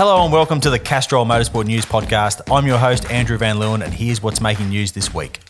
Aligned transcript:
Hello 0.00 0.24
and 0.24 0.32
welcome 0.32 0.62
to 0.62 0.70
the 0.70 0.78
Castrol 0.78 1.26
Motorsport 1.26 1.66
News 1.66 1.84
Podcast. 1.84 2.40
I'm 2.50 2.66
your 2.66 2.78
host, 2.78 3.04
Andrew 3.10 3.36
Van 3.36 3.56
Leeuwen, 3.56 3.84
and 3.84 3.92
here's 3.92 4.22
what's 4.22 4.40
making 4.40 4.70
news 4.70 4.92
this 4.92 5.12
week. 5.12 5.40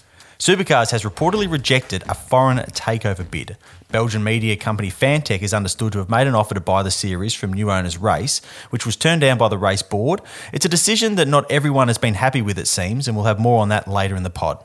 Supercars 0.40 0.90
has 0.90 1.04
reportedly 1.04 1.48
rejected 1.48 2.02
a 2.08 2.14
foreign 2.14 2.58
takeover 2.72 3.30
bid. 3.30 3.56
Belgian 3.92 4.24
media 4.24 4.56
company 4.56 4.90
Fantech 4.90 5.42
is 5.42 5.54
understood 5.54 5.92
to 5.92 5.98
have 5.98 6.10
made 6.10 6.26
an 6.26 6.34
offer 6.34 6.54
to 6.54 6.60
buy 6.60 6.82
the 6.82 6.90
series 6.90 7.32
from 7.32 7.52
new 7.52 7.70
owners 7.70 7.96
Race, 7.96 8.40
which 8.70 8.84
was 8.84 8.96
turned 8.96 9.20
down 9.20 9.38
by 9.38 9.46
the 9.46 9.56
race 9.56 9.82
board. 9.82 10.20
It's 10.52 10.66
a 10.66 10.68
decision 10.68 11.14
that 11.14 11.28
not 11.28 11.48
everyone 11.48 11.86
has 11.86 11.98
been 11.98 12.14
happy 12.14 12.42
with, 12.42 12.58
it 12.58 12.66
seems, 12.66 13.06
and 13.06 13.16
we'll 13.16 13.26
have 13.26 13.38
more 13.38 13.62
on 13.62 13.68
that 13.68 13.86
later 13.86 14.16
in 14.16 14.24
the 14.24 14.30
pod. 14.30 14.64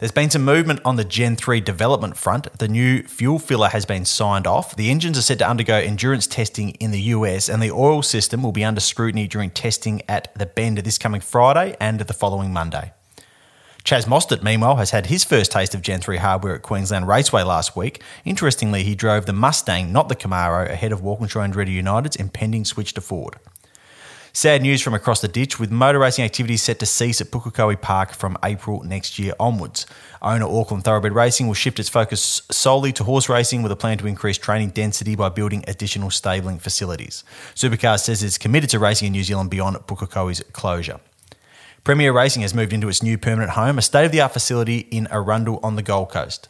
There's 0.00 0.10
been 0.10 0.30
some 0.30 0.44
movement 0.44 0.80
on 0.84 0.96
the 0.96 1.04
Gen 1.04 1.36
3 1.36 1.60
development 1.60 2.16
front. 2.16 2.52
The 2.58 2.66
new 2.66 3.04
fuel 3.04 3.38
filler 3.38 3.68
has 3.68 3.86
been 3.86 4.04
signed 4.04 4.44
off. 4.44 4.74
The 4.74 4.90
engines 4.90 5.16
are 5.16 5.22
set 5.22 5.38
to 5.38 5.48
undergo 5.48 5.76
endurance 5.76 6.26
testing 6.26 6.70
in 6.72 6.90
the 6.90 7.00
US, 7.00 7.48
and 7.48 7.62
the 7.62 7.70
oil 7.70 8.02
system 8.02 8.42
will 8.42 8.50
be 8.50 8.64
under 8.64 8.80
scrutiny 8.80 9.28
during 9.28 9.50
testing 9.50 10.02
at 10.08 10.34
the 10.36 10.46
Bend 10.46 10.78
this 10.78 10.98
coming 10.98 11.20
Friday 11.20 11.76
and 11.80 12.00
the 12.00 12.12
following 12.12 12.52
Monday. 12.52 12.92
Chaz 13.84 14.06
Mostert, 14.06 14.42
meanwhile, 14.42 14.76
has 14.76 14.90
had 14.90 15.06
his 15.06 15.22
first 15.22 15.52
taste 15.52 15.74
of 15.76 15.82
Gen 15.82 16.00
3 16.00 16.16
hardware 16.16 16.56
at 16.56 16.62
Queensland 16.62 17.06
Raceway 17.06 17.42
last 17.42 17.76
week. 17.76 18.02
Interestingly, 18.24 18.82
he 18.82 18.96
drove 18.96 19.26
the 19.26 19.32
Mustang, 19.32 19.92
not 19.92 20.08
the 20.08 20.16
Camaro, 20.16 20.68
ahead 20.68 20.90
of 20.90 21.02
Walkinshaw 21.02 21.42
and 21.42 21.54
Andretti 21.54 21.72
United's 21.72 22.16
impending 22.16 22.64
switch 22.64 22.94
to 22.94 23.00
Ford. 23.00 23.36
Sad 24.36 24.62
news 24.62 24.82
from 24.82 24.94
across 24.94 25.20
the 25.20 25.28
ditch, 25.28 25.60
with 25.60 25.70
motor 25.70 26.00
racing 26.00 26.24
activities 26.24 26.60
set 26.60 26.80
to 26.80 26.86
cease 26.86 27.20
at 27.20 27.28
Pukekohe 27.28 27.80
Park 27.80 28.12
from 28.12 28.36
April 28.42 28.82
next 28.82 29.16
year 29.16 29.32
onwards. 29.38 29.86
Owner 30.20 30.46
Auckland 30.46 30.82
Thoroughbred 30.82 31.12
Racing 31.12 31.46
will 31.46 31.54
shift 31.54 31.78
its 31.78 31.88
focus 31.88 32.42
solely 32.50 32.92
to 32.94 33.04
horse 33.04 33.28
racing 33.28 33.62
with 33.62 33.70
a 33.70 33.76
plan 33.76 33.96
to 33.98 34.08
increase 34.08 34.36
training 34.36 34.70
density 34.70 35.14
by 35.14 35.28
building 35.28 35.62
additional 35.68 36.10
stabling 36.10 36.58
facilities. 36.58 37.22
Supercars 37.54 38.00
says 38.00 38.24
it's 38.24 38.36
committed 38.36 38.70
to 38.70 38.80
racing 38.80 39.06
in 39.06 39.12
New 39.12 39.22
Zealand 39.22 39.50
beyond 39.50 39.76
Pukekohe's 39.86 40.42
closure. 40.52 40.98
Premier 41.84 42.12
Racing 42.12 42.42
has 42.42 42.54
moved 42.54 42.72
into 42.72 42.88
its 42.88 43.04
new 43.04 43.16
permanent 43.16 43.52
home, 43.52 43.78
a 43.78 43.82
state 43.82 44.04
of 44.04 44.10
the 44.10 44.20
art 44.20 44.32
facility 44.32 44.78
in 44.90 45.06
Arundel 45.12 45.60
on 45.62 45.76
the 45.76 45.82
Gold 45.82 46.10
Coast. 46.10 46.48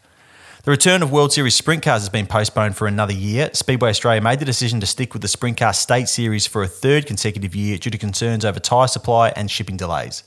The 0.64 0.70
return 0.70 1.02
of 1.02 1.12
World 1.12 1.30
Series 1.30 1.54
Sprint 1.54 1.82
Cars 1.82 2.00
has 2.00 2.08
been 2.08 2.26
postponed 2.26 2.74
for 2.74 2.86
another 2.86 3.12
year. 3.12 3.50
Speedway 3.52 3.90
Australia 3.90 4.22
made 4.22 4.38
the 4.38 4.46
decision 4.46 4.80
to 4.80 4.86
stick 4.86 5.12
with 5.12 5.20
the 5.20 5.28
Sprint 5.28 5.58
Car 5.58 5.74
State 5.74 6.08
Series 6.08 6.46
for 6.46 6.62
a 6.62 6.66
third 6.66 7.04
consecutive 7.04 7.54
year 7.54 7.76
due 7.76 7.90
to 7.90 7.98
concerns 7.98 8.46
over 8.46 8.58
tyre 8.58 8.88
supply 8.88 9.28
and 9.36 9.50
shipping 9.50 9.76
delays. 9.76 10.24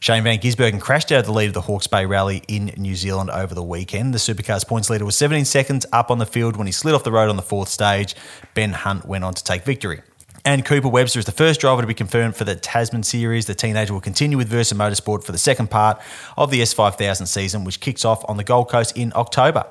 Shane 0.00 0.24
Van 0.24 0.40
Gisbergen 0.40 0.80
crashed 0.80 1.12
out 1.12 1.20
of 1.20 1.26
the 1.26 1.32
lead 1.32 1.46
of 1.46 1.54
the 1.54 1.60
Hawke's 1.60 1.86
Bay 1.86 2.04
Rally 2.04 2.42
in 2.48 2.72
New 2.78 2.96
Zealand 2.96 3.30
over 3.30 3.54
the 3.54 3.62
weekend. 3.62 4.12
The 4.12 4.18
Supercars 4.18 4.66
points 4.66 4.90
leader 4.90 5.04
was 5.04 5.14
17 5.16 5.44
seconds 5.44 5.86
up 5.92 6.10
on 6.10 6.18
the 6.18 6.26
field 6.26 6.56
when 6.56 6.66
he 6.66 6.72
slid 6.72 6.96
off 6.96 7.04
the 7.04 7.12
road 7.12 7.30
on 7.30 7.36
the 7.36 7.40
fourth 7.40 7.68
stage. 7.68 8.16
Ben 8.54 8.72
Hunt 8.72 9.06
went 9.06 9.22
on 9.22 9.34
to 9.34 9.44
take 9.44 9.62
victory. 9.62 10.00
And 10.44 10.64
Cooper 10.64 10.88
Webster 10.88 11.18
is 11.18 11.26
the 11.26 11.32
first 11.32 11.60
driver 11.60 11.82
to 11.82 11.86
be 11.86 11.94
confirmed 11.94 12.34
for 12.34 12.44
the 12.44 12.56
Tasman 12.56 13.02
Series. 13.02 13.46
The 13.46 13.54
teenager 13.54 13.92
will 13.92 14.00
continue 14.00 14.38
with 14.38 14.48
Versa 14.48 14.74
Motorsport 14.74 15.22
for 15.22 15.32
the 15.32 15.38
second 15.38 15.70
part 15.70 16.00
of 16.36 16.50
the 16.50 16.60
S5000 16.60 17.26
season, 17.26 17.64
which 17.64 17.80
kicks 17.80 18.04
off 18.04 18.24
on 18.28 18.36
the 18.36 18.44
Gold 18.44 18.70
Coast 18.70 18.96
in 18.96 19.12
October. 19.14 19.66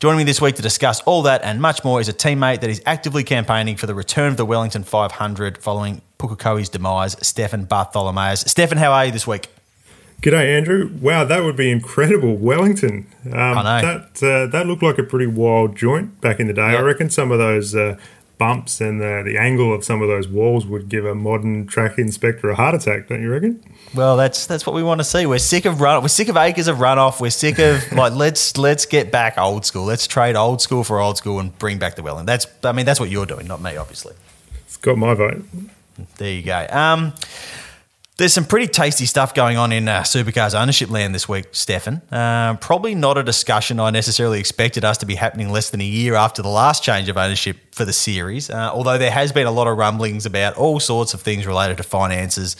Joining 0.00 0.18
me 0.18 0.24
this 0.24 0.40
week 0.40 0.56
to 0.56 0.62
discuss 0.62 1.00
all 1.02 1.22
that 1.22 1.42
and 1.44 1.62
much 1.62 1.82
more 1.82 2.00
is 2.00 2.10
a 2.10 2.12
teammate 2.12 2.60
that 2.60 2.68
is 2.68 2.82
actively 2.84 3.24
campaigning 3.24 3.76
for 3.76 3.86
the 3.86 3.94
return 3.94 4.32
of 4.32 4.36
the 4.36 4.44
Wellington 4.44 4.82
500 4.82 5.58
following 5.58 6.02
Pukekohe's 6.18 6.68
demise, 6.68 7.16
Stefan 7.26 7.64
Bartholomaeus. 7.64 8.40
Stefan, 8.40 8.76
how 8.76 8.92
are 8.92 9.06
you 9.06 9.12
this 9.12 9.26
week? 9.26 9.53
G'day, 10.24 10.56
Andrew. 10.56 10.90
Wow, 11.02 11.24
that 11.24 11.44
would 11.44 11.54
be 11.54 11.70
incredible. 11.70 12.34
Wellington. 12.34 13.06
Um, 13.26 13.34
I 13.34 13.82
know. 13.82 13.86
That, 13.86 14.22
uh, 14.22 14.46
that 14.46 14.66
looked 14.66 14.82
like 14.82 14.96
a 14.96 15.02
pretty 15.02 15.26
wild 15.26 15.76
joint 15.76 16.18
back 16.22 16.40
in 16.40 16.46
the 16.46 16.54
day. 16.54 16.70
Yep. 16.70 16.78
I 16.78 16.80
reckon 16.80 17.10
some 17.10 17.30
of 17.30 17.36
those 17.36 17.74
uh, 17.74 17.98
bumps 18.38 18.80
and 18.80 19.02
the, 19.02 19.20
the 19.22 19.36
angle 19.36 19.74
of 19.74 19.84
some 19.84 20.00
of 20.00 20.08
those 20.08 20.26
walls 20.26 20.64
would 20.64 20.88
give 20.88 21.04
a 21.04 21.14
modern 21.14 21.66
track 21.66 21.98
inspector 21.98 22.48
a 22.48 22.54
heart 22.54 22.74
attack, 22.74 23.08
don't 23.08 23.20
you 23.20 23.30
reckon? 23.30 23.62
Well, 23.94 24.16
that's 24.16 24.46
that's 24.46 24.64
what 24.64 24.74
we 24.74 24.82
want 24.82 25.00
to 25.00 25.04
see. 25.04 25.26
We're 25.26 25.36
sick 25.36 25.66
of 25.66 25.82
run. 25.82 26.00
We're 26.00 26.08
sick 26.08 26.28
of 26.28 26.38
acres 26.38 26.68
of 26.68 26.78
runoff. 26.78 27.20
We're 27.20 27.28
sick 27.28 27.58
of 27.58 27.92
like 27.92 28.14
let's 28.14 28.56
let's 28.56 28.86
get 28.86 29.12
back 29.12 29.36
old 29.36 29.66
school. 29.66 29.84
Let's 29.84 30.06
trade 30.06 30.36
old 30.36 30.62
school 30.62 30.84
for 30.84 31.00
old 31.00 31.18
school 31.18 31.38
and 31.38 31.56
bring 31.58 31.78
back 31.78 31.96
the 31.96 32.02
Wellington. 32.02 32.24
That's 32.24 32.46
I 32.62 32.72
mean 32.72 32.86
that's 32.86 32.98
what 32.98 33.10
you're 33.10 33.26
doing, 33.26 33.46
not 33.46 33.60
me, 33.60 33.76
obviously. 33.76 34.14
It's 34.64 34.78
got 34.78 34.96
my 34.96 35.12
vote. 35.12 35.44
There 36.16 36.32
you 36.32 36.42
go. 36.42 36.66
Um, 36.70 37.12
there's 38.16 38.32
some 38.32 38.44
pretty 38.44 38.68
tasty 38.68 39.06
stuff 39.06 39.34
going 39.34 39.56
on 39.56 39.72
in 39.72 39.88
uh, 39.88 40.02
supercars 40.02 40.58
ownership 40.58 40.88
land 40.88 41.14
this 41.14 41.28
week, 41.28 41.46
Stefan. 41.50 42.00
Uh, 42.12 42.54
probably 42.56 42.94
not 42.94 43.18
a 43.18 43.24
discussion 43.24 43.80
I 43.80 43.90
necessarily 43.90 44.38
expected 44.38 44.84
us 44.84 44.98
to 44.98 45.06
be 45.06 45.16
happening 45.16 45.50
less 45.50 45.70
than 45.70 45.80
a 45.80 45.84
year 45.84 46.14
after 46.14 46.40
the 46.40 46.48
last 46.48 46.84
change 46.84 47.08
of 47.08 47.16
ownership 47.16 47.56
for 47.72 47.84
the 47.84 47.92
series. 47.92 48.50
Uh, 48.50 48.70
although 48.72 48.98
there 48.98 49.10
has 49.10 49.32
been 49.32 49.48
a 49.48 49.50
lot 49.50 49.66
of 49.66 49.76
rumblings 49.76 50.26
about 50.26 50.56
all 50.56 50.78
sorts 50.78 51.12
of 51.12 51.22
things 51.22 51.44
related 51.44 51.76
to 51.78 51.82
finances 51.82 52.56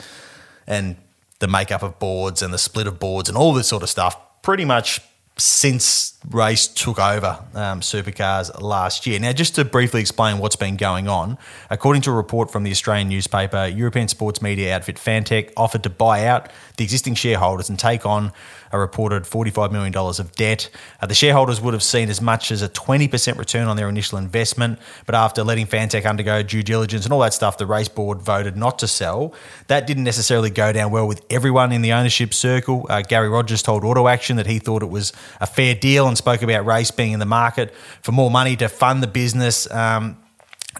and 0.67 0.97
the 1.39 1.47
makeup 1.47 1.83
of 1.83 1.99
boards 1.99 2.41
and 2.41 2.53
the 2.53 2.57
split 2.57 2.87
of 2.87 2.99
boards 2.99 3.29
and 3.29 3.37
all 3.37 3.53
this 3.53 3.67
sort 3.67 3.83
of 3.83 3.89
stuff. 3.89 4.17
Pretty 4.41 4.65
much 4.65 4.99
since 5.37 6.17
race 6.29 6.65
took 6.67 6.97
over 6.97 7.43
um, 7.53 7.81
supercars 7.81 8.61
last 8.61 9.05
year. 9.05 9.19
Now, 9.19 9.33
just 9.33 9.55
to 9.55 9.65
briefly 9.65 9.99
explain 9.99 10.37
what's 10.37 10.55
been 10.55 10.77
going 10.77 11.07
on, 11.07 11.37
according 11.69 12.03
to 12.03 12.11
a 12.11 12.13
report 12.13 12.51
from 12.51 12.63
the 12.63 12.71
Australian 12.71 13.09
newspaper, 13.09 13.67
European 13.67 14.07
sports 14.07 14.41
media 14.41 14.75
outfit 14.75 14.95
Fantech 14.95 15.51
offered 15.57 15.83
to 15.83 15.89
buy 15.89 16.25
out 16.25 16.49
the 16.77 16.83
existing 16.83 17.15
shareholders 17.15 17.69
and 17.69 17.79
take 17.79 18.05
on 18.05 18.31
a 18.71 18.79
reported 18.79 19.23
$45 19.23 19.71
million 19.71 19.95
of 19.95 20.31
debt. 20.33 20.69
Uh, 21.01 21.05
the 21.05 21.13
shareholders 21.13 21.61
would 21.61 21.73
have 21.73 21.83
seen 21.83 22.09
as 22.09 22.21
much 22.21 22.51
as 22.51 22.61
a 22.61 22.69
20% 22.69 23.37
return 23.37 23.67
on 23.67 23.77
their 23.77 23.87
initial 23.89 24.17
investment, 24.17 24.79
but 25.05 25.15
after 25.15 25.43
letting 25.43 25.65
Fantech 25.65 26.05
undergo 26.07 26.43
due 26.43 26.63
diligence 26.63 27.05
and 27.05 27.13
all 27.13 27.19
that 27.21 27.33
stuff, 27.33 27.57
the 27.57 27.65
race 27.65 27.87
board 27.87 28.21
voted 28.21 28.57
not 28.57 28.79
to 28.79 28.87
sell. 28.87 29.33
That 29.67 29.87
didn't 29.87 30.03
necessarily 30.03 30.49
go 30.49 30.71
down 30.73 30.91
well 30.91 31.07
with 31.07 31.25
everyone 31.29 31.71
in 31.71 31.81
the 31.81 31.93
ownership 31.93 32.33
circle. 32.33 32.85
Uh, 32.89 33.01
Garry 33.01 33.29
Rogers 33.29 33.61
told 33.61 33.83
Auto 33.83 34.07
Action 34.07 34.37
that 34.37 34.47
he 34.47 34.59
thought 34.59 34.83
it 34.83 34.89
was 34.89 35.13
a 35.39 35.47
fair 35.47 35.75
deal 35.75 36.07
and 36.07 36.17
spoke 36.17 36.41
about 36.41 36.65
race 36.65 36.91
being 36.91 37.13
in 37.13 37.19
the 37.19 37.25
market 37.25 37.73
for 38.01 38.11
more 38.11 38.31
money 38.31 38.55
to 38.57 38.67
fund 38.67 39.01
the 39.01 39.07
business. 39.07 39.69
Um, 39.71 40.17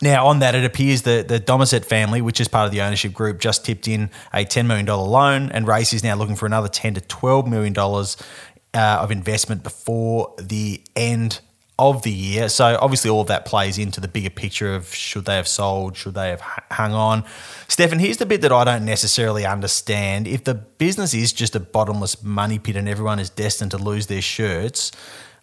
now, 0.02 0.28
on 0.28 0.40
that, 0.40 0.56
it 0.56 0.66
appears 0.66 1.04
that 1.04 1.28
the 1.28 1.40
Domazet 1.40 1.86
family, 1.86 2.22
which 2.22 2.40
is 2.40 2.48
part 2.48 2.66
of 2.66 2.72
the 2.72 2.82
ownership 2.82 3.14
group, 3.14 3.40
just 3.40 3.66
tipped 3.66 3.88
in 3.88 4.10
a 4.34 4.46
$10 4.46 4.66
million 4.66 4.86
loan, 4.86 5.52
and 5.52 5.68
Race 5.68 5.94
is 5.94 6.04
now 6.04 6.16
looking 6.16 6.36
for 6.36 6.46
another 6.46 6.68
10 6.68 6.96
to 6.96 7.02
$12 7.02 7.48
million 7.48 7.74
uh, 7.78 9.02
of 9.02 9.12
investment 9.12 9.64
before 9.64 10.34
the 10.38 10.82
end 10.96 11.40
of 11.78 12.04
the 12.04 12.12
year. 12.12 12.50
So, 12.50 12.78
obviously, 12.82 13.10
all 13.10 13.22
of 13.22 13.28
that 13.28 13.46
plays 13.46 13.78
into 13.78 14.00
the 14.00 14.08
bigger 14.08 14.30
picture 14.30 14.76
of 14.76 14.94
should 14.94 15.26
they 15.26 15.36
have 15.36 15.48
sold, 15.48 15.98
should 15.98 16.14
they 16.14 16.30
have 16.30 16.42
hung 16.42 16.94
on. 16.94 17.26
Stefan, 17.68 18.00
here's 18.00 18.18
the 18.18 18.26
bit 18.26 18.42
that 18.42 18.52
I 18.52 18.64
don't 18.64 18.86
necessarily 18.86 19.46
understand. 19.46 20.28
If 20.28 20.44
the 20.44 20.54
business 20.54 21.14
is 21.14 21.34
just 21.34 21.56
a 21.56 21.60
bottomless 21.60 22.24
money 22.24 22.60
pit 22.60 22.76
and 22.76 22.88
everyone 22.88 23.20
is 23.20 23.30
destined 23.30 23.72
to 23.72 23.78
lose 23.78 24.08
their 24.08 24.22
shirts, 24.22 24.92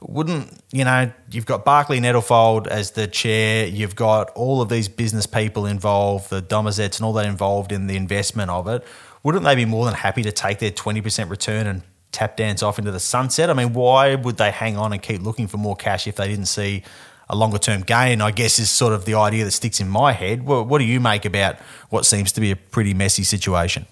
wouldn't 0.08 0.50
you 0.72 0.84
know 0.84 1.10
you've 1.30 1.46
got 1.46 1.64
Barclay 1.64 1.98
Nettlefold 1.98 2.66
as 2.66 2.92
the 2.92 3.06
chair 3.06 3.66
you've 3.66 3.96
got 3.96 4.30
all 4.30 4.60
of 4.60 4.68
these 4.68 4.88
business 4.88 5.26
people 5.26 5.66
involved 5.66 6.30
the 6.30 6.42
Domazets 6.42 6.96
and 6.98 7.04
all 7.04 7.12
that 7.14 7.26
involved 7.26 7.72
in 7.72 7.86
the 7.86 7.96
investment 7.96 8.50
of 8.50 8.68
it 8.68 8.84
wouldn't 9.22 9.44
they 9.44 9.54
be 9.54 9.64
more 9.64 9.84
than 9.84 9.94
happy 9.94 10.22
to 10.22 10.32
take 10.32 10.58
their 10.58 10.70
20% 10.70 11.30
return 11.30 11.66
and 11.66 11.82
tap 12.10 12.36
dance 12.36 12.62
off 12.62 12.78
into 12.78 12.90
the 12.90 13.00
sunset 13.00 13.50
I 13.50 13.54
mean 13.54 13.72
why 13.72 14.14
would 14.14 14.36
they 14.36 14.50
hang 14.50 14.76
on 14.76 14.92
and 14.92 15.02
keep 15.02 15.22
looking 15.22 15.46
for 15.46 15.56
more 15.56 15.76
cash 15.76 16.06
if 16.06 16.16
they 16.16 16.28
didn't 16.28 16.46
see 16.46 16.82
a 17.28 17.36
longer 17.36 17.58
term 17.58 17.80
gain, 17.80 18.20
I 18.20 18.30
guess, 18.30 18.58
is 18.58 18.70
sort 18.70 18.92
of 18.92 19.06
the 19.06 19.14
idea 19.14 19.44
that 19.44 19.52
sticks 19.52 19.80
in 19.80 19.88
my 19.88 20.12
head. 20.12 20.44
What, 20.44 20.66
what 20.66 20.78
do 20.78 20.84
you 20.84 21.00
make 21.00 21.24
about 21.24 21.58
what 21.88 22.04
seems 22.04 22.30
to 22.32 22.40
be 22.42 22.50
a 22.50 22.56
pretty 22.56 22.92
messy 22.92 23.24
situation? 23.24 23.86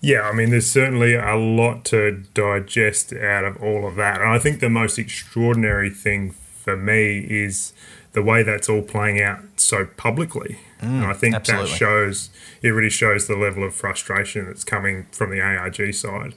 Yeah, 0.00 0.22
I 0.22 0.32
mean, 0.32 0.50
there's 0.50 0.70
certainly 0.70 1.14
a 1.14 1.34
lot 1.34 1.84
to 1.86 2.22
digest 2.32 3.12
out 3.12 3.44
of 3.44 3.60
all 3.62 3.86
of 3.86 3.96
that. 3.96 4.20
And 4.20 4.30
I 4.30 4.38
think 4.38 4.60
the 4.60 4.70
most 4.70 4.98
extraordinary 4.98 5.90
thing 5.90 6.30
for 6.30 6.76
me 6.76 7.18
is 7.18 7.72
the 8.12 8.22
way 8.22 8.42
that's 8.42 8.68
all 8.68 8.82
playing 8.82 9.20
out 9.20 9.40
so 9.56 9.86
publicly. 9.96 10.58
Mm, 10.80 11.02
and 11.02 11.04
I 11.06 11.14
think 11.14 11.34
absolutely. 11.34 11.70
that 11.70 11.76
shows, 11.76 12.30
it 12.62 12.70
really 12.70 12.90
shows 12.90 13.26
the 13.26 13.36
level 13.36 13.64
of 13.64 13.74
frustration 13.74 14.46
that's 14.46 14.64
coming 14.64 15.06
from 15.10 15.30
the 15.30 15.40
ARG 15.40 15.92
side. 15.94 16.34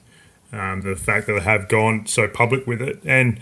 Um, 0.51 0.81
the 0.81 0.95
fact 0.95 1.27
that 1.27 1.33
they 1.33 1.39
have 1.41 1.69
gone 1.69 2.07
so 2.07 2.27
public 2.27 2.67
with 2.67 2.81
it. 2.81 2.99
And 3.05 3.39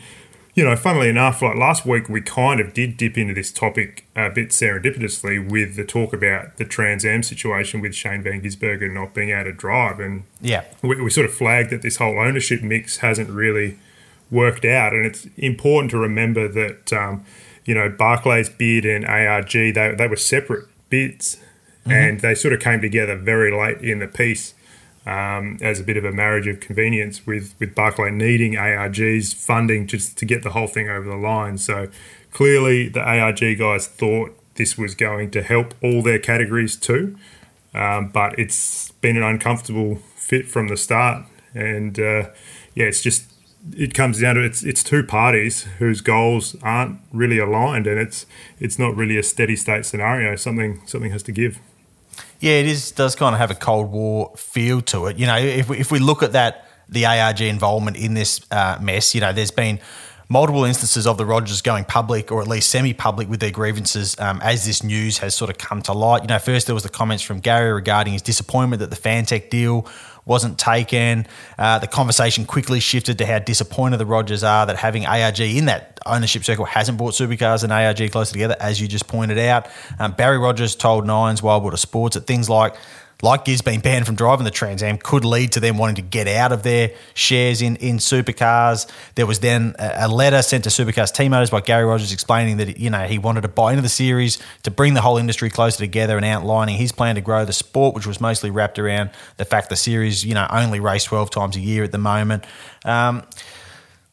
you 0.60 0.66
know, 0.66 0.76
funnily 0.76 1.08
enough, 1.08 1.42
like 1.42 1.56
last 1.56 1.86
week, 1.86 2.10
we 2.10 2.20
kind 2.20 2.60
of 2.60 2.74
did 2.74 2.98
dip 2.98 3.18
into 3.18 3.34
this 3.34 3.50
topic 3.50 4.06
a 4.14 4.30
bit 4.30 4.50
serendipitously 4.50 5.50
with 5.50 5.78
the 5.78 5.86
talk 5.86 6.12
about 6.12 6.58
the 6.58 6.66
Trans 6.66 7.06
Am 7.06 7.24
situation 7.24 7.80
with 7.80 7.96
Shane 7.96 8.24
Van 8.24 8.42
Gisbergen 8.42 8.94
not 8.94 9.14
being 9.14 9.30
able 9.30 9.46
to 9.46 9.54
drive. 9.54 10.02
And 10.02 10.24
yeah, 10.42 10.66
we, 10.82 11.02
we, 11.02 11.10
sort 11.12 11.28
of 11.28 11.34
flagged 11.34 11.70
that 11.70 11.82
this 11.82 11.96
whole 11.96 12.20
ownership 12.20 12.62
mix 12.62 12.98
hasn't 12.98 13.30
really 13.30 13.80
worked 14.30 14.66
out. 14.66 14.92
And 14.92 15.06
it's 15.06 15.28
important 15.38 15.92
to 15.92 15.98
remember 15.98 16.50
that, 16.50 16.92
um, 16.92 17.24
you 17.64 17.74
know, 17.74 17.88
Barclays 17.88 18.50
bid 18.50 18.86
and 18.86 19.06
ARG, 19.06 19.54
they, 19.54 19.96
they 19.98 20.08
were 20.10 20.18
separate 20.18 20.68
bids 20.90 21.38
mm-hmm. 21.84 21.92
and 21.94 22.20
they 22.20 22.36
sort 22.36 22.54
of 22.54 22.60
came 22.60 22.82
together 22.82 23.16
very 23.16 23.50
late 23.50 23.78
in 23.78 24.00
the 24.00 24.10
piece 24.10 24.56
um, 25.06 25.57
as 25.62 25.80
a 25.80 25.84
bit 25.84 25.98
of 25.98 26.06
a 26.06 26.12
marriage 26.12 26.48
of 26.48 26.60
convenience 26.60 27.25
with 27.25 27.56
with 27.60 27.75
Barclay 27.75 28.12
needing 28.12 28.57
ARG's 28.57 29.34
funding 29.34 29.88
just 29.88 30.18
to 30.18 30.25
get 30.25 30.44
the 30.44 30.51
whole 30.51 30.68
thing 30.68 30.90
over 30.90 31.10
the 31.10 31.16
line. 31.16 31.57
So 31.57 31.88
clearly, 32.31 32.90
the 32.90 33.01
ARG 33.01 33.57
guys 33.57 33.88
thought 33.88 34.38
this 34.56 34.78
was 34.78 34.96
going 34.96 35.31
to 35.31 35.42
help 35.42 35.74
all 35.81 36.01
their 36.01 36.19
categories 36.19 36.75
too, 36.75 37.18
um, 37.74 38.10
but 38.10 38.38
it's 38.38 38.92
been 39.01 39.18
an 39.18 39.24
uncomfortable 39.24 40.01
fit 40.16 40.48
from 40.48 40.68
the 40.68 40.78
start, 40.78 41.25
and 41.54 42.00
uh, 42.00 42.30
yeah, 42.75 42.86
it's 42.86 43.01
just 43.01 43.31
it 43.75 43.94
comes 43.94 44.22
down 44.22 44.36
to 44.36 44.42
it's 44.42 44.63
it's 44.63 44.84
two 44.84 45.04
parties 45.04 45.63
whose 45.80 46.01
goals 46.01 46.56
aren't 46.62 47.00
really 47.12 47.40
aligned, 47.40 47.88
and 47.88 48.00
it's 48.00 48.25
it's 48.60 48.80
not 48.80 48.96
really 48.96 49.18
a 49.18 49.24
steady 49.24 49.56
state 49.56 49.86
scenario. 49.86 50.36
Something 50.36 50.81
something 50.86 51.12
has 51.12 51.24
to 51.24 51.31
give. 51.31 51.60
Yeah, 52.39 52.53
it 52.53 52.68
is 52.68 52.91
does 52.91 53.15
kind 53.15 53.36
of 53.36 53.39
have 53.39 53.51
a 53.51 53.56
Cold 53.56 53.91
War 53.91 54.33
feel 54.38 54.81
to 54.83 55.07
it. 55.07 55.18
You 55.18 55.27
know, 55.27 55.38
if 55.38 55.69
we, 55.69 55.77
if 55.77 55.91
we 55.91 56.00
look 56.00 56.24
at 56.24 56.33
that, 56.33 56.65
the 56.88 57.06
ARG 57.06 57.41
involvement 57.41 57.97
in 57.97 58.13
this 58.13 58.41
uh, 58.50 58.77
mess, 58.81 59.13
you 59.13 59.21
know, 59.21 59.33
there's 59.33 59.51
been 59.51 59.80
multiple 60.30 60.63
instances 60.63 61.06
of 61.06 61.18
the 61.18 61.25
Rogers 61.25 61.62
going 61.62 61.83
public 61.83 62.31
or 62.31 62.41
at 62.41 62.47
least 62.47 62.69
semi-public 62.69 63.27
with 63.30 63.39
their 63.39 63.51
grievances 63.51 64.18
um, 64.19 64.39
as 64.44 64.65
this 64.65 64.83
news 64.83 65.18
has 65.18 65.36
sort 65.36 65.50
of 65.50 65.57
come 65.57 65.81
to 65.81 65.94
light. 65.94 66.21
You 66.21 66.27
know, 66.27 66.39
first 66.39 66.68
there 66.68 66.75
was 66.75 66.83
the 66.83 66.89
comments 66.89 67.24
from 67.24 67.39
Garry 67.39 67.74
regarding 67.74 68.13
his 68.13 68.21
disappointment 68.21 68.80
that 68.80 68.91
the 68.91 68.95
Fantech 68.95 69.50
deal 69.50 69.88
wasn't 70.30 70.58
taken. 70.58 71.28
Uh, 71.58 71.80
the 71.80 71.88
conversation 71.88 72.46
quickly 72.46 72.80
shifted 72.80 73.18
to 73.18 73.26
how 73.26 73.40
disappointed 73.40 73.98
the 73.98 74.06
Rogers 74.06 74.44
are 74.44 74.66
that 74.68 74.78
having 74.78 75.06
ARG 75.06 75.40
in 75.42 75.66
that 75.66 76.00
ownership 76.06 76.46
circle 76.46 76.66
hasn't 76.66 76.98
brought 76.98 77.14
supercars 77.14 77.64
and 77.64 77.74
ARG 77.74 78.12
closer 78.12 78.31
together, 78.31 78.56
as 78.60 78.80
you 78.80 78.88
just 78.88 79.08
pointed 79.08 79.40
out. 79.40 79.68
Um, 80.00 80.14
Barry 80.14 80.38
Rogers 80.38 80.76
told 80.76 81.06
Nines 81.06 81.44
Wide 81.44 81.62
World 81.62 81.74
of 81.74 81.80
Sports 81.80 82.14
that 82.14 82.28
things 82.28 82.50
like 82.50 82.76
like 83.21 83.45
Giz 83.45 83.62
being 83.62 83.81
banned 83.81 84.06
from 84.06 84.16
driving 84.16 84.45
the 84.45 84.51
Trans 84.51 84.81
Am 84.81 84.98
could 84.98 85.25
lead 85.25 85.51
to 85.54 85.60
them 85.60 85.77
wanting 85.77 85.95
to 85.95 86.01
get 86.01 86.27
out 86.27 86.51
of 86.51 86.63
their 86.63 86.92
shares 87.13 87.62
in, 87.62 87.75
in 87.77 87.98
supercars. 87.98 88.89
There 89.16 89.25
was 89.25 89.39
then 89.39 89.75
a, 89.77 90.07
letter 90.07 90.42
sent 90.42 90.63
to 90.63 90.69
supercars 90.69 91.13
team 91.13 91.33
owners 91.33 91.50
by 91.50 91.62
Garry 91.62 91.86
Rogers 91.86 92.13
explaining 92.13 92.57
that 92.57 92.80
you 92.80 92.89
know 92.89 93.04
he 93.04 93.18
wanted 93.18 93.42
to 93.42 93.48
buy 93.48 93.71
into 93.71 93.81
the 93.81 93.89
series 93.89 94.39
to 94.63 94.71
bring 94.71 94.94
the 94.94 95.01
whole 95.01 95.18
industry 95.18 95.50
closer 95.50 95.77
together 95.77 96.16
and 96.16 96.25
outlining 96.25 96.77
his 96.77 96.92
plan 96.92 97.16
to 97.16 97.21
grow 97.21 97.45
the 97.45 97.54
sport, 97.54 97.94
which 97.94 98.07
was 98.07 98.21
mostly 98.21 98.50
wrapped 98.50 98.80
around 98.80 99.10
the 99.38 99.45
fact 99.45 99.69
the 99.69 99.75
series 99.75 100.25
you 100.25 100.33
know 100.33 100.48
only 100.50 100.80
race 100.80 101.04
twelve 101.04 101.30
times 101.30 101.56
a 101.56 101.60
year 101.60 101.83
at 101.83 101.92
the 101.92 101.98
moment. 101.98 102.45
Um, 102.86 103.24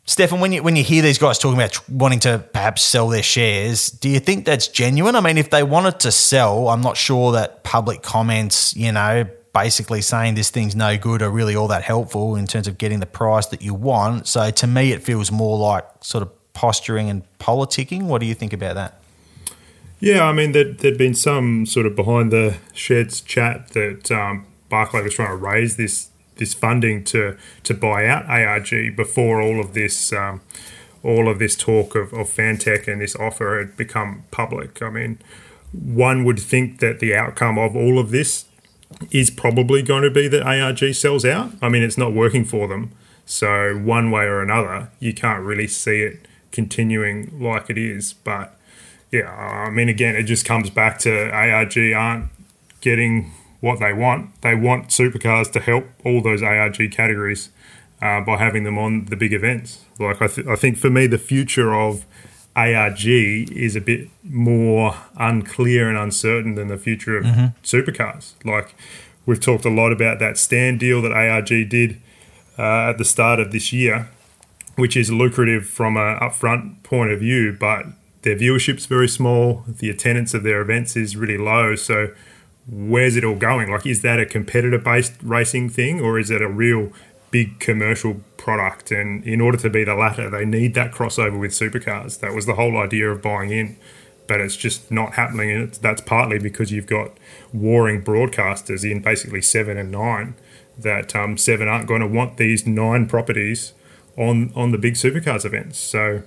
Stefan, 0.08 0.38
when 0.38 0.53
you 0.53 0.62
when 0.62 0.76
you 0.76 0.85
hear 0.85 1.03
these 1.03 1.19
guys 1.19 1.37
talking 1.38 1.58
about 1.58 1.88
wanting 1.88 2.20
to 2.20 2.38
perhaps 2.53 2.82
sell 2.82 3.08
their 3.08 3.25
shares, 3.25 3.91
do 3.91 4.08
you 4.08 4.20
think 4.20 4.44
that's 4.44 4.69
genuine? 4.69 5.17
I 5.17 5.20
mean, 5.20 5.37
if 5.37 5.50
they 5.50 5.64
wanted 5.64 5.99
to 6.00 6.12
sell, 6.12 6.69
I'm 6.69 6.81
not 6.81 6.97
sure 6.97 7.32
that 7.32 7.64
public 7.64 8.03
comments, 8.03 8.75
you 8.76 8.93
know, 8.93 9.26
basically 9.53 10.03
saying 10.03 10.37
this 10.37 10.50
thing's 10.50 10.76
no 10.76 10.97
good 10.97 11.23
are 11.23 11.31
really 11.31 11.56
all 11.56 11.67
that 11.69 11.82
helpful 11.82 12.37
in 12.37 12.47
terms 12.47 12.69
of 12.69 12.79
getting 12.79 13.00
the 13.00 13.06
price 13.06 13.47
that 13.47 13.62
you 13.62 13.75
want. 13.75 14.29
So 14.29 14.50
to 14.50 14.67
me, 14.69 14.93
it 14.93 15.03
feels 15.03 15.32
more 15.32 15.58
like 15.58 15.85
sort 16.03 16.23
of 16.23 16.52
posturing 16.52 17.11
and 17.11 17.25
politicking. 17.41 18.02
What 18.02 18.20
do 18.20 18.26
you 18.26 18.35
think 18.35 18.52
about 18.52 18.76
that? 18.76 19.00
Yeah, 19.99 20.25
I 20.25 20.32
mean, 20.32 20.52
there'd, 20.52 20.79
there'd 20.79 20.99
been 20.99 21.14
some 21.14 21.67
sort 21.67 21.87
of 21.87 21.97
behind 21.97 22.31
the 22.31 22.59
sheds 22.75 23.23
chat 23.23 23.70
that 23.70 24.12
um, 24.12 24.47
Barclay 24.69 25.02
was 25.02 25.14
trying 25.14 25.31
to 25.31 25.37
raise 25.37 25.76
this 25.76 26.11
this 26.37 26.55
funding 26.55 27.05
to 27.05 27.37
to 27.65 27.75
buy 27.75 28.06
out 28.06 28.27
ARG 28.27 28.97
before 28.97 29.41
all 29.41 29.61
of 29.61 29.75
this 29.75 30.12
um, 30.12 30.41
all 31.03 31.29
of 31.29 31.38
this 31.38 31.56
talk 31.56 31.94
of, 31.94 32.12
of 32.12 32.29
Fantech 32.29 32.88
and 32.88 33.00
this 33.00 33.15
offer 33.17 33.59
had 33.59 33.77
become 33.77 34.25
public. 34.31 34.83
I 34.83 34.91
mean, 34.91 35.19
one 35.73 36.25
would 36.25 36.41
think 36.41 36.81
that 36.81 37.00
the 37.00 37.15
outcome 37.15 37.59
of 37.59 37.77
all 37.77 37.99
of 37.99 38.11
this 38.11 38.47
is 39.11 39.31
probably 39.31 39.83
going 39.83 40.03
to 40.03 40.11
be 40.11 40.29
that 40.29 40.43
ARG 40.43 40.94
sells 40.94 41.25
out. 41.25 41.53
I 41.61 41.69
mean, 41.69 41.83
it's 41.83 41.99
not 41.99 42.12
working 42.12 42.44
for 42.44 42.67
them. 42.69 42.93
So, 43.25 43.77
one 43.77 44.11
way 44.11 44.25
or 44.25 44.41
another, 44.41 44.91
you 45.00 45.12
can't 45.12 45.44
really 45.44 45.67
see 45.67 46.03
it 46.03 46.27
continuing 46.53 47.41
like 47.41 47.69
it 47.69 47.77
is. 47.79 48.12
But 48.12 48.56
yeah, 49.11 49.31
I 49.31 49.71
mean, 49.71 49.88
again, 49.88 50.15
it 50.17 50.25
just 50.25 50.44
comes 50.44 50.71
back 50.71 50.99
to 51.00 51.31
ARG 51.31 51.77
aren't 51.94 52.31
getting 52.81 53.33
what 53.61 53.81
they 53.81 53.93
want. 53.93 54.41
They 54.43 54.55
want 54.55 54.88
supercars 54.88 55.50
to 55.53 55.61
help 55.61 55.87
all 56.05 56.23
those 56.23 56.43
ARG 56.43 56.91
categories 56.93 57.50
uh, 58.03 58.20
by 58.20 58.37
having 58.37 58.64
them 58.64 58.79
on 58.79 59.06
the 59.06 59.17
big 59.17 59.32
events. 59.32 59.85
Like 59.99 60.20
I, 60.20 60.26
th- 60.26 60.47
I 60.47 60.56
think 60.56 60.76
for 60.76 60.91
me, 60.91 61.06
the 61.06 61.19
future 61.19 61.75
of 61.75 62.05
ARG 62.55 63.06
is 63.06 63.76
a 63.76 63.81
bit 63.81 64.08
more 64.23 64.97
unclear 65.17 65.88
and 65.88 65.99
uncertain 65.99 66.55
than 66.55 66.69
the 66.69 66.79
future 66.79 67.17
of 67.17 67.25
mm-hmm. 67.25 67.47
supercars. 67.62 68.32
Like 68.44 68.75
we've 69.25 69.41
talked 69.41 69.64
a 69.64 69.70
lot 69.70 69.93
about 69.93 70.19
that 70.20 70.38
Stan 70.38 70.79
deal 70.79 71.02
that 71.02 71.12
ARG 71.12 71.69
did 71.69 72.00
uh, 72.59 72.91
at 72.91 72.99
the 72.99 73.05
start 73.05 73.41
of 73.41 73.52
this 73.52 73.73
year, 73.73 74.09
which 74.76 74.97
is 74.97 75.12
lucrative 75.12 75.67
from 75.67 75.97
an 75.97 76.19
upfront 76.19 76.82
point 76.82 77.11
of 77.11 77.20
view, 77.20 77.56
but 77.59 77.87
their 78.23 78.37
viewership's 78.37 78.87
very 78.87 79.09
small. 79.09 79.64
The 79.67 79.91
attendance 79.91 80.35
of 80.35 80.42
their 80.42 80.61
events 80.61 80.97
is 80.97 81.16
really 81.16 81.38
low. 81.38 81.76
So 81.76 82.09
where's 82.68 83.16
it 83.16 83.25
all 83.25 83.37
going? 83.37 83.70
Like, 83.70 83.87
is 83.87 84.02
that 84.02 84.18
a 84.18 84.26
competitor 84.26 84.78
based 84.78 85.14
racing 85.23 85.70
thing 85.70 86.00
or 86.00 86.18
is 86.18 86.30
it 86.30 86.42
a 86.42 86.49
real 86.49 86.92
big 87.30 87.61
commercial 87.61 88.20
product? 88.37 88.90
And 88.90 89.25
in 89.25 89.40
order 89.40 89.58
to 89.58 89.70
be 89.70 89.85
the 89.85 89.94
latter, 89.94 90.28
they 90.28 90.44
need 90.44 90.75
that 90.75 90.92
crossover 90.92 91.38
with 91.38 91.52
supercars. 91.52 92.20
That 92.20 92.35
was 92.35 92.46
the 92.46 92.54
whole 92.54 92.76
idea 92.76 93.11
of 93.11 93.23
buying 93.23 93.50
in. 93.50 93.76
But 94.26 94.40
it's 94.40 94.56
just 94.56 94.90
not 94.90 95.14
happening, 95.14 95.52
and 95.52 95.73
that's 95.75 96.00
partly 96.00 96.40
because 96.40 96.73
you've 96.73 96.88
got 96.88 97.12
warring 97.52 98.02
broadcasters 98.02 98.82
in 98.82 99.00
basically 99.00 99.40
seven 99.40 99.76
and 99.78 99.92
nine. 99.92 100.35
That 100.76 101.14
um, 101.14 101.37
seven 101.37 101.68
aren't 101.68 101.87
going 101.87 102.00
to 102.00 102.08
want 102.08 102.37
these 102.37 102.66
nine 102.66 103.06
properties 103.06 103.73
on 104.16 104.52
on 104.56 104.73
the 104.73 104.78
big 104.78 104.94
supercars 104.94 105.44
events. 105.44 105.78
So 105.78 106.25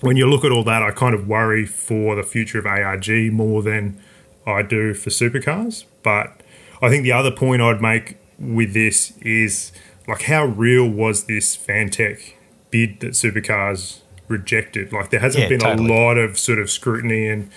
when 0.00 0.16
you 0.16 0.26
look 0.28 0.44
at 0.44 0.52
all 0.52 0.62
that, 0.62 0.84
I 0.84 0.92
kind 0.92 1.12
of 1.12 1.26
worry 1.26 1.66
for 1.66 2.14
the 2.14 2.22
future 2.22 2.60
of 2.60 2.66
ARG 2.66 3.08
more 3.32 3.62
than 3.64 4.00
I 4.46 4.62
do 4.62 4.94
for 4.94 5.10
supercars. 5.10 5.84
But 6.02 6.40
I 6.82 6.88
think 6.88 7.02
the 7.02 7.12
other 7.12 7.30
point 7.30 7.62
I'd 7.62 7.80
make 7.80 8.18
with 8.38 8.74
this 8.74 9.16
is 9.18 9.72
like 10.06 10.22
how 10.22 10.44
real 10.44 10.88
was 10.88 11.24
this 11.24 11.56
Fantech 11.56 12.34
bid 12.70 13.00
that 13.00 13.12
supercars 13.12 14.00
rejected? 14.28 14.92
Like 14.92 15.10
there 15.10 15.20
hasn't 15.20 15.44
yeah, 15.44 15.48
been 15.48 15.60
totally. 15.60 15.88
a 15.88 15.92
lot 15.92 16.18
of 16.18 16.38
sort 16.38 16.58
of 16.58 16.70
scrutiny 16.70 17.28
and 17.28 17.50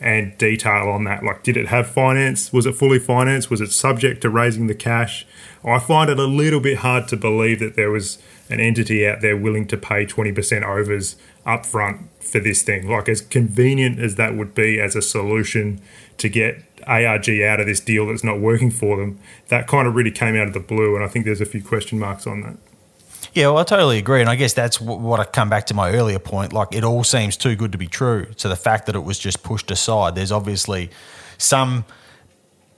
and 0.00 0.36
detail 0.36 0.90
on 0.90 1.04
that. 1.04 1.24
Like, 1.24 1.42
did 1.42 1.56
it 1.56 1.68
have 1.68 1.86
finance? 1.86 2.52
Was 2.52 2.66
it 2.66 2.74
fully 2.74 2.98
financed? 2.98 3.50
Was 3.50 3.60
it 3.60 3.72
subject 3.72 4.20
to 4.22 4.28
raising 4.28 4.66
the 4.66 4.74
cash? 4.74 5.26
I 5.64 5.78
find 5.78 6.10
it 6.10 6.18
a 6.18 6.26
little 6.26 6.60
bit 6.60 6.78
hard 6.78 7.08
to 7.08 7.16
believe 7.16 7.58
that 7.60 7.74
there 7.74 7.90
was 7.90 8.18
an 8.50 8.60
entity 8.60 9.06
out 9.06 9.22
there 9.22 9.36
willing 9.36 9.66
to 9.68 9.78
pay 9.78 10.04
20% 10.04 10.62
overs 10.62 11.16
upfront 11.46 12.08
for 12.20 12.40
this 12.40 12.62
thing. 12.62 12.88
Like, 12.88 13.08
as 13.08 13.20
convenient 13.20 13.98
as 13.98 14.16
that 14.16 14.36
would 14.36 14.54
be 14.54 14.80
as 14.80 14.96
a 14.96 15.02
solution 15.02 15.80
to 16.18 16.28
get 16.28 16.62
ARG 16.86 17.28
out 17.40 17.60
of 17.60 17.66
this 17.66 17.80
deal 17.80 18.06
that's 18.06 18.24
not 18.24 18.40
working 18.40 18.70
for 18.70 18.96
them, 18.96 19.18
that 19.48 19.66
kind 19.66 19.86
of 19.86 19.94
really 19.94 20.10
came 20.10 20.36
out 20.36 20.46
of 20.46 20.54
the 20.54 20.60
blue. 20.60 20.94
And 20.94 21.04
I 21.04 21.08
think 21.08 21.24
there's 21.24 21.40
a 21.40 21.46
few 21.46 21.62
question 21.62 21.98
marks 21.98 22.26
on 22.26 22.42
that. 22.42 22.56
Yeah, 23.32 23.48
well, 23.48 23.58
I 23.58 23.64
totally 23.64 23.98
agree, 23.98 24.20
and 24.20 24.30
I 24.30 24.36
guess 24.36 24.52
that's 24.52 24.80
what 24.80 25.18
I 25.18 25.24
come 25.24 25.50
back 25.50 25.66
to 25.66 25.74
my 25.74 25.90
earlier 25.90 26.20
point. 26.20 26.52
Like, 26.52 26.72
it 26.72 26.84
all 26.84 27.02
seems 27.02 27.36
too 27.36 27.56
good 27.56 27.72
to 27.72 27.78
be 27.78 27.88
true. 27.88 28.28
So 28.36 28.48
the 28.48 28.56
fact 28.56 28.86
that 28.86 28.94
it 28.94 29.02
was 29.02 29.18
just 29.18 29.42
pushed 29.42 29.72
aside, 29.72 30.14
there's 30.14 30.30
obviously 30.30 30.90
some 31.36 31.84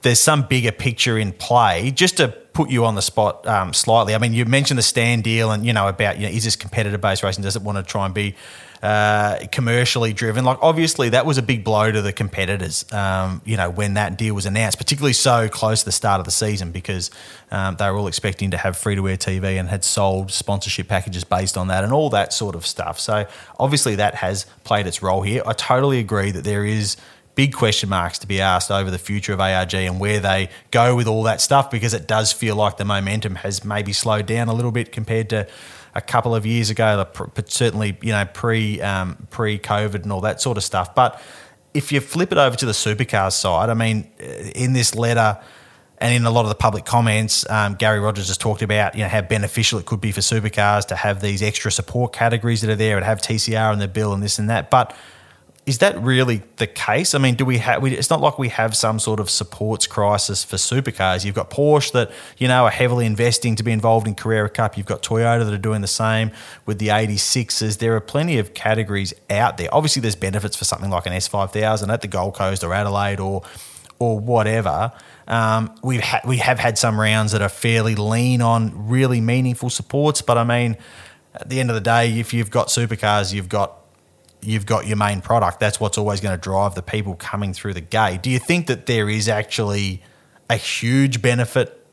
there's 0.01 0.19
some 0.19 0.43
bigger 0.43 0.71
picture 0.71 1.17
in 1.17 1.31
play. 1.31 1.91
Just 1.91 2.17
to 2.17 2.29
put 2.29 2.69
you 2.69 2.85
on 2.85 2.95
the 2.95 3.01
spot 3.01 3.45
um, 3.47 3.73
slightly, 3.73 4.15
I 4.15 4.17
mean, 4.17 4.33
you 4.33 4.45
mentioned 4.45 4.77
the 4.77 4.83
Stan 4.83 5.21
deal, 5.21 5.51
and 5.51 5.65
you 5.65 5.73
know 5.73 5.87
about 5.87 6.17
you 6.17 6.27
know 6.27 6.33
is 6.33 6.43
this 6.43 6.55
competitor 6.55 6.97
based 6.97 7.23
racing? 7.23 7.43
Does 7.43 7.55
it 7.55 7.61
want 7.61 7.77
to 7.77 7.83
try 7.83 8.05
and 8.05 8.13
be 8.13 8.35
uh, 8.81 9.39
commercially 9.51 10.13
driven. 10.13 10.45
Like 10.45 10.59
obviously 10.61 11.09
that 11.09 11.25
was 11.25 11.37
a 11.37 11.41
big 11.41 11.63
blow 11.63 11.91
to 11.91 12.01
the 12.01 12.13
competitors. 12.13 12.85
Um, 12.93 13.41
you 13.45 13.57
know 13.57 13.69
when 13.69 13.95
that 13.95 14.17
deal 14.17 14.35
was 14.35 14.45
announced, 14.45 14.77
particularly 14.77 15.13
so 15.13 15.49
close 15.49 15.79
to 15.79 15.85
the 15.85 15.91
start 15.91 16.19
of 16.19 16.25
the 16.25 16.31
season 16.31 16.71
because 16.71 17.09
um, 17.51 17.75
they 17.77 17.89
were 17.89 17.97
all 17.97 18.07
expecting 18.07 18.51
to 18.51 18.57
have 18.57 18.77
free 18.77 18.95
to 18.95 19.07
air 19.09 19.17
TV 19.17 19.59
and 19.59 19.67
had 19.67 19.83
sold 19.83 20.31
sponsorship 20.31 20.87
packages 20.87 21.23
based 21.23 21.57
on 21.57 21.69
that 21.69 21.83
and 21.83 21.91
all 21.91 22.09
that 22.11 22.33
sort 22.33 22.55
of 22.55 22.65
stuff. 22.65 22.99
So 22.99 23.25
obviously 23.59 23.95
that 23.95 24.15
has 24.15 24.45
played 24.63 24.85
its 24.85 25.01
role 25.01 25.21
here. 25.21 25.41
I 25.45 25.53
totally 25.53 25.99
agree 25.99 26.31
that 26.31 26.43
there 26.43 26.65
is 26.65 26.97
big 27.37 27.53
question 27.53 27.87
marks 27.87 28.17
to 28.17 28.25
be 28.25 28.41
asked 28.41 28.71
over 28.71 28.89
the 28.89 28.97
future 28.97 29.31
of 29.31 29.39
ARG 29.39 29.75
and 29.75 29.99
where 29.99 30.19
they 30.19 30.49
go 30.71 30.95
with 30.95 31.05
all 31.05 31.21
that 31.21 31.39
stuff 31.39 31.69
because 31.69 31.93
it 31.93 32.07
does 32.07 32.33
feel 32.33 32.55
like 32.55 32.77
the 32.77 32.83
momentum 32.83 33.35
has 33.35 33.63
maybe 33.63 33.93
slowed 33.93 34.25
down 34.25 34.49
a 34.49 34.53
little 34.53 34.71
bit 34.71 34.91
compared 34.91 35.29
to 35.29 35.47
a 35.93 36.01
couple 36.01 36.33
of 36.33 36.47
years 36.47 36.71
ago, 36.71 37.07
but 37.35 37.51
certainly 37.51 37.95
you 38.01 38.11
know 38.11 38.25
pre 38.25 38.81
um, 38.81 39.27
pre 39.29 39.59
COVID 39.59 40.01
and 40.01 40.11
all 40.11 40.21
that 40.21 40.41
sort 40.41 40.57
of 40.57 40.63
stuff. 40.63 40.95
But 40.95 41.21
if 41.75 41.91
you 41.91 42.01
flip 42.01 42.31
it 42.31 42.39
over 42.39 42.55
to 42.55 42.65
the 42.65 42.71
supercars 42.71 43.33
side, 43.33 43.69
I 43.69 43.75
mean, 43.75 44.09
uh, 44.19 44.23
in 44.55 44.73
this 44.73 44.95
letter 44.95 45.39
and 45.99 46.15
in 46.15 46.25
a 46.25 46.31
lot 46.31 46.41
of 46.41 46.49
the 46.49 46.55
public 46.55 46.85
comments, 46.85 47.47
um, 47.51 47.75
Garry 47.75 47.99
Rogers 47.99 48.29
has 48.29 48.37
talked 48.39 48.63
about 48.63 48.95
you 48.95 49.03
know 49.03 49.09
how 49.09 49.21
beneficial 49.21 49.77
it 49.77 49.85
could 49.85 50.01
be 50.01 50.11
for 50.11 50.21
supercars 50.21 50.87
to 50.87 50.95
have 50.95 51.21
these 51.21 51.43
extra 51.43 51.71
support 51.71 52.13
categories 52.13 52.61
that 52.61 52.71
are 52.71 52.75
there 52.75 52.97
and 52.97 53.05
have 53.05 53.21
TCR 53.21 53.73
in 53.73 53.77
the 53.77 53.87
bill 53.87 54.11
and 54.11 54.23
this 54.23 54.39
and 54.39 54.49
that, 54.49 54.71
but 54.71 54.95
is 55.67 55.79
that 55.79 56.01
really 56.01 56.41
the 56.55 56.65
case? 56.65 57.13
I 57.13 57.17
mean, 57.17 57.35
do 57.35 57.43
we 57.43 57.57
have? 57.57 57.85
It's 57.85 58.09
not 58.09 58.21
like 58.21 58.39
we 58.39 58.47
have 58.47 58.73
some 58.73 58.99
sort 58.99 59.19
of 59.19 59.29
supports 59.29 59.85
crisis 59.85 60.41
for 60.45 60.55
supercars. 60.55 61.25
You've 61.25 61.35
got 61.35 61.49
Porsche 61.49 61.91
that 61.91 62.09
you 62.37 62.47
know 62.47 62.63
are 62.63 62.71
heavily 62.71 63.05
investing 63.05 63.57
to 63.57 63.63
be 63.63 63.73
involved 63.73 64.07
in 64.07 64.15
Carrera 64.15 64.49
Cup. 64.49 64.77
You've 64.77 64.85
got 64.85 65.03
Toyota 65.03 65.43
that 65.43 65.53
are 65.53 65.57
doing 65.57 65.81
the 65.81 65.87
same 65.87 66.31
with 66.65 66.79
the 66.79 66.87
86s. 66.87 67.79
There 67.79 67.93
are 67.97 67.99
plenty 67.99 68.39
of 68.39 68.53
categories 68.53 69.13
out 69.29 69.57
there. 69.57 69.67
Obviously, 69.73 70.01
there's 70.01 70.15
benefits 70.15 70.55
for 70.55 70.63
something 70.63 70.89
like 70.89 71.05
an 71.05 71.11
S5000 71.11 71.91
at 71.91 71.99
the 71.99 72.07
Gold 72.07 72.35
Coast 72.35 72.63
or 72.63 72.73
Adelaide 72.73 73.19
or 73.19 73.43
or 73.99 74.17
whatever. 74.17 74.93
Um, 75.27 75.75
we've 75.83 75.99
ha- 75.99 76.21
we 76.25 76.37
have 76.37 76.59
had 76.59 76.77
some 76.77 76.97
rounds 76.97 77.33
that 77.33 77.41
are 77.41 77.49
fairly 77.49 77.95
lean 77.95 78.41
on 78.41 78.87
really 78.87 79.19
meaningful 79.19 79.69
supports, 79.69 80.21
but 80.21 80.37
I 80.37 80.45
mean, 80.45 80.77
at 81.33 81.49
the 81.49 81.59
end 81.59 81.69
of 81.69 81.75
the 81.75 81.81
day, 81.81 82.17
if 82.17 82.33
you've 82.33 82.51
got 82.51 82.69
supercars, 82.69 83.33
you've 83.33 83.49
got 83.49 83.76
you've 84.41 84.65
got 84.65 84.87
your 84.87 84.97
main 84.97 85.21
product. 85.21 85.59
That's 85.59 85.79
what's 85.79 85.97
always 85.97 86.21
going 86.21 86.35
to 86.35 86.41
drive 86.41 86.75
the 86.75 86.81
people 86.81 87.15
coming 87.15 87.53
through 87.53 87.73
the 87.73 87.81
gate. 87.81 88.21
Do 88.21 88.29
you 88.29 88.39
think 88.39 88.67
that 88.67 88.85
there 88.85 89.09
is 89.09 89.27
actually 89.27 90.01
a 90.49 90.55
huge 90.55 91.21
benefit 91.21 91.85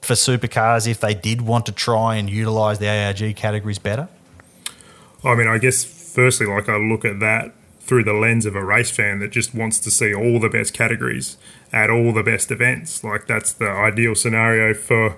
for 0.00 0.14
supercars 0.14 0.88
if 0.88 1.00
they 1.00 1.14
did 1.14 1.42
want 1.42 1.66
to 1.66 1.72
try 1.72 2.16
and 2.16 2.28
utilize 2.28 2.78
the 2.78 2.88
ARG 2.88 3.36
categories 3.36 3.78
better? 3.78 4.08
I 5.24 5.34
mean, 5.34 5.46
I 5.46 5.58
guess 5.58 5.84
firstly, 5.84 6.46
like 6.46 6.68
I 6.68 6.76
look 6.76 7.04
at 7.04 7.20
that 7.20 7.54
through 7.80 8.04
the 8.04 8.12
lens 8.12 8.46
of 8.46 8.54
a 8.54 8.64
race 8.64 8.90
fan 8.90 9.18
that 9.20 9.30
just 9.30 9.54
wants 9.54 9.78
to 9.80 9.90
see 9.90 10.14
all 10.14 10.40
the 10.40 10.48
best 10.48 10.72
categories 10.72 11.36
at 11.72 11.90
all 11.90 12.12
the 12.12 12.22
best 12.22 12.50
events. 12.50 13.02
Like 13.04 13.26
that's 13.26 13.52
the 13.52 13.68
ideal 13.68 14.14
scenario 14.14 14.74
for 14.74 15.16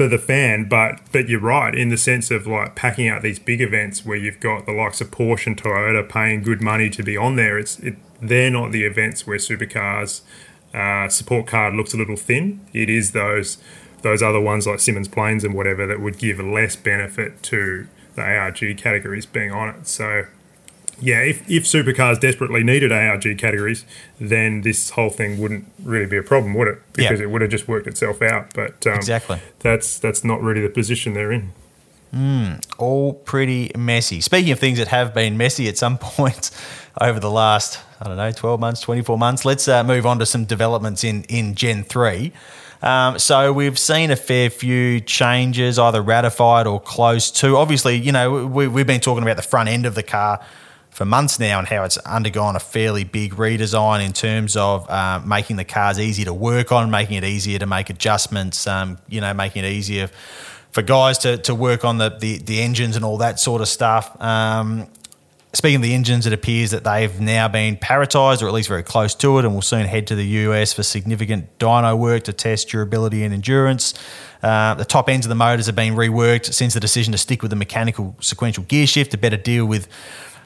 for 0.00 0.08
the 0.08 0.16
fan, 0.16 0.64
but 0.66 0.98
but 1.12 1.28
you're 1.28 1.38
right 1.38 1.74
in 1.74 1.90
the 1.90 1.98
sense 1.98 2.30
of 2.30 2.46
like 2.46 2.74
packing 2.74 3.06
out 3.06 3.20
these 3.20 3.38
big 3.38 3.60
events 3.60 4.02
where 4.02 4.16
you've 4.16 4.40
got 4.40 4.64
the 4.64 4.72
likes 4.72 5.02
of 5.02 5.10
Porsche 5.10 5.48
and 5.48 5.62
Toyota 5.62 6.08
paying 6.08 6.42
good 6.42 6.62
money 6.62 6.88
to 6.88 7.02
be 7.02 7.18
on 7.18 7.36
there. 7.36 7.58
It's 7.58 7.78
it, 7.80 7.96
they're 8.18 8.50
not 8.50 8.72
the 8.72 8.84
events 8.84 9.26
where 9.26 9.36
supercars 9.36 10.22
uh, 10.72 11.10
support 11.10 11.46
card 11.46 11.74
looks 11.74 11.92
a 11.92 11.98
little 11.98 12.16
thin. 12.16 12.64
It 12.72 12.88
is 12.88 13.12
those 13.12 13.58
those 14.00 14.22
other 14.22 14.40
ones 14.40 14.66
like 14.66 14.78
Symmons 14.78 15.12
Plains 15.12 15.44
and 15.44 15.52
whatever 15.52 15.86
that 15.86 16.00
would 16.00 16.16
give 16.16 16.40
less 16.40 16.76
benefit 16.76 17.42
to 17.42 17.86
the 18.14 18.22
ARG 18.22 18.78
categories 18.78 19.26
being 19.26 19.52
on 19.52 19.68
it. 19.68 19.86
So 19.86 20.24
yeah, 21.00 21.20
if, 21.20 21.48
if 21.50 21.64
supercars 21.64 22.20
desperately 22.20 22.62
needed 22.62 22.92
ARG 22.92 23.38
categories, 23.38 23.84
then 24.20 24.62
this 24.62 24.90
whole 24.90 25.10
thing 25.10 25.40
wouldn't 25.40 25.66
really 25.82 26.06
be 26.06 26.16
a 26.16 26.22
problem, 26.22 26.54
would 26.54 26.68
it? 26.68 26.78
Because 26.92 27.20
it 27.20 27.30
would 27.30 27.40
have 27.40 27.50
just 27.50 27.68
worked 27.68 27.86
itself 27.86 28.22
out. 28.22 28.52
But 28.54 28.86
um, 28.86 28.94
exactly, 28.94 29.40
that's 29.60 29.98
that's 29.98 30.24
not 30.24 30.42
really 30.42 30.60
the 30.60 30.68
position 30.68 31.14
they're 31.14 31.32
in. 31.32 31.52
Mm, 32.14 32.64
all 32.78 33.14
pretty 33.14 33.70
messy. 33.76 34.20
Speaking 34.20 34.52
of 34.52 34.58
things 34.58 34.78
that 34.78 34.88
have 34.88 35.14
been 35.14 35.36
messy 35.36 35.68
at 35.68 35.78
some 35.78 35.96
points 36.00 36.50
over 37.00 37.20
the 37.20 37.30
last, 37.30 37.78
I 38.00 38.08
don't 38.08 38.16
know, 38.16 38.32
12 38.32 38.58
months, 38.58 38.80
24 38.80 39.16
months, 39.16 39.44
let's 39.44 39.68
uh, 39.68 39.84
move 39.84 40.06
on 40.06 40.18
to 40.18 40.26
some 40.26 40.44
developments 40.44 41.04
in, 41.04 41.22
in 41.24 41.54
Gen 41.54 41.84
3. 41.84 42.32
Um, 42.82 43.18
so 43.18 43.52
we've 43.52 43.78
seen 43.78 44.10
a 44.10 44.16
fair 44.16 44.50
few 44.50 45.00
changes, 45.00 45.78
either 45.78 46.02
ratified 46.02 46.66
or 46.66 46.80
close 46.80 47.30
to. 47.32 47.56
Obviously, 47.56 47.96
you 47.96 48.10
know, 48.10 48.46
we, 48.46 48.66
we've 48.66 48.86
been 48.86 49.00
talking 49.00 49.22
about 49.22 49.36
the 49.36 49.42
front 49.42 49.68
end 49.68 49.86
of 49.86 49.94
the 49.94 50.02
car 50.02 50.44
for 50.90 51.04
months 51.04 51.38
now 51.38 51.58
and 51.58 51.68
how 51.68 51.84
it's 51.84 51.96
undergone 51.98 52.56
a 52.56 52.60
fairly 52.60 53.04
big 53.04 53.34
redesign 53.34 54.04
in 54.04 54.12
terms 54.12 54.56
of 54.56 54.88
uh, 54.90 55.20
making 55.24 55.56
the 55.56 55.64
cars 55.64 55.98
easier 55.98 56.26
to 56.26 56.34
work 56.34 56.72
on, 56.72 56.90
making 56.90 57.16
it 57.16 57.24
easier 57.24 57.58
to 57.58 57.66
make 57.66 57.90
adjustments, 57.90 58.66
um, 58.66 58.98
you 59.08 59.20
know, 59.20 59.32
making 59.32 59.64
it 59.64 59.68
easier 59.68 60.10
for 60.72 60.82
guys 60.82 61.18
to, 61.18 61.38
to 61.38 61.54
work 61.54 61.84
on 61.84 61.98
the, 61.98 62.10
the, 62.10 62.38
the 62.38 62.60
engines 62.60 62.96
and 62.96 63.04
all 63.04 63.18
that 63.18 63.40
sort 63.40 63.60
of 63.60 63.68
stuff. 63.68 64.20
Um, 64.20 64.88
speaking 65.52 65.76
of 65.76 65.82
the 65.82 65.94
engines, 65.94 66.26
it 66.26 66.32
appears 66.32 66.70
that 66.70 66.84
they've 66.84 67.20
now 67.20 67.48
been 67.48 67.76
paritized 67.76 68.42
or 68.42 68.46
at 68.46 68.52
least 68.52 68.68
very 68.68 68.82
close 68.82 69.14
to 69.16 69.38
it, 69.38 69.44
and 69.44 69.54
will 69.54 69.62
soon 69.62 69.86
head 69.86 70.06
to 70.08 70.14
the 70.14 70.26
US 70.26 70.72
for 70.72 70.82
significant 70.82 71.58
dyno 71.58 71.96
work 71.98 72.24
to 72.24 72.32
test 72.32 72.68
durability 72.68 73.24
and 73.24 73.34
endurance. 73.34 73.94
Uh, 74.42 74.74
the 74.74 74.84
top 74.84 75.08
ends 75.08 75.26
of 75.26 75.28
the 75.28 75.34
motors 75.34 75.66
have 75.66 75.76
been 75.76 75.94
reworked 75.94 76.52
since 76.52 76.74
the 76.74 76.80
decision 76.80 77.12
to 77.12 77.18
stick 77.18 77.42
with 77.42 77.50
the 77.50 77.56
mechanical 77.56 78.16
sequential 78.20 78.64
gear 78.64 78.86
shift 78.86 79.10
to 79.10 79.18
better 79.18 79.36
deal 79.36 79.66
with 79.66 79.86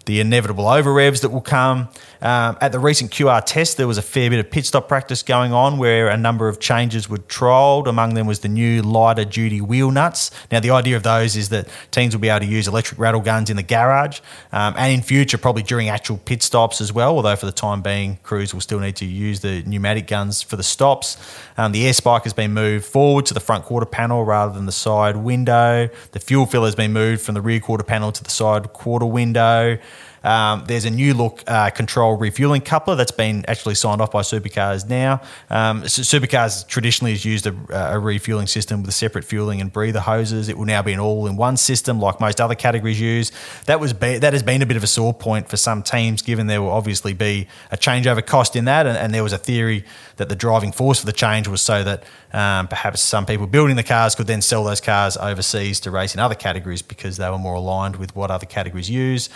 the 0.07 0.21
inevitable 0.21 0.69
over 0.69 0.93
revs 0.93 1.21
that 1.23 1.31
will 1.31 1.41
come. 1.41 1.89
Um, 2.25 2.57
at 2.63 2.73
the 2.73 2.79
recent 2.79 3.11
QR 3.11 3.45
test, 3.45 3.77
there 3.77 3.87
was 3.87 3.99
a 3.99 4.03
fair 4.03 4.31
bit 4.31 4.39
of 4.39 4.51
pit 4.51 4.65
stop 4.65 4.89
practice 4.89 5.23
going 5.23 5.53
on 5.53 5.77
where 5.77 6.09
a 6.09 6.17
number 6.17 6.49
of 6.49 6.59
changes 6.59 7.07
were 7.07 7.19
trialled. 7.19 7.87
Among 7.87 8.15
them 8.15 8.27
was 8.27 8.41
the 8.41 8.49
new 8.49 8.81
lighter 8.81 9.27
duty 9.27 9.61
wheel 9.61 9.91
nuts. 9.91 10.31
Now, 10.51 10.61
the 10.61 10.71
idea 10.71 10.97
of 10.97 11.03
those 11.03 11.37
is 11.37 11.51
that 11.51 11.69
teams 11.91 12.15
will 12.15 12.23
be 12.23 12.31
able 12.31 12.47
to 12.47 12.51
use 12.51 12.67
electric 12.67 12.99
rattle 12.99 13.21
guns 13.21 13.51
in 13.51 13.57
the 13.57 13.63
garage 13.63 14.21
um, 14.53 14.75
and 14.79 14.95
in 14.95 15.03
future, 15.03 15.37
probably 15.37 15.63
during 15.63 15.91
actual 15.91 16.17
pit 16.17 16.43
stops 16.43 16.81
as 16.81 16.95
well, 16.95 17.15
although 17.15 17.37
for 17.37 17.45
the 17.45 17.53
time 17.53 17.83
being, 17.83 18.19
crews 18.23 18.55
will 18.55 18.63
still 18.63 18.81
need 18.81 18.97
to 18.97 19.05
use 19.05 19.41
the 19.41 19.63
pneumatic 19.65 20.07
guns 20.07 20.41
for 20.41 20.57
the 20.57 20.63
stops. 20.63 21.19
Um, 21.59 21.73
the 21.73 21.87
air 21.87 21.93
spike 21.93 22.25
has 22.25 22.33
been 22.33 22.55
moved 22.55 22.87
forward 22.87 23.27
to 23.27 23.35
the 23.35 23.41
front 23.41 23.67
quarter 23.67 23.87
panel 23.87 24.25
rather 24.25 24.55
than 24.55 24.65
the 24.65 24.73
side 24.73 25.19
window. 25.19 25.91
The 26.13 26.21
fuel 26.21 26.47
filler 26.47 26.69
has 26.69 26.75
been 26.75 26.95
moved 26.95 27.21
from 27.21 27.35
the 27.35 27.43
rear 27.43 27.61
quarter 27.61 27.85
panel 27.85 28.13
to 28.13 28.25
the 28.25 28.31
side 28.31 28.73
quarter 28.73 29.05
window. 29.05 29.79
Um, 30.25 30.65
there's 30.67 30.87
a 30.87 30.91
new 30.91 31.15
look 31.15 31.43
uh, 31.47 31.71
control 31.71 32.17
refueling 32.17 32.63
coupler 32.63 32.97
that's 32.97 33.13
been 33.13 33.45
actually 33.47 33.75
signed 33.75 34.01
off 34.01 34.11
by 34.11 34.23
supercars 34.23 34.89
now. 34.89 35.21
Um, 35.51 35.83
supercars 35.83 36.67
traditionally 36.67 37.13
has 37.13 37.25
used 37.25 37.47
a, 37.47 37.55
a, 37.71 37.99
refueling 37.99 38.47
system 38.47 38.83
with 38.83 38.95
separate 38.95 39.25
fueling 39.25 39.61
and 39.61 39.73
breather 39.73 40.01
hoses. 40.01 40.49
It 40.49 40.57
will 40.57 40.65
now 40.65 40.83
be 40.83 40.95
an 40.95 41.01
all-in-one 41.01 41.59
system 41.59 42.01
like 42.01 42.21
most 42.21 42.41
other 42.41 42.55
categories 42.55 43.01
use. 43.01 43.33
That 43.67 43.81
was 43.81 43.93
be, 43.93 44.19
that 44.19 44.33
has 44.33 44.43
been 44.43 44.63
a 44.63 44.67
bit 44.67 44.79
of 44.79 44.83
a 44.83 44.87
sore 44.87 45.13
point 45.13 45.49
for 45.49 45.59
some 45.59 45.83
teams, 45.83 46.23
given 46.23 46.47
there 46.47 46.63
will 46.63 46.71
obviously 46.71 47.13
be 47.13 47.47
a 47.71 47.77
changeover 47.77 48.25
cost 48.25 48.57
in 48.57 48.65
that, 48.65 48.87
and, 48.87 48.97
and 48.97 49.13
there 49.13 49.23
was 49.23 49.35
a 49.35 49.39
theory 49.39 49.85
that 50.17 50.29
the 50.29 50.37
driving 50.37 50.73
force 50.73 51.01
for 51.01 51.07
the 51.07 51.13
change 51.13 51.49
was 51.49 51.61
so 51.61 51.85
that 51.85 52.05
um, 52.33 52.67
perhaps 52.69 53.01
some 53.01 53.27
people 53.27 53.47
building 53.47 53.77
the 53.77 53.83
cars 53.83 54.15
could 54.15 54.27
then 54.27 54.43
sell 54.43 54.65
those 54.65 54.81
cars 54.81 55.17
overseas 55.17 55.81
to 55.81 55.91
race 55.91 56.15
in 56.15 56.21
other 56.21 56.35
categories 56.35 56.83
because 56.83 57.17
they 57.17 57.29
were 57.29 57.39
more 57.39 57.55
aligned 57.55 57.97
with 57.97 58.15
what 58.17 58.31
other 58.31 58.47
categories 58.47 58.91
use. 58.91 59.29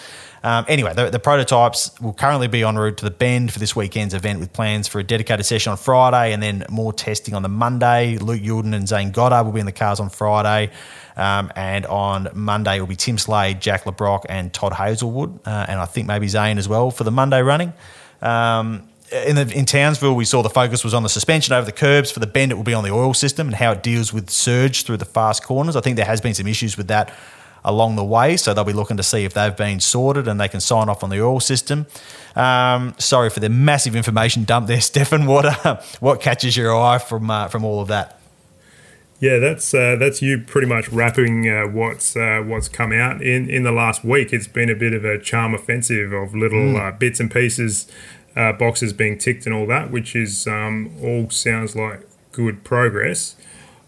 Um, 0.43 0.65
anyway, 0.69 0.95
the, 0.95 1.11
the, 1.11 1.19
prototypes 1.19 1.91
will 2.01 2.13
currently 2.13 2.47
be 2.47 2.63
en 2.63 2.77
route 2.77 2.97
to 2.99 3.05
the 3.05 3.11
Bend 3.11 3.53
for 3.53 3.59
this 3.59 3.75
weekend's 3.75 4.15
event 4.15 4.39
with 4.39 4.53
plans 4.53 4.87
for 4.87 5.01
a 5.01 5.05
dedicated 5.05 5.45
session 5.45 5.73
on 5.73 5.77
Friday 5.77 6.33
and 6.33 6.43
then 6.43 6.65
more 6.71 6.93
testing 6.93 7.35
on 7.35 7.43
the 7.43 7.49
Monday. 7.49 8.19
Luke 8.19 8.41
Youlden 8.41 8.75
and 8.75 8.87
Zane 8.87 9.11
Goddard 9.11 9.45
will 9.45 9.53
be 9.53 9.61
in 9.61 9.67
the 9.67 9.73
cars 9.73 9.99
on 9.99 10.11
Friday. 10.11 10.71
Um, 11.17 11.51
and 11.57 11.85
on 11.87 12.29
Monday, 12.33 12.79
will 12.79 12.87
be 12.87 12.95
Tim 12.95 13.19
Slade, 13.19 13.61
Jack 13.61 13.87
Le 13.87 13.93
Brocq, 13.93 14.25
and 14.29 14.53
Todd 14.53 14.73
Hazelwood. 14.73 15.41
Uh, 15.45 15.67
and 15.69 15.81
I 15.81 15.85
think 15.85 16.07
maybe 16.07 16.29
Zane 16.29 16.59
as 16.59 16.69
well 16.69 16.93
for 16.93 17.03
the 17.03 17.11
Monday 17.11 17.43
running. 17.43 17.73
Um, 18.23 18.89
in, 19.11 19.35
the, 19.35 19.53
in 19.53 19.65
Townsville, 19.65 20.15
we 20.15 20.25
saw 20.25 20.43
the 20.43 20.51
focus 20.51 20.85
was 20.85 20.95
on 20.95 21.03
the 21.03 21.09
suspension 21.09 21.55
over 21.55 21.67
the 21.67 21.73
curbs. 21.73 22.13
For 22.13 22.21
the 22.21 22.29
bend, 22.29 22.53
it 22.53 22.55
will 22.55 22.63
be 22.63 22.75
on 22.75 22.85
the 22.85 22.93
oil 22.93 23.15
system 23.15 23.49
and 23.49 23.57
how 23.57 23.73
it 23.73 23.83
deals 23.83 24.13
with 24.13 24.31
surge 24.31 24.85
through 24.85 24.99
the 24.99 25.05
fast 25.05 25.43
corners. 25.43 25.75
I 25.75 25.81
think 25.81 25.97
there 25.97 26.07
has 26.07 26.21
been 26.21 26.35
some 26.35 26.47
issues 26.47 26.77
with 26.77 26.87
that 26.87 27.13
along 27.69 27.97
the 27.97 28.05
way, 28.05 28.37
so 28.37 28.55
they'll 28.55 28.65
be 28.65 28.73
looking 28.73 28.97
to 28.97 29.03
see 29.03 29.25
if 29.25 29.35
they've 29.35 29.57
been 29.57 29.79
sorted 29.79 30.27
and 30.27 30.41
they 30.41 30.49
can 30.49 30.61
sign 30.61 30.89
off 30.89 31.05
on 31.05 31.11
the 31.11 31.23
oil 31.23 31.39
system. 31.39 31.87
Um, 32.35 32.95
sorry 32.99 33.31
for 33.31 33.41
the 33.41 33.49
massive 33.49 33.95
information 33.95 34.45
dump 34.45 34.67
there, 34.67 34.81
Stefan. 34.91 35.27
What 35.27 35.67
uh, 35.67 35.81
what 36.01 36.21
catches 36.21 36.57
your 36.57 36.77
eye 36.77 36.99
from 36.99 37.31
uh, 37.31 37.49
from 37.49 37.65
all 37.65 37.81
of 37.81 37.89
that? 37.89 38.19
Yeah, 39.21 39.39
that's 39.39 39.75
uh, 39.75 39.97
that's 39.99 40.23
you 40.23 40.39
pretty 40.39 40.69
much 40.69 40.89
wrapping 40.89 41.49
uh, 41.49 41.67
what's 41.67 42.17
uh, 42.17 42.43
what's 42.47 42.69
come 42.69 42.93
out 42.93 43.21
in, 43.21 43.51
in 43.51 43.65
the 43.65 43.73
last 43.73 44.05
week. 44.05 44.33
It's 44.33 44.47
been 44.47 44.71
a 44.71 44.77
bit 44.77 44.93
of 44.93 45.05
a 45.05 45.19
charm 45.19 45.55
offensive 45.55 46.13
of 46.13 46.35
little 46.35 46.75
mm. 46.75 46.99
bits 46.99 47.21
and 47.21 47.31
pieces 47.31 47.87
uh, 48.37 48.53
boxes 48.53 48.93
being 48.93 49.19
ticked 49.19 49.47
and 49.47 49.55
all 49.55 49.67
that, 49.67 49.91
which 49.91 50.15
is 50.15 50.47
um, 50.47 50.93
all 51.03 51.29
sounds 51.31 51.75
like 51.75 52.09
good 52.33 52.63
progress. 52.65 53.35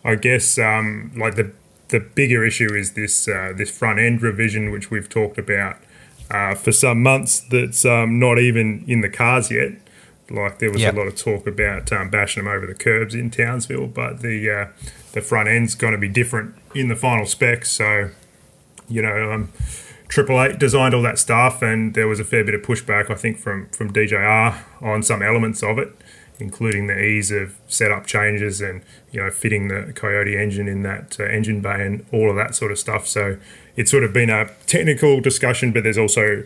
I 0.05 0.17
guess 0.17 0.59
um, 0.59 1.13
like 1.17 1.37
the 1.37 1.53
the 1.90 2.00
bigger 2.00 2.44
issue 2.44 2.73
is 2.75 2.92
this 2.92 3.28
uh, 3.28 3.52
this 3.56 3.70
front 3.70 3.99
end 3.99 4.23
revision, 4.23 4.70
which 4.70 4.90
we've 4.90 5.09
talked 5.09 5.38
about 5.38 5.76
uh, 6.30 6.54
for 6.54 6.73
some 6.73 7.02
months 7.02 7.40
that's 7.40 7.85
um, 7.85 8.18
not 8.18 8.38
even 8.38 8.85
in 8.87 9.00
the 9.00 9.09
cars 9.11 9.50
yet. 9.50 9.73
Like 10.30 10.61
there 10.61 10.70
was 10.70 10.80
Yep. 10.82 10.94
a 10.94 10.97
lot 10.97 11.06
of 11.09 11.16
talk 11.16 11.47
about 11.47 11.92
um, 11.92 12.09
bashing 12.09 12.44
them 12.44 12.52
over 12.52 12.64
the 12.66 12.75
curbs 12.75 13.14
in 13.14 13.30
Townsville, 13.30 13.88
but 13.88 14.20
the 14.20 14.50
uh, 14.50 14.66
the 15.12 15.20
front 15.20 15.49
end's 15.49 15.75
going 15.75 15.92
to 15.92 15.99
be 15.99 16.09
different 16.09 16.54
in 16.75 16.88
the 16.88 16.97
final 16.97 17.26
specs. 17.26 17.73
So 17.73 18.11
you 18.88 19.02
know, 19.02 19.32
um, 19.32 19.52
Triple 20.09 20.40
Eight 20.42 20.59
designed 20.59 20.94
all 20.94 21.02
that 21.02 21.18
stuff, 21.18 21.62
and 21.62 21.94
there 21.94 22.06
was 22.09 22.18
a 22.20 22.25
fair 22.25 22.44
bit 22.44 22.54
of 22.54 22.62
pushback, 22.62 23.11
I 23.11 23.14
think, 23.14 23.38
from 23.38 23.68
from 23.70 23.92
DJR 23.92 24.54
on 24.80 25.02
some 25.02 25.23
elements 25.23 25.62
of 25.62 25.78
it, 25.78 25.97
including 26.40 26.87
the 26.87 26.99
ease 26.99 27.30
of 27.30 27.56
setup 27.68 28.06
changes 28.06 28.61
and 28.61 28.82
you 29.11 29.20
know 29.20 29.30
fitting 29.30 29.68
the 29.68 29.92
Coyote 29.94 30.37
engine 30.37 30.68
in 30.68 30.82
that 30.82 31.18
uh, 31.20 31.25
engine 31.25 31.61
bay 31.61 31.87
and 31.87 32.04
all 32.12 32.30
of 32.30 32.37
that 32.37 32.54
sort 32.54 32.73
of 32.73 32.78
stuff. 32.78 33.06
So 33.06 33.38
it's 33.76 33.90
sort 33.90 34.04
of 34.04 34.12
been 34.12 34.30
a 34.30 34.50
technical 34.66 35.20
discussion, 35.20 35.73
but 35.73 35.82
there's 35.82 35.99
also 35.99 36.44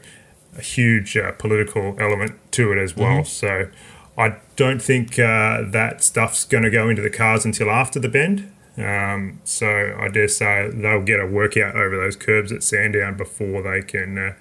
a 0.57 0.63
huge 0.63 1.17
uh, 1.17 1.33
political 1.33 1.97
element 1.99 2.39
to 2.53 2.73
it 2.73 2.79
as 2.79 2.97
well. 2.97 3.25
So 3.25 3.69
I 4.17 4.37
don't 4.57 4.81
think 4.81 5.19
uh, 5.19 5.63
that 5.67 6.03
stuff's 6.03 6.45
going 6.45 6.65
to 6.65 6.71
go 6.71 6.89
into 6.89 7.03
the 7.03 7.11
cars 7.11 7.45
until 7.45 7.71
after 7.71 7.99
the 7.99 8.09
bend. 8.09 8.53
Um, 8.77 9.41
so 9.45 9.97
I 9.99 10.09
dare 10.09 10.29
say 10.29 10.71
they'll 10.73 11.03
get 11.03 11.21
a 11.21 11.27
workout 11.27 11.77
over 11.77 11.97
those 11.97 12.17
curbs 12.17 12.53
at 12.53 12.63
Sandown 12.63 13.17
before 13.17 13.63
they 13.63 13.83
can 13.83 14.19
uh, 14.19 14.35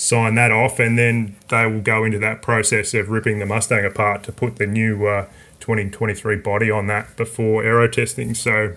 sign 0.00 0.34
that 0.34 0.50
off, 0.50 0.78
and 0.78 0.98
then 0.98 1.36
they 1.48 1.66
will 1.66 1.82
go 1.82 2.04
into 2.04 2.18
that 2.18 2.40
process 2.40 2.94
of 2.94 3.10
ripping 3.10 3.38
the 3.38 3.44
Mustang 3.44 3.84
apart 3.84 4.22
to 4.24 4.32
put 4.32 4.56
the 4.56 4.66
new 4.66 5.06
uh, 5.06 5.26
2023 5.60 6.36
body 6.36 6.70
on 6.70 6.86
that 6.86 7.14
before 7.16 7.62
aero 7.62 7.86
testing. 7.86 8.34
So 8.34 8.76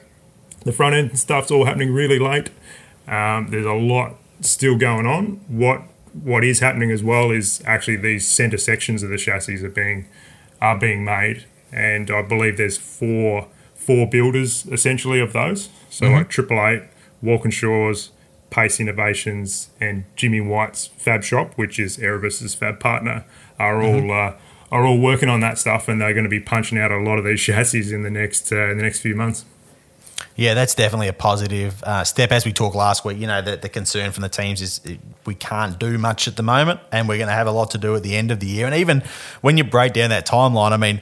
the 0.66 0.74
front 0.74 0.96
end 0.96 1.18
stuff's 1.18 1.50
all 1.50 1.64
happening 1.64 1.94
really 1.94 2.20
late. 2.20 2.50
Um, 3.08 3.48
there's 3.52 3.66
a 3.66 3.72
lot 3.74 4.18
still 4.42 4.78
going 4.78 5.06
on. 5.06 5.40
What 5.48 5.84
what 6.12 6.44
is 6.44 6.60
happening 6.60 6.92
as 6.92 7.04
well 7.04 7.32
is 7.32 7.64
actually 7.66 7.96
these 7.96 8.28
center 8.28 8.58
sections 8.58 9.02
of 9.02 9.10
the 9.10 9.18
chassis 9.18 9.64
are 9.64 9.70
being 9.70 10.08
are 10.62 10.78
being 10.78 11.06
made, 11.06 11.46
and 11.72 12.12
I 12.12 12.22
believe 12.22 12.58
there's 12.58 12.78
four 12.78 13.48
four 13.76 14.10
builders 14.10 14.66
essentially 14.66 15.22
of 15.22 15.32
those. 15.32 15.70
So 15.90 16.10
like 16.10 16.30
Triple 16.30 16.58
Eight, 16.68 16.84
Walkinshaw's, 17.24 18.12
Pace 18.54 18.80
Innovations, 18.80 19.70
and 19.82 20.06
Jimmy 20.16 20.40
White's 20.40 20.86
Fab 20.86 21.24
Shop, 21.24 21.54
which 21.56 21.80
is 21.80 21.98
Erebus's 21.98 22.54
fab 22.54 22.80
partner, 22.80 23.26
are 23.58 23.82
all 23.82 24.12
uh, 24.12 24.36
are 24.72 24.86
all 24.86 25.00
working 25.00 25.28
on 25.28 25.40
that 25.40 25.58
stuff, 25.58 25.88
and 25.88 26.00
they're 26.00 26.14
going 26.14 26.24
to 26.24 26.30
be 26.30 26.40
punching 26.40 26.78
out 26.78 26.92
a 26.92 26.98
lot 26.98 27.18
of 27.18 27.26
these 27.26 27.42
chassis 27.46 27.94
in 27.94 28.04
the 28.04 28.12
next 28.12 28.52
uh, 28.52 28.70
in 28.70 28.78
the 28.78 28.84
next 28.84 29.00
few 29.00 29.16
months. 29.16 29.46
Yeah, 30.36 30.54
that's 30.54 30.76
definitely 30.76 31.08
a 31.08 31.14
positive 31.14 31.82
uh, 31.84 32.04
step. 32.04 32.32
As 32.32 32.46
we 32.46 32.54
talked 32.54 32.76
last 32.76 33.04
week, 33.04 33.18
you 33.18 33.26
know, 33.26 33.42
the, 33.42 33.58
the 33.58 33.70
concern 33.70 34.12
from 34.12 34.22
the 34.22 34.30
teams 34.30 34.62
is 34.62 34.82
uh, 34.86 34.92
we 35.26 35.34
can't 35.34 35.80
do 35.80 35.98
much 35.98 36.28
at 36.28 36.36
the 36.36 36.44
moment, 36.44 36.80
and 36.92 37.10
we're 37.10 37.18
going 37.18 37.30
to 37.30 37.34
have 37.34 37.48
a 37.48 37.52
lot 37.52 37.72
to 37.72 37.80
do 37.80 37.96
at 37.96 38.04
the 38.04 38.16
end 38.16 38.30
of 38.30 38.40
the 38.40 38.48
year. 38.48 38.68
And 38.68 38.76
even 38.76 39.02
when 39.42 39.58
you 39.58 39.64
break 39.64 39.94
down 39.94 40.12
that 40.12 40.28
timeline, 40.28 40.74
I 40.74 40.78
mean, 40.78 41.02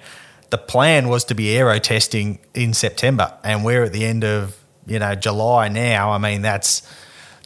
the 0.51 0.57
plan 0.57 1.09
was 1.09 1.25
to 1.25 1.35
be 1.35 1.55
aero 1.57 1.79
testing 1.79 2.39
in 2.53 2.73
September, 2.73 3.37
and 3.43 3.65
we're 3.65 3.83
at 3.83 3.91
the 3.91 4.05
end 4.05 4.23
of 4.23 4.57
you 4.85 4.99
know 4.99 5.15
July 5.15 5.67
now. 5.67 6.11
I 6.11 6.17
mean, 6.17 6.41
that's 6.41 6.81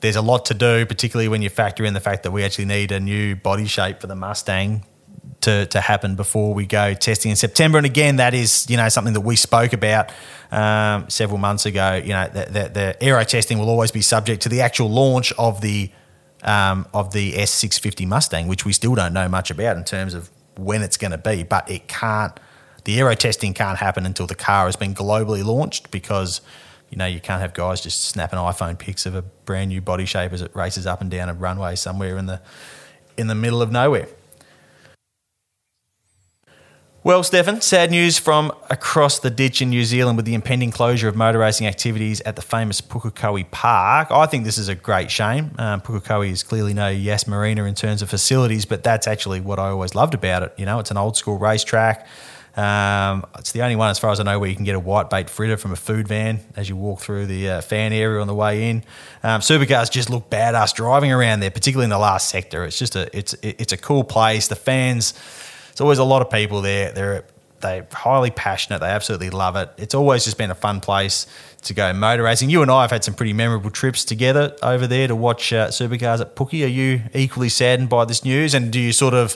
there's 0.05 0.15
a 0.15 0.21
lot 0.21 0.45
to 0.45 0.53
do, 0.53 0.85
particularly 0.85 1.27
when 1.27 1.41
you 1.41 1.49
factor 1.49 1.83
in 1.83 1.95
the 1.95 1.99
fact 1.99 2.23
that 2.23 2.31
we 2.31 2.43
actually 2.43 2.65
need 2.65 2.91
a 2.91 2.99
new 2.99 3.35
body 3.35 3.65
shape 3.65 3.99
for 3.99 4.05
the 4.05 4.15
Mustang 4.15 4.85
to, 5.41 5.65
to 5.65 5.81
happen 5.81 6.15
before 6.15 6.53
we 6.53 6.67
go 6.67 6.93
testing 6.93 7.31
in 7.31 7.35
September. 7.35 7.79
And 7.79 7.87
again, 7.87 8.17
that 8.17 8.35
is 8.35 8.69
you 8.69 8.77
know 8.77 8.87
something 8.87 9.13
that 9.13 9.21
we 9.21 9.35
spoke 9.35 9.73
about 9.73 10.11
um, 10.51 11.09
several 11.09 11.39
months 11.39 11.65
ago. 11.65 11.95
You 11.95 12.09
know, 12.09 12.27
the, 12.27 12.45
the, 12.45 12.69
the 12.69 13.03
aero 13.03 13.23
testing 13.23 13.57
will 13.57 13.69
always 13.69 13.91
be 13.91 14.01
subject 14.01 14.43
to 14.43 14.49
the 14.49 14.61
actual 14.61 14.91
launch 14.91 15.33
of 15.39 15.61
the 15.61 15.89
um, 16.43 16.87
of 16.93 17.11
the 17.11 17.33
S650 17.33 18.05
Mustang, 18.05 18.47
which 18.47 18.63
we 18.63 18.73
still 18.73 18.93
don't 18.93 19.13
know 19.13 19.27
much 19.27 19.49
about 19.49 19.75
in 19.75 19.83
terms 19.83 20.13
of 20.13 20.29
when 20.55 20.83
it's 20.83 20.97
going 20.97 21.11
to 21.11 21.17
be. 21.17 21.41
But 21.41 21.69
it 21.69 21.87
can't. 21.87 22.39
The 22.83 22.99
aero 22.99 23.15
testing 23.15 23.55
can't 23.55 23.79
happen 23.79 24.05
until 24.05 24.27
the 24.27 24.35
car 24.35 24.65
has 24.67 24.75
been 24.75 24.93
globally 24.93 25.43
launched 25.43 25.89
because 25.89 26.41
you 26.89 26.97
know 26.97 27.05
you 27.05 27.19
can't 27.19 27.41
have 27.41 27.53
guys 27.53 27.81
just 27.81 28.05
snapping 28.05 28.39
iPhone 28.39 28.77
pics 28.77 29.05
of 29.05 29.15
a 29.15 29.21
brand 29.21 29.69
new 29.69 29.81
body 29.81 30.05
shape 30.05 30.33
as 30.33 30.41
it 30.41 30.55
races 30.55 30.85
up 30.85 31.01
and 31.01 31.11
down 31.11 31.29
a 31.29 31.33
runway 31.33 31.75
somewhere 31.75 32.17
in 32.17 32.25
the 32.25 32.41
in 33.17 33.27
the 33.27 33.35
middle 33.35 33.61
of 33.61 33.71
nowhere. 33.71 34.07
Well, 37.05 37.21
Stefan, 37.21 37.61
sad 37.61 37.91
news 37.91 38.17
from 38.17 38.51
across 38.71 39.19
the 39.19 39.29
ditch 39.29 39.61
in 39.61 39.69
New 39.69 39.83
Zealand 39.83 40.17
with 40.17 40.25
the 40.25 40.33
impending 40.33 40.71
closure 40.71 41.07
of 41.07 41.15
motor 41.15 41.37
racing 41.37 41.67
activities 41.67 42.19
at 42.21 42.35
the 42.35 42.41
famous 42.41 42.81
Pukekohe 42.81 43.51
Park. 43.51 44.07
I 44.09 44.25
think 44.25 44.43
this 44.43 44.57
is 44.57 44.69
a 44.69 44.73
great 44.73 45.11
shame. 45.11 45.51
Um, 45.59 45.81
Pukekohe 45.81 46.31
is 46.31 46.41
clearly 46.41 46.73
no 46.73 46.89
Yas 46.89 47.27
Marina 47.27 47.65
in 47.65 47.75
terms 47.75 48.01
of 48.01 48.09
facilities, 48.09 48.65
but 48.65 48.81
that's 48.81 49.05
actually 49.05 49.39
what 49.39 49.59
I 49.59 49.67
always 49.67 49.93
loved 49.93 50.15
about 50.15 50.41
it. 50.41 50.55
You 50.57 50.65
know, 50.65 50.79
it's 50.79 50.89
an 50.89 50.97
old 50.97 51.15
school 51.15 51.37
racetrack. 51.37 52.07
Um, 52.55 53.25
it's 53.37 53.51
the 53.51 53.61
only 53.63 53.75
one, 53.75 53.89
as 53.89 53.99
far 53.99 54.11
as 54.11 54.19
I 54.19 54.23
know, 54.23 54.39
where 54.39 54.49
you 54.49 54.55
can 54.55 54.63
get 54.63 54.75
a 54.75 54.79
white 54.79 55.09
bait 55.09 55.29
fritter 55.29 55.57
from 55.57 55.73
a 55.73 55.75
food 55.75 56.07
van 56.07 56.39
as 56.55 56.69
you 56.69 56.75
walk 56.75 57.01
through 57.01 57.25
the 57.25 57.49
uh, 57.49 57.61
fan 57.61 57.91
area 57.91 58.21
on 58.21 58.27
the 58.27 58.35
way 58.35 58.69
in. 58.69 58.83
Um, 59.23 59.41
supercars 59.41 59.91
just 59.91 60.09
look 60.09 60.29
badass 60.29 60.73
driving 60.73 61.11
around 61.11 61.41
there, 61.41 61.51
particularly 61.51 61.85
in 61.85 61.89
the 61.89 61.99
last 61.99 62.29
sector. 62.29 62.63
It's 62.63 62.79
just 62.79 62.95
a 62.95 63.15
it's 63.17 63.33
it's 63.41 63.73
a 63.73 63.77
cool 63.77 64.03
place. 64.03 64.47
The 64.47 64.55
fans, 64.55 65.13
there's 65.67 65.81
always 65.81 65.99
a 65.99 66.05
lot 66.05 66.21
of 66.21 66.29
people 66.29 66.61
there. 66.61 66.91
They're 66.91 67.25
they're 67.61 67.87
highly 67.91 68.31
passionate. 68.31 68.79
They 68.79 68.87
absolutely 68.87 69.31
love 69.31 69.55
it. 69.55 69.69
It's 69.77 69.95
always 69.95 70.23
just 70.23 70.37
been 70.37 70.51
a 70.51 70.55
fun 70.55 70.79
place 70.79 71.27
to 71.63 71.73
go 71.73 71.91
motor 71.93 72.23
racing. 72.23 72.49
You 72.49 72.61
and 72.61 72.69
I 72.69 72.81
have 72.83 72.91
had 72.91 73.03
some 73.03 73.15
pretty 73.15 73.33
memorable 73.33 73.71
trips 73.71 74.05
together 74.05 74.55
over 74.61 74.87
there 74.87 75.07
to 75.07 75.15
watch 75.15 75.51
uh, 75.51 75.69
supercars 75.69 76.21
at 76.21 76.35
Pookie. 76.35 76.63
Are 76.63 76.69
you 76.69 77.01
equally 77.13 77.49
saddened 77.49 77.89
by 77.89 78.05
this 78.05 78.23
news? 78.23 78.53
And 78.53 78.71
do 78.71 78.79
you 78.79 78.91
sort 78.91 79.13
of 79.13 79.35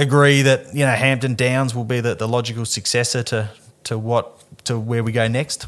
agree 0.00 0.42
that 0.42 0.74
you 0.74 0.84
know 0.84 0.92
Hampton 0.92 1.34
Downs 1.34 1.74
will 1.74 1.84
be 1.84 2.00
the, 2.00 2.14
the 2.14 2.28
logical 2.28 2.64
successor 2.64 3.22
to 3.24 3.50
to 3.84 3.98
what 3.98 4.42
to 4.64 4.78
where 4.78 5.02
we 5.04 5.12
go 5.12 5.28
next? 5.28 5.66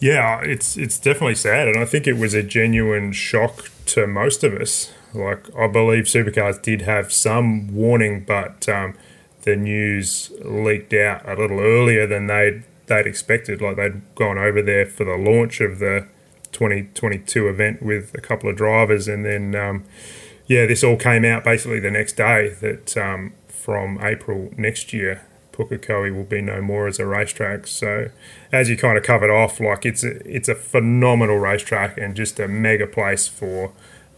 Yeah, 0.00 0.40
it's 0.42 0.76
it's 0.76 0.98
definitely 0.98 1.34
sad, 1.34 1.68
and 1.68 1.78
I 1.78 1.84
think 1.84 2.06
it 2.06 2.16
was 2.16 2.34
a 2.34 2.42
genuine 2.42 3.12
shock 3.12 3.70
to 3.86 4.06
most 4.06 4.44
of 4.44 4.54
us. 4.54 4.92
Like 5.12 5.54
I 5.56 5.66
believe 5.66 6.04
supercars 6.04 6.60
did 6.60 6.82
have 6.82 7.12
some 7.12 7.74
warning, 7.74 8.24
but 8.24 8.68
um, 8.68 8.94
the 9.42 9.56
news 9.56 10.30
leaked 10.44 10.92
out 10.92 11.28
a 11.28 11.34
little 11.34 11.60
earlier 11.60 12.06
than 12.06 12.26
they'd 12.26 12.62
they'd 12.86 13.06
expected. 13.06 13.60
Like 13.60 13.76
they'd 13.76 14.14
gone 14.14 14.38
over 14.38 14.62
there 14.62 14.86
for 14.86 15.04
the 15.04 15.16
launch 15.16 15.60
of 15.60 15.78
the 15.78 16.06
2022 16.52 17.48
event 17.48 17.82
with 17.82 18.14
a 18.14 18.20
couple 18.20 18.48
of 18.48 18.56
drivers, 18.56 19.08
and 19.08 19.24
then 19.24 19.54
um, 19.56 19.84
yeah, 20.48 20.66
this 20.66 20.82
all 20.82 20.96
came 20.96 21.24
out 21.24 21.44
basically 21.44 21.78
the 21.78 21.90
next 21.90 22.14
day 22.16 22.48
that 22.60 22.96
um, 22.96 23.32
from 23.48 23.98
April 24.02 24.50
next 24.56 24.92
year, 24.92 25.24
Pukekohe 25.52 26.14
will 26.14 26.24
be 26.24 26.40
no 26.40 26.60
more 26.62 26.86
as 26.88 26.98
a 26.98 27.06
racetrack. 27.06 27.66
So, 27.66 28.10
as 28.52 28.68
you 28.70 28.76
kind 28.76 28.96
of 28.96 29.04
covered 29.04 29.30
off, 29.30 29.60
like 29.60 29.84
it's 29.84 30.02
a, 30.04 30.16
it's 30.24 30.48
a 30.48 30.54
phenomenal 30.54 31.38
racetrack 31.38 31.98
and 31.98 32.14
just 32.16 32.38
a 32.40 32.48
mega 32.48 32.86
place 32.86 33.26
for 33.28 33.72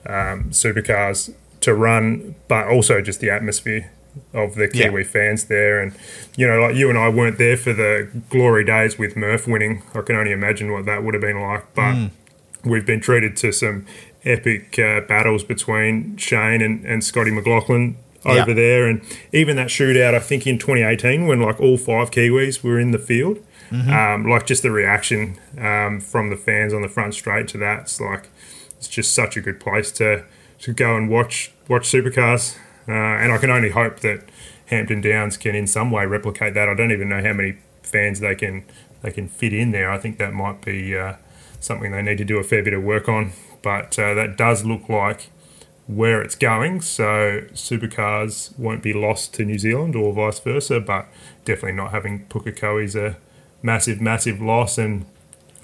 um, 0.06 0.50
supercars 0.50 1.34
to 1.62 1.74
run, 1.74 2.34
but 2.48 2.68
also 2.68 3.00
just 3.02 3.20
the 3.20 3.30
atmosphere 3.30 3.90
of 4.34 4.54
the 4.54 4.70
Yeah. 4.72 4.88
Kiwi 4.88 5.04
fans 5.04 5.44
there. 5.44 5.80
And, 5.80 5.92
you 6.36 6.46
know, 6.46 6.60
like 6.60 6.74
you 6.76 6.88
and 6.90 6.98
I 6.98 7.08
weren't 7.08 7.38
there 7.38 7.56
for 7.56 7.72
the 7.72 8.08
glory 8.28 8.64
days 8.64 8.98
with 8.98 9.16
Murph 9.16 9.46
winning. 9.46 9.82
I 9.94 10.00
can 10.02 10.16
only 10.16 10.32
imagine 10.32 10.72
what 10.72 10.84
that 10.86 11.02
would 11.02 11.14
have 11.14 11.20
been 11.22 11.40
like. 11.40 11.74
But 11.74 12.10
we've 12.64 12.86
been 12.86 13.00
treated 13.00 13.36
to 13.38 13.52
some 13.52 13.86
epic 14.24 14.78
uh, 14.78 15.00
battles 15.02 15.44
between 15.44 16.16
Shane 16.16 16.60
and, 16.62 16.84
and 16.84 17.02
Scotty 17.02 17.30
McLaughlin 17.30 17.96
over 18.24 18.52
there. 18.54 18.86
And 18.86 19.02
even 19.32 19.56
that 19.56 19.68
shootout, 19.68 20.14
I 20.14 20.18
think 20.18 20.46
in 20.46 20.58
2018, 20.58 21.26
when 21.26 21.40
like 21.40 21.58
all 21.60 21.78
five 21.78 22.10
Kiwis 22.10 22.62
were 22.62 22.78
in 22.78 22.90
the 22.90 22.98
field, 22.98 23.38
um, 23.72 24.28
like 24.28 24.46
just 24.46 24.62
the 24.62 24.70
reaction 24.70 25.38
um, 25.58 26.00
from 26.00 26.28
the 26.30 26.36
fans 26.36 26.74
on 26.74 26.82
the 26.82 26.88
front 26.88 27.14
straight 27.14 27.46
to 27.48 27.58
that, 27.58 27.82
it's 27.82 28.00
like 28.00 28.28
it's 28.76 28.88
just 28.88 29.14
such 29.14 29.36
a 29.36 29.40
good 29.40 29.60
place 29.60 29.92
to 29.92 30.24
to 30.60 30.72
go 30.72 30.96
and 30.96 31.08
watch 31.08 31.52
watch 31.68 31.84
supercars. 31.90 32.56
Uh, 32.88 32.92
and 32.92 33.32
I 33.32 33.38
can 33.38 33.50
only 33.50 33.70
hope 33.70 34.00
that 34.00 34.24
Hampton 34.66 35.00
Downs 35.00 35.36
can 35.36 35.54
in 35.54 35.66
some 35.66 35.90
way 35.90 36.04
replicate 36.04 36.54
that. 36.54 36.68
I 36.68 36.74
don't 36.74 36.90
even 36.90 37.08
know 37.08 37.22
how 37.22 37.32
many 37.32 37.58
fans 37.82 38.20
they 38.20 38.34
can 38.34 38.64
they 39.02 39.12
can 39.12 39.28
fit 39.28 39.52
in 39.52 39.70
there. 39.70 39.90
I 39.90 39.98
think 39.98 40.18
that 40.18 40.32
might 40.32 40.60
be 40.62 40.96
uh, 40.96 41.14
something 41.60 41.92
they 41.92 42.02
need 42.02 42.18
to 42.18 42.24
do 42.24 42.38
a 42.38 42.42
fair 42.42 42.62
bit 42.62 42.72
of 42.72 42.82
work 42.82 43.08
on. 43.08 43.32
But 43.62 43.98
uh, 43.98 44.14
that 44.14 44.36
does 44.36 44.64
look 44.64 44.88
like 44.88 45.30
where 45.86 46.22
it's 46.22 46.34
going. 46.36 46.80
So 46.80 47.42
supercars 47.52 48.56
won't 48.58 48.82
be 48.82 48.92
lost 48.92 49.34
to 49.34 49.44
New 49.44 49.58
Zealand 49.58 49.96
or 49.96 50.12
vice 50.12 50.40
versa. 50.40 50.80
But 50.80 51.06
definitely 51.44 51.72
not 51.76 51.90
having 51.90 52.26
Pukekohe 52.26 52.84
is 52.84 52.96
a 52.96 53.16
massive, 53.62 54.00
massive 54.00 54.40
loss. 54.40 54.78
And 54.78 55.04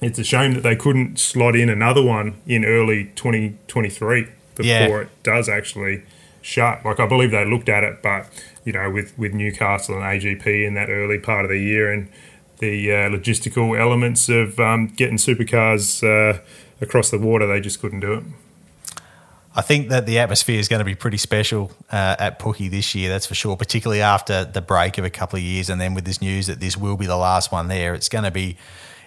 it's 0.01 0.19
a 0.19 0.25
shame 0.25 0.53
that 0.55 0.63
they 0.63 0.77
couldn't 0.77 1.19
slot 1.19 1.57
in 1.57 1.69
another 1.69 2.03
one 2.03 2.35
in 2.47 2.65
early 2.65 3.13
2023 3.17 4.23
before 4.55 4.65
Yeah. 4.67 5.01
it 5.01 5.09
does 5.23 5.49
actually 5.49 6.03
shut. 6.43 6.85
Like 6.85 7.01
I 7.01 7.07
believe 7.07 7.31
they 7.31 7.45
looked 7.45 7.69
at 7.69 7.85
it, 7.85 8.03
but 8.03 8.27
you 8.65 8.73
know, 8.73 8.91
with 8.91 9.17
with 9.19 9.33
Newcastle 9.33 9.95
and 9.97 10.05
AGP 10.05 10.67
in 10.67 10.75
that 10.75 10.89
early 10.91 11.19
part 11.19 11.45
of 11.45 11.51
the 11.51 11.59
year 11.59 11.91
and 11.93 12.09
the 12.59 12.91
uh, 12.91 12.95
logistical 13.11 13.79
elements 13.79 14.29
of 14.29 14.59
um, 14.59 14.87
getting 14.89 15.19
supercars 15.19 16.03
uh, 16.03 16.39
across 16.81 17.11
the 17.11 17.19
water, 17.19 17.47
they 17.47 17.61
just 17.61 17.81
couldn't 17.81 18.01
do 18.01 18.15
it. 18.15 18.25
I 19.59 19.63
think 19.63 19.89
that 19.89 20.05
the 20.05 20.19
atmosphere 20.19 20.61
is 20.61 20.69
going 20.69 20.81
to 20.81 20.85
be 20.85 20.95
pretty 20.95 21.17
special 21.17 21.71
uh, 21.91 22.17
at 22.19 22.39
Pookie 22.39 22.71
this 22.71 22.95
year, 22.95 23.09
that's 23.09 23.25
for 23.25 23.35
sure, 23.35 23.57
particularly 23.57 24.03
after 24.03 24.45
the 24.45 24.61
break 24.61 24.99
of 24.99 25.05
a 25.07 25.11
couple 25.11 25.39
of 25.39 25.43
years. 25.43 25.71
And 25.71 25.81
then 25.81 25.95
with 25.95 26.05
this 26.05 26.21
news 26.21 26.47
that 26.47 26.61
this 26.61 26.77
will 26.77 26.99
be 26.99 27.07
the 27.07 27.17
last 27.17 27.51
one 27.51 27.69
there, 27.69 27.95
it's 27.95 28.11
going 28.11 28.25
to 28.25 28.31
be 28.31 28.59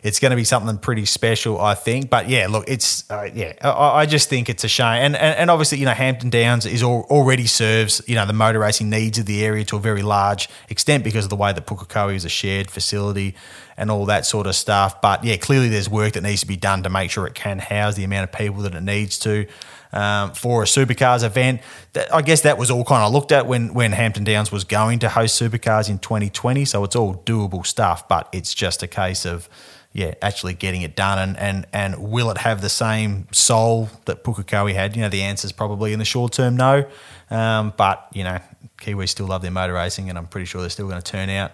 it's 0.04 0.20
going 0.20 0.32
to 0.32 0.36
be 0.36 0.44
something 0.44 0.78
pretty 0.78 1.06
special, 1.06 1.60
I 1.60 1.74
think. 1.74 2.10
But 2.10 2.30
yeah, 2.30 2.48
look, 2.48 2.66
it's 2.68 3.10
uh, 3.10 3.30
yeah, 3.34 3.54
I, 3.62 4.02
I, 4.02 4.06
just 4.06 4.30
think 4.30 4.50
it's 4.50 4.64
a 4.64 4.68
shame, 4.68 5.04
and, 5.04 5.16
and 5.16 5.38
and 5.38 5.52
obviously, 5.52 5.80
you 5.80 5.86
know, 5.86 5.94
Hampton 5.94 6.30
Downs 6.30 6.66
is 6.66 6.84
all, 6.84 7.06
already 7.10 7.48
serves 7.48 8.02
you 8.08 8.16
know 8.16 8.26
the 8.26 8.34
motor 8.34 8.60
racing 8.60 8.90
needs 8.90 9.18
of 9.18 9.26
the 9.26 9.44
area 9.44 9.64
to 9.66 9.78
a 9.78 9.80
very 9.80 10.02
large 10.02 10.50
extent 10.70 11.04
because 11.04 11.26
of 11.26 11.30
the 11.30 11.36
way 11.36 11.54
that 11.54 11.66
Pukekohe 11.66 12.16
is 12.16 12.26
a 12.26 12.30
shared 12.30 12.72
facility 12.72 13.36
and 13.78 13.90
all 13.90 14.06
that 14.06 14.26
sort 14.26 14.46
of 14.48 14.56
stuff. 14.56 15.02
But 15.02 15.24
yeah, 15.24 15.38
clearly 15.38 15.70
there's 15.70 15.90
work 15.90 16.14
that 16.14 16.22
needs 16.22 16.42
to 16.42 16.48
be 16.48 16.58
done 16.58 16.84
to 16.84 16.90
make 16.90 17.12
sure 17.12 17.26
it 17.28 17.36
can 17.36 17.60
house 17.60 17.96
the 17.96 18.04
amount 18.04 18.26
of 18.26 18.38
people 18.38 18.62
that 18.64 18.76
it 18.76 18.84
needs 18.84 19.18
to. 19.20 19.48
Um, 19.92 20.36
for 20.36 20.62
a 20.62 20.66
supercars 20.68 21.24
event. 21.24 21.62
That, 21.94 22.14
I 22.14 22.22
guess 22.22 22.42
that 22.42 22.60
was 22.60 22.70
all 22.70 22.86
kind 22.86 23.02
of 23.04 23.12
looked 23.12 23.32
at 23.32 23.48
when 23.48 23.74
when 23.74 23.92
Hampton 23.92 24.24
Downs 24.24 24.52
was 24.52 24.64
going 24.64 25.00
to 25.00 25.10
host 25.10 25.42
supercars 25.42 25.90
in 25.90 25.98
2020. 25.98 26.64
So 26.66 26.84
it's 26.84 26.96
all 26.96 27.16
doable 27.26 27.66
stuff, 27.66 28.08
but 28.08 28.30
it's 28.32 28.54
just 28.54 28.84
a 28.84 28.88
case 28.88 29.26
of 29.26 29.50
yeah, 29.92 30.14
actually 30.22 30.54
getting 30.54 30.84
it 30.84 30.96
done 30.96 31.18
and, 31.18 31.38
and, 31.38 31.68
and 31.74 32.12
will 32.12 32.30
it 32.30 32.38
have 32.38 32.62
the 32.62 32.70
same 32.70 33.28
soul 33.32 33.90
that 34.06 34.24
Pukekohe 34.24 34.74
had? 34.74 34.96
You 34.96 35.02
know, 35.02 35.10
the 35.10 35.24
answer 35.24 35.46
is 35.48 35.52
probably 35.52 35.94
in 35.94 36.00
the 36.00 36.06
short 36.06 36.34
term 36.34 36.56
no. 36.56 36.86
Um, 37.32 37.74
but, 37.76 38.08
you 38.14 38.24
know, 38.24 38.40
Kiwis 38.78 39.10
still 39.10 39.28
love 39.28 39.42
their 39.42 39.52
motor 39.52 39.74
racing 39.74 40.10
and 40.10 40.18
I'm 40.18 40.28
pretty 40.28 40.46
sure 40.46 40.62
they're 40.62 40.70
still 40.70 40.88
going 40.88 41.02
to 41.02 41.12
turn 41.12 41.30
out 41.30 41.54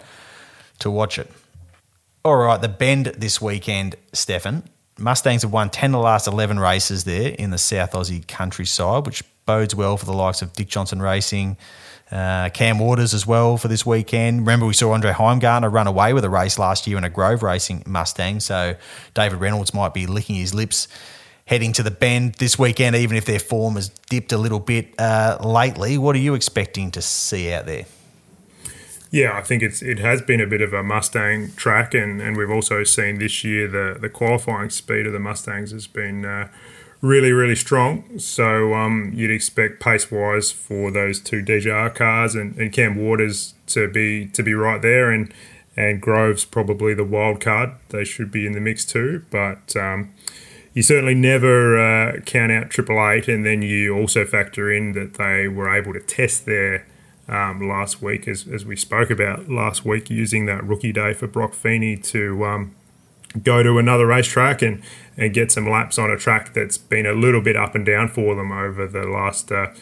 to 0.80 0.90
watch 0.90 1.18
it. 1.18 1.30
All 2.24 2.36
right, 2.36 2.60
the 2.60 2.68
bend 2.68 3.06
this 3.06 3.40
weekend, 3.40 3.96
Stefan. 4.12 4.64
Mustangs 4.98 5.42
have 5.42 5.52
won 5.52 5.70
10 5.70 5.90
of 5.90 5.92
the 5.92 5.98
last 5.98 6.26
11 6.26 6.58
races 6.58 7.04
there 7.04 7.30
in 7.30 7.50
the 7.50 7.58
South 7.58 7.92
Aussie 7.92 8.26
countryside, 8.26 9.06
which 9.06 9.22
bodes 9.44 9.74
well 9.74 9.96
for 9.96 10.06
the 10.06 10.12
likes 10.12 10.42
of 10.42 10.52
Dick 10.52 10.68
Johnson 10.68 11.00
Racing, 11.00 11.56
uh, 12.10 12.50
Cam 12.50 12.78
Waters 12.78 13.14
as 13.14 13.26
well 13.26 13.56
for 13.56 13.68
this 13.68 13.84
weekend. 13.84 14.40
Remember, 14.40 14.66
we 14.66 14.74
saw 14.74 14.92
Andre 14.92 15.12
Heimgartner 15.12 15.72
run 15.72 15.86
away 15.86 16.12
with 16.12 16.24
a 16.24 16.30
race 16.30 16.58
last 16.58 16.86
year 16.86 16.98
in 16.98 17.04
a 17.04 17.10
Grove 17.10 17.42
Racing 17.42 17.82
Mustang. 17.86 18.40
So 18.40 18.76
David 19.14 19.40
Reynolds 19.40 19.74
might 19.74 19.94
be 19.94 20.06
licking 20.06 20.36
his 20.36 20.54
lips 20.54 20.88
heading 21.46 21.72
to 21.72 21.82
the 21.82 21.90
bend 21.90 22.34
this 22.34 22.58
weekend, 22.58 22.96
even 22.96 23.16
if 23.16 23.24
their 23.24 23.38
form 23.38 23.76
has 23.76 23.88
dipped 24.08 24.32
a 24.32 24.38
little 24.38 24.60
bit 24.60 24.94
uh, 24.98 25.38
lately. 25.42 25.96
What 25.96 26.16
are 26.16 26.20
you 26.20 26.34
expecting 26.34 26.90
to 26.92 27.02
see 27.02 27.52
out 27.52 27.66
there? 27.66 27.86
Yeah, 29.10 29.36
I 29.36 29.42
think 29.42 29.62
it's 29.62 29.82
it 29.82 30.00
has 30.00 30.20
been 30.20 30.40
a 30.40 30.46
bit 30.46 30.60
of 30.60 30.72
a 30.72 30.82
Mustang 30.82 31.52
track, 31.52 31.94
and, 31.94 32.20
and 32.20 32.36
we've 32.36 32.50
also 32.50 32.82
seen 32.82 33.18
this 33.18 33.44
year 33.44 33.68
the 33.68 33.96
the 33.98 34.08
qualifying 34.08 34.70
speed 34.70 35.06
of 35.06 35.12
the 35.12 35.20
Mustangs 35.20 35.70
has 35.70 35.86
been 35.86 36.24
uh, 36.24 36.48
really, 37.00 37.32
really 37.32 37.54
strong. 37.54 38.18
So 38.18 38.74
um, 38.74 39.12
you'd 39.14 39.30
expect 39.30 39.80
pace 39.80 40.10
wise 40.10 40.50
for 40.50 40.90
those 40.90 41.20
two 41.20 41.42
DJR 41.42 41.94
cars 41.94 42.34
and, 42.34 42.56
and 42.56 42.72
Cam 42.72 42.96
Waters 42.96 43.54
to 43.68 43.88
be 43.88 44.26
to 44.28 44.42
be 44.42 44.54
right 44.54 44.80
there, 44.80 45.10
and 45.10 45.32
and 45.76 46.00
Groves 46.00 46.44
probably 46.44 46.94
the 46.94 47.04
wild 47.04 47.40
card. 47.40 47.70
They 47.90 48.04
should 48.04 48.30
be 48.30 48.46
in 48.46 48.52
the 48.52 48.60
mix 48.60 48.84
too, 48.84 49.24
but. 49.30 49.76
Um, 49.76 50.12
you 50.72 50.82
certainly 50.82 51.14
never 51.14 51.78
uh, 51.78 52.20
count 52.26 52.52
out 52.52 52.68
Triple 52.68 53.02
Eight, 53.08 53.28
and 53.28 53.46
then 53.46 53.62
you 53.62 53.96
also 53.96 54.26
factor 54.26 54.70
in 54.70 54.92
that 54.92 55.14
they 55.14 55.48
were 55.48 55.74
able 55.74 55.94
to 55.94 56.00
test 56.00 56.44
their 56.44 56.86
um, 57.28 57.66
last 57.66 58.02
week, 58.02 58.28
as, 58.28 58.46
as 58.46 58.64
we 58.66 58.76
spoke 58.76 59.08
about 59.08 59.48
last 59.48 59.86
week, 59.86 60.10
using 60.10 60.44
that 60.46 60.62
rookie 60.64 60.92
day 60.92 61.14
for 61.14 61.26
Broc 61.26 61.54
Feeney 61.54 61.96
to 61.96 62.44
um, 62.44 62.74
go 63.42 63.62
to 63.62 63.78
another 63.78 64.06
racetrack 64.06 64.62
and, 64.62 64.82
and 65.16 65.32
get 65.34 65.52
some 65.52 65.68
laps 65.68 65.98
on 65.98 66.10
a 66.10 66.16
track 66.16 66.52
that's 66.54 66.78
been 66.78 67.06
a 67.06 67.12
little 67.12 67.40
bit 67.40 67.56
up 67.56 67.74
and 67.74 67.84
down 67.84 68.08
for 68.08 68.34
them 68.34 68.52
over 68.52 68.86
the 68.86 69.04
last 69.04 69.50
uh, 69.52 69.72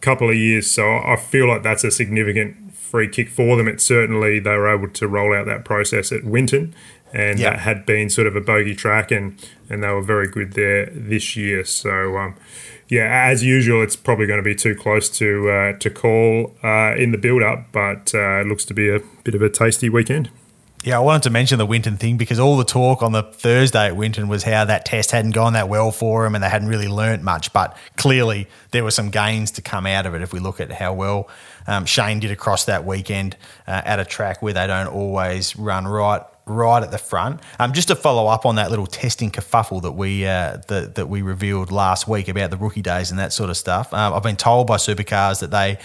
couple 0.00 0.28
of 0.28 0.36
years. 0.36 0.70
So 0.70 0.98
I 0.98 1.16
feel 1.16 1.48
like 1.48 1.62
that's 1.62 1.84
a 1.84 1.90
significant 1.90 2.74
free 2.74 3.08
kick 3.08 3.28
for 3.28 3.56
them. 3.56 3.66
It 3.66 3.80
certainly 3.80 4.38
they 4.38 4.56
were 4.56 4.72
able 4.72 4.88
to 4.88 5.08
roll 5.08 5.34
out 5.34 5.46
that 5.46 5.64
process 5.64 6.12
at 6.12 6.24
Winton, 6.24 6.74
and 7.12 7.38
yep. 7.38 7.54
that 7.54 7.60
had 7.60 7.86
been 7.86 8.08
sort 8.10 8.26
of 8.26 8.36
a 8.36 8.40
bogey 8.40 8.74
track, 8.74 9.10
and 9.10 9.36
and 9.68 9.82
they 9.82 9.88
were 9.88 10.02
very 10.02 10.28
good 10.28 10.52
there 10.52 10.86
this 10.86 11.36
year. 11.36 11.64
So. 11.64 12.16
Um, 12.16 12.36
yeah, 12.86 13.28
as 13.28 13.42
usual, 13.42 13.82
it's 13.82 13.96
probably 13.96 14.26
going 14.26 14.36
to 14.38 14.44
be 14.44 14.54
too 14.54 14.74
close 14.74 15.08
to 15.18 15.48
uh, 15.48 15.72
to 15.78 15.88
call 15.88 16.54
uh, 16.62 16.94
in 16.96 17.12
the 17.12 17.18
build 17.18 17.42
up, 17.42 17.72
but 17.72 18.14
uh, 18.14 18.42
it 18.42 18.46
looks 18.46 18.66
to 18.66 18.74
be 18.74 18.90
a 18.90 19.00
bit 19.24 19.34
of 19.34 19.40
a 19.40 19.48
tasty 19.48 19.88
weekend. 19.88 20.30
Yeah, 20.84 20.98
I 20.98 21.00
wanted 21.00 21.22
to 21.22 21.30
mention 21.30 21.56
the 21.56 21.64
Winton 21.64 21.96
thing 21.96 22.18
because 22.18 22.38
all 22.38 22.58
the 22.58 22.64
talk 22.64 23.02
on 23.02 23.12
the 23.12 23.22
Thursday 23.22 23.86
at 23.86 23.96
Winton 23.96 24.28
was 24.28 24.42
how 24.42 24.66
that 24.66 24.84
test 24.84 25.12
hadn't 25.12 25.30
gone 25.30 25.54
that 25.54 25.70
well 25.70 25.90
for 25.90 26.24
them 26.24 26.34
and 26.34 26.44
they 26.44 26.48
hadn't 26.50 26.68
really 26.68 26.88
learnt 26.88 27.22
much. 27.22 27.54
But 27.54 27.74
clearly, 27.96 28.48
there 28.70 28.84
were 28.84 28.90
some 28.90 29.08
gains 29.08 29.50
to 29.52 29.62
come 29.62 29.86
out 29.86 30.04
of 30.04 30.14
it 30.14 30.20
if 30.20 30.34
we 30.34 30.40
look 30.40 30.60
at 30.60 30.70
how 30.70 30.92
well 30.92 31.30
um, 31.66 31.86
Shane 31.86 32.20
did 32.20 32.30
across 32.30 32.66
that 32.66 32.84
weekend 32.84 33.34
uh, 33.66 33.80
at 33.82 33.98
a 33.98 34.04
track 34.04 34.42
where 34.42 34.52
they 34.52 34.66
don't 34.66 34.88
always 34.88 35.56
run 35.56 35.86
right 35.86 36.20
right 36.44 36.82
at 36.82 36.90
the 36.90 36.98
front. 36.98 37.40
Um, 37.58 37.72
just 37.72 37.88
to 37.88 37.96
follow 37.96 38.26
up 38.26 38.44
on 38.44 38.56
that 38.56 38.68
little 38.68 38.86
testing 38.86 39.30
kerfuffle 39.30 39.80
that 39.80 39.92
we 39.92 40.26
uh, 40.26 40.58
that, 40.68 40.96
that 40.96 41.08
we 41.08 41.22
revealed 41.22 41.72
last 41.72 42.06
week 42.06 42.28
about 42.28 42.50
the 42.50 42.58
rookie 42.58 42.82
days 42.82 43.10
and 43.10 43.18
that 43.18 43.32
sort 43.32 43.48
of 43.48 43.56
stuff. 43.56 43.94
Um, 43.94 44.12
I've 44.12 44.22
been 44.22 44.36
told 44.36 44.66
by 44.66 44.76
supercars 44.76 45.40
that 45.40 45.50
they 45.50 45.78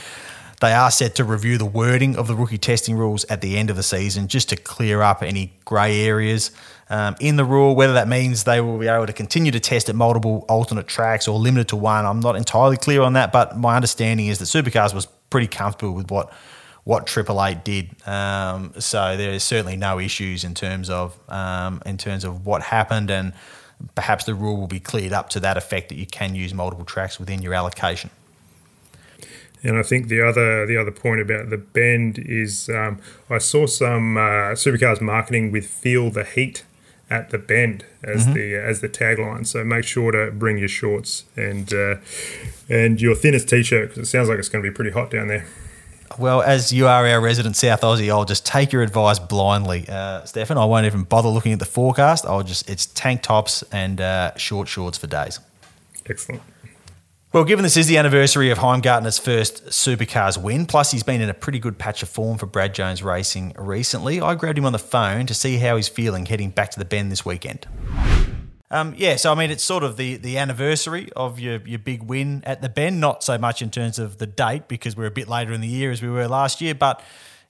they 0.59 0.73
are 0.73 0.91
set 0.91 1.15
to 1.15 1.23
review 1.23 1.57
the 1.57 1.65
wording 1.65 2.17
of 2.17 2.27
the 2.27 2.35
rookie 2.35 2.57
testing 2.57 2.95
rules 2.95 3.23
at 3.25 3.41
the 3.41 3.57
end 3.57 3.69
of 3.69 3.75
the 3.75 3.83
season 3.83 4.27
just 4.27 4.49
to 4.49 4.55
clear 4.57 5.01
up 5.01 5.23
any 5.23 5.53
grey 5.63 6.01
areas 6.01 6.51
um, 6.89 7.15
in 7.19 7.37
the 7.37 7.45
rule. 7.45 7.75
Whether 7.75 7.93
that 7.93 8.07
means 8.07 8.43
they 8.43 8.59
will 8.59 8.77
be 8.77 8.87
able 8.87 9.05
to 9.05 9.13
continue 9.13 9.51
to 9.51 9.59
test 9.59 9.87
at 9.89 9.95
multiple 9.95 10.45
alternate 10.49 10.87
tracks 10.87 11.27
or 11.27 11.39
limited 11.39 11.69
to 11.69 11.75
one, 11.77 12.05
I'm 12.05 12.19
not 12.19 12.35
entirely 12.35 12.77
clear 12.77 13.01
on 13.01 13.13
that. 13.13 13.31
But 13.31 13.57
my 13.57 13.75
understanding 13.75 14.27
is 14.27 14.39
that 14.39 14.45
Supercars 14.45 14.93
was 14.93 15.05
pretty 15.29 15.47
comfortable 15.47 15.93
with 15.93 16.11
what 16.11 16.33
what 16.83 17.05
Triple 17.05 17.43
Eight 17.43 17.63
did. 17.63 17.95
Um, 18.07 18.73
so 18.79 19.15
there 19.15 19.31
is 19.31 19.43
certainly 19.43 19.75
no 19.75 19.99
issues 19.99 20.43
in 20.43 20.55
terms 20.55 20.89
of 20.89 21.17
um, 21.29 21.81
in 21.85 21.97
terms 21.97 22.23
of 22.23 22.45
what 22.45 22.63
happened, 22.63 23.11
and 23.11 23.33
perhaps 23.95 24.25
the 24.25 24.33
rule 24.33 24.57
will 24.57 24.67
be 24.67 24.79
cleared 24.79 25.13
up 25.13 25.29
to 25.29 25.39
that 25.41 25.55
effect 25.55 25.89
that 25.89 25.95
you 25.95 26.05
can 26.05 26.35
use 26.35 26.53
multiple 26.53 26.85
tracks 26.85 27.19
within 27.19 27.41
your 27.41 27.53
allocation. 27.53 28.09
And 29.61 29.77
I 29.77 29.83
think 29.83 30.07
the 30.07 30.21
other 30.25 30.65
the 30.65 30.77
other 30.77 30.91
point 30.91 31.21
about 31.21 31.49
the 31.49 31.57
bend 31.57 32.17
is 32.17 32.69
um, 32.69 32.99
I 33.29 33.39
saw 33.39 33.65
some 33.65 34.17
uh, 34.17 34.55
supercars 34.55 35.01
marketing 35.01 35.51
with 35.51 35.67
"Feel 35.67 36.09
the 36.09 36.23
Heat" 36.23 36.63
at 37.09 37.31
the 37.31 37.37
bend 37.37 37.85
as 38.03 38.25
mm-hmm. 38.25 38.33
the 38.33 38.55
as 38.55 38.81
the 38.81 38.89
tagline. 38.89 39.45
So 39.45 39.63
make 39.63 39.83
sure 39.83 40.11
to 40.11 40.31
bring 40.31 40.57
your 40.57 40.69
shorts 40.69 41.25
and 41.35 41.73
uh, 41.73 41.95
and 42.69 43.01
your 43.01 43.15
thinnest 43.15 43.49
t-shirt 43.49 43.89
because 43.89 44.07
it 44.07 44.11
sounds 44.11 44.29
like 44.29 44.39
it's 44.39 44.49
going 44.49 44.63
to 44.63 44.69
be 44.69 44.73
pretty 44.73 44.91
hot 44.91 45.11
down 45.11 45.27
there. 45.27 45.45
Well, 46.17 46.41
as 46.41 46.73
you 46.73 46.87
are 46.87 47.05
our 47.05 47.21
resident 47.21 47.55
South 47.55 47.81
Aussie, 47.81 48.09
I'll 48.09 48.25
just 48.25 48.45
take 48.45 48.71
your 48.71 48.81
advice 48.81 49.19
blindly, 49.19 49.87
uh, 49.87 50.25
Stefan. 50.25 50.57
I 50.57 50.65
won't 50.65 50.85
even 50.85 51.03
bother 51.03 51.29
looking 51.29 51.53
at 51.53 51.59
the 51.59 51.65
forecast. 51.65 52.25
I'll 52.25 52.43
just 52.43 52.69
it's 52.69 52.87
tank 52.87 53.21
tops 53.21 53.63
and 53.71 54.01
uh, 54.01 54.35
short 54.35 54.67
shorts 54.67 54.97
for 54.97 55.07
days. 55.07 55.39
Excellent. 56.05 56.41
Well, 57.31 57.43
given 57.43 57.61
this 57.61 57.77
is 57.77 57.85
the 57.85 57.97
anniversary 57.97 58.49
of 58.49 58.57
Heimgartner's 58.57 59.19
first 59.19 59.67
supercars 59.67 60.35
win, 60.35 60.65
plus 60.65 60.89
he's 60.89 61.03
been 61.03 61.21
in 61.21 61.29
a 61.29 61.33
pretty 61.35 61.59
good 61.59 61.77
patch 61.77 62.01
of 62.01 62.09
form 62.09 62.39
for 62.39 62.47
Brad 62.47 62.73
Jones 62.73 63.03
Racing 63.03 63.53
recently, 63.55 64.19
I 64.19 64.33
grabbed 64.33 64.57
him 64.57 64.65
on 64.65 64.73
the 64.73 64.79
phone 64.79 65.27
to 65.27 65.35
see 65.35 65.57
how 65.57 65.75
he's 65.75 65.87
feeling 65.87 66.25
heading 66.25 66.49
back 66.49 66.71
to 66.71 66.79
the 66.79 66.85
Bend 66.85 67.11
this 67.11 67.23
weekend. 67.23 67.67
Um, 68.71 68.95
yeah, 68.97 69.15
so 69.15 69.31
I 69.31 69.35
mean, 69.35 69.51
it's 69.51 69.63
sort 69.63 69.83
of 69.83 69.95
the, 69.95 70.15
the 70.15 70.39
anniversary 70.39 71.11
of 71.15 71.39
your, 71.39 71.57
your 71.67 71.77
big 71.77 72.01
win 72.01 72.41
at 72.47 72.63
the 72.63 72.69
Bend, 72.69 72.99
not 72.99 73.23
so 73.23 73.37
much 73.37 73.61
in 73.61 73.69
terms 73.69 73.99
of 73.99 74.17
the 74.17 74.25
date 74.25 74.67
because 74.67 74.97
we're 74.97 75.05
a 75.05 75.11
bit 75.11 75.27
later 75.27 75.53
in 75.53 75.61
the 75.61 75.67
year 75.67 75.91
as 75.91 76.01
we 76.01 76.09
were 76.09 76.27
last 76.27 76.61
year, 76.61 76.73
but 76.73 76.99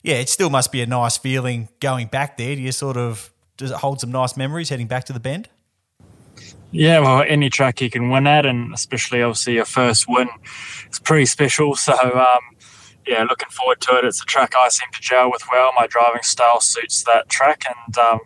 yeah, 0.02 0.16
it 0.16 0.28
still 0.28 0.50
must 0.50 0.72
be 0.72 0.82
a 0.82 0.86
nice 0.86 1.16
feeling 1.16 1.70
going 1.80 2.08
back 2.08 2.36
there. 2.36 2.54
Do 2.54 2.60
you 2.60 2.72
sort 2.72 2.98
of, 2.98 3.32
does 3.56 3.70
it 3.70 3.78
hold 3.78 3.98
some 4.02 4.12
nice 4.12 4.36
memories 4.36 4.68
heading 4.68 4.88
back 4.88 5.04
to 5.04 5.14
the 5.14 5.20
Bend? 5.20 5.48
Yeah, 6.72 7.00
well, 7.00 7.24
any 7.26 7.50
track 7.50 7.80
you 7.80 7.90
can 7.90 8.10
win 8.10 8.26
at, 8.26 8.46
and 8.46 8.72
especially 8.72 9.22
obviously 9.22 9.54
your 9.54 9.64
first 9.64 10.06
win, 10.08 10.28
it's 10.86 10.98
pretty 10.98 11.26
special. 11.26 11.74
So, 11.80 11.94
um, 11.94 12.56
yeah, 13.06 13.24
looking 13.24 13.48
forward 13.48 13.80
to 13.82 13.98
it. 13.98 14.04
It's 14.04 14.22
a 14.22 14.26
track 14.26 14.54
I 14.56 14.68
seem 14.68 14.88
to 14.92 15.00
gel 15.00 15.30
with 15.30 15.42
well. 15.50 15.72
My 15.76 15.86
driving 15.86 16.22
style 16.22 16.60
suits 16.60 17.02
that 17.04 17.28
track, 17.28 17.64
and 17.66 17.98
um, 17.98 18.20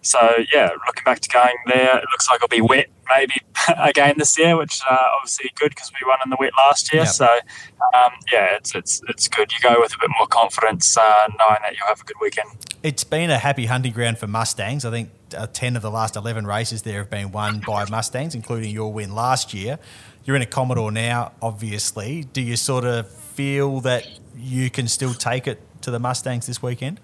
so 0.00 0.20
yeah, 0.52 0.70
looking 0.86 1.04
back 1.04 1.20
to 1.20 1.28
going 1.28 1.56
there, 1.66 1.98
it 1.98 2.04
looks 2.12 2.28
like 2.30 2.36
it'll 2.36 2.48
be 2.48 2.60
wet 2.60 2.86
maybe 3.14 3.34
again 3.76 4.14
this 4.18 4.38
year, 4.38 4.56
which 4.56 4.80
uh, 4.88 4.96
obviously 5.18 5.50
good 5.56 5.70
because 5.70 5.90
we 5.92 6.06
won 6.06 6.18
in 6.24 6.30
the 6.30 6.36
wet 6.38 6.52
last 6.56 6.92
year. 6.92 7.02
Yep. 7.02 7.12
So 7.12 7.26
um, 7.26 8.12
yeah, 8.32 8.56
it's 8.56 8.74
it's 8.74 9.02
it's 9.08 9.28
good. 9.28 9.52
You 9.52 9.58
go 9.60 9.80
with 9.80 9.94
a 9.94 9.98
bit 10.00 10.10
more 10.18 10.28
confidence, 10.28 10.96
uh, 10.96 11.26
knowing 11.38 11.58
that 11.62 11.76
you'll 11.76 11.88
have 11.88 12.00
a 12.00 12.04
good 12.04 12.16
weekend. 12.20 12.48
It's 12.82 13.04
been 13.04 13.30
a 13.30 13.38
happy 13.38 13.66
hunting 13.66 13.92
ground 13.92 14.18
for 14.18 14.28
Mustangs. 14.28 14.84
I 14.84 14.90
think 14.90 15.10
uh, 15.36 15.46
ten 15.52 15.76
of 15.76 15.82
the 15.82 15.90
last 15.90 16.16
eleven 16.16 16.46
races 16.46 16.82
there 16.82 16.98
have 16.98 17.10
been 17.10 17.32
won 17.32 17.62
by 17.66 17.84
Mustangs, 17.88 18.34
including 18.34 18.70
your 18.70 18.92
win 18.92 19.14
last 19.14 19.54
year. 19.54 19.78
You're 20.24 20.36
in 20.36 20.42
a 20.42 20.46
Commodore 20.46 20.90
now, 20.90 21.32
obviously. 21.40 22.24
Do 22.32 22.42
you 22.42 22.56
sort 22.56 22.84
of 22.84 23.08
feel 23.08 23.80
that 23.82 24.06
you 24.36 24.70
can 24.70 24.88
still 24.88 25.14
take 25.14 25.46
it 25.46 25.60
to 25.82 25.90
the 25.90 25.98
Mustangs 25.98 26.46
this 26.46 26.62
weekend? 26.62 27.00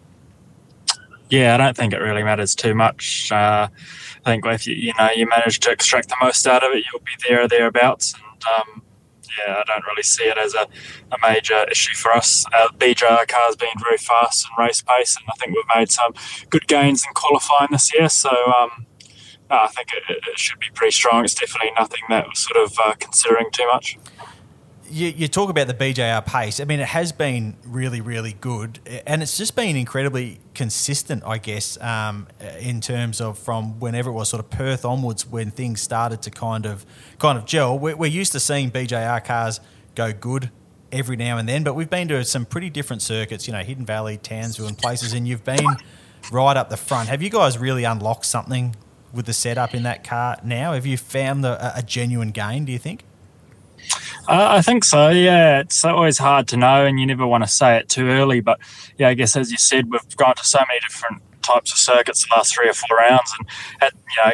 Yeah, 1.31 1.55
I 1.55 1.57
don't 1.57 1.77
think 1.77 1.95
it 1.95 1.99
really 1.99 2.23
matters 2.23 2.55
too 2.55 2.75
much. 2.75 3.31
Uh, 3.33 3.68
I 4.27 4.31
think 4.31 4.45
if 4.45 4.66
you 4.66 4.75
you 4.75 4.92
know 4.99 5.09
you 5.14 5.27
manage 5.27 5.61
to 5.61 5.71
extract 5.71 6.09
the 6.09 6.16
most 6.23 6.47
out 6.47 6.62
of 6.62 6.73
it, 6.73 6.85
you'll 6.92 7.01
be 7.01 7.12
there 7.29 7.42
or 7.42 7.49
thereabouts. 7.49 8.14
And 8.14 8.42
um, 8.57 8.83
yeah, 9.38 9.57
I 9.57 9.62
don't 9.66 9.85
really 9.87 10.03
see 10.03 10.25
it 10.25 10.38
as 10.38 10.55
a, 10.55 10.66
a 11.12 11.18
major 11.23 11.64
issue 11.71 11.95
for 11.95 12.12
us. 12.12 12.45
Our 12.53 12.68
BJR 12.71 13.27
car's 13.29 13.57
been 13.57 13.68
very 13.83 13.99
fast 13.99 14.47
and 14.47 14.66
race 14.66 14.83
pace, 14.83 15.16
and 15.16 15.27
I 15.29 15.33
think 15.38 15.55
we've 15.55 15.77
made 15.77 15.90
some 15.90 16.12
good 16.51 16.66
gains 16.66 17.05
in 17.07 17.12
qualifying 17.14 17.68
this 17.71 17.92
year. 17.95 18.09
So 18.09 18.31
um, 18.31 18.87
I 19.51 19.68
think 19.68 19.88
it, 19.95 20.03
it, 20.09 20.38
should 20.38 20.59
be 20.59 20.68
pretty 20.75 20.92
strong. 20.92 21.25
It's 21.25 21.35
definitely 21.35 21.73
nothing 21.79 22.03
that 22.09 22.27
we're 22.27 22.35
sort 22.35 22.64
of 22.64 22.79
uh, 22.83 22.95
considering 22.99 23.51
too 23.53 23.66
much 23.66 23.99
you, 24.92 25.09
you 25.09 25.28
talk 25.28 25.48
about 25.48 25.66
the 25.66 25.74
BJR 25.74 26.24
pace. 26.26 26.61
I 26.61 26.64
mean, 26.64 26.78
it 26.78 26.88
has 26.88 27.12
been 27.12 27.57
really, 27.64 28.00
really 28.00 28.35
good, 28.35 28.78
and 29.07 29.22
it's 29.22 29.38
just 29.38 29.57
been 29.57 29.74
incredibly 29.74 30.38
consistent, 30.55 31.22
I 31.24 31.38
guess, 31.38 31.81
um, 31.81 32.28
in 32.61 32.81
terms 32.81 33.20
of 33.20 33.38
from 33.38 33.81
whenever 33.81 34.11
it 34.11 34.12
was 34.12 34.28
sort 34.28 34.44
of 34.44 34.50
Perth 34.50 34.85
onwards 34.85 35.26
when 35.26 35.50
things 35.50 35.81
started 35.81 36.20
to 36.22 36.31
kind 36.31 36.66
of 36.66 36.85
kind 37.18 37.38
of 37.38 37.46
gel. 37.46 37.78
We're, 37.78 37.96
we're 37.96 38.11
used 38.11 38.33
to 38.33 38.40
seeing 38.40 38.70
BJR 38.70 39.24
cars 39.24 39.61
go 39.94 40.12
good 40.12 40.50
every 40.90 41.16
now 41.16 41.38
and 41.38 41.48
then, 41.48 41.64
but 41.64 41.74
we've 41.74 41.90
been 41.90 42.09
to 42.09 42.22
some 42.24 42.44
pretty 42.44 42.68
different 42.68 43.00
circuits, 43.00 43.46
you 43.46 43.55
know, 43.55 43.62
Hidden 43.62 43.87
Valley, 43.87 44.18
Townsville, 44.18 44.66
and 44.68 44.76
places, 44.76 45.14
and 45.14 45.26
you've 45.26 45.44
been 45.44 45.66
right 46.31 46.57
up 46.57 46.68
the 46.68 46.76
front. 46.76 47.09
Have 47.09 47.22
you 47.22 47.31
guys 47.31 47.57
really 47.57 47.85
unlocked 47.85 48.26
something 48.26 48.76
with 49.12 49.24
the 49.24 49.33
setup 49.33 49.74
in 49.74 49.85
that 49.85 50.05
car 50.05 50.37
now? 50.44 50.74
Have 50.74 50.85
you 50.85 50.98
found 50.98 51.46
a, 51.46 51.78
a 51.78 51.83
genuine 51.83 52.31
gain? 52.31 52.66
Do 52.66 52.72
you 52.72 52.78
think? 52.78 53.05
Uh, 54.29 54.49
I 54.51 54.62
think 54.62 54.85
so. 54.85 55.09
Yeah, 55.11 55.61
it's 55.61 55.85
always 55.85 56.18
hard 56.18 56.49
to 56.49 56.57
know, 56.57 56.87
and 56.87 57.01
you 57.01 57.07
never 57.07 57.27
want 57.27 57.45
to 57.45 57.49
say 57.49 57.77
it 57.77 57.88
too 57.88 58.09
early. 58.09 58.40
But 58.40 58.61
yeah, 58.99 59.09
I 59.09 59.14
guess 59.14 59.37
as 59.37 59.51
you 59.51 59.59
said, 59.59 59.90
we've 59.90 60.16
gone 60.16 60.35
to 60.37 60.45
so 60.45 60.61
many 60.68 60.81
different 60.81 61.23
types 61.42 61.73
of 61.73 61.79
circuits 61.79 62.25
the 62.25 62.35
last 62.37 62.55
three 62.55 62.68
or 62.68 62.73
four 62.73 62.97
rounds, 62.99 63.33
and 63.38 63.49
had 63.81 63.92
you 63.95 64.25
know 64.25 64.33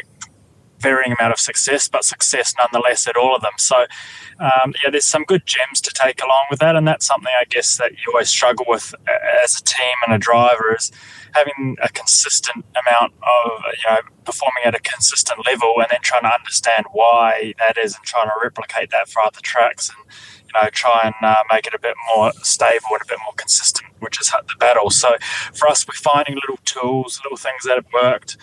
varying 0.81 1.15
amount 1.19 1.33
of 1.33 1.41
success, 1.41 1.89
but 1.89 2.05
success 2.05 2.55
nonetheless 2.59 3.09
at 3.09 3.17
all 3.17 3.35
of 3.35 3.43
them. 3.43 3.53
So 3.57 3.87
um, 4.39 4.75
yeah, 4.83 4.91
there's 4.91 5.07
some 5.07 5.25
good 5.25 5.45
gems 5.47 5.81
to 5.81 5.91
take 5.93 6.23
along 6.23 6.45
with 6.51 6.61
that, 6.61 6.77
and 6.77 6.87
that's 6.87 7.07
something 7.07 7.33
I 7.41 7.45
guess 7.45 7.79
that 7.79 7.93
you 7.93 8.13
always 8.13 8.29
struggle 8.29 8.67
with 8.69 8.95
as 9.45 9.61
a 9.61 9.65
team 9.65 9.95
and 10.07 10.15
a 10.15 10.19
driver 10.19 10.77
is 10.79 10.93
having 11.35 11.77
a 11.83 11.89
consistent 11.89 12.65
amount 12.87 13.13
of 13.15 13.63
you 13.67 13.91
know 13.91 13.99
performing 14.25 14.63
at 14.65 14.75
a 14.75 14.81
consistent 14.81 15.47
level, 15.47 15.75
and 15.79 15.87
then 15.91 16.01
trying 16.03 16.23
to 16.23 16.33
understand 16.33 16.87
why 16.93 17.55
that 17.59 17.79
is, 17.79 17.95
and 17.97 18.05
trying 18.05 18.27
to 18.27 18.35
replicate 18.43 18.91
that 18.91 19.09
for 19.09 19.23
other 19.23 19.41
tracks, 19.43 19.91
and 19.91 19.99
you 20.47 20.61
know 20.61 20.69
try 20.71 21.03
and 21.05 21.15
uh, 21.23 21.43
make 21.53 21.67
it 21.67 21.75
a 21.75 21.79
bit 21.79 21.95
more 22.15 22.33
stable 22.43 22.89
and 22.93 23.03
a 23.03 23.07
bit 23.07 23.19
more 23.25 23.35
consistent, 23.37 23.91
which 24.01 24.21
is 24.21 24.29
the 24.29 24.57
battle. 24.59 24.91
So 24.91 25.17
for 25.55 25.69
us, 25.69 25.87
we're 25.87 25.95
finding 25.95 26.37
little 26.37 26.59
tools, 26.65 27.21
little 27.25 27.39
things 27.39 27.65
that 27.65 27.77
have 27.77 27.87
worked, 27.93 28.37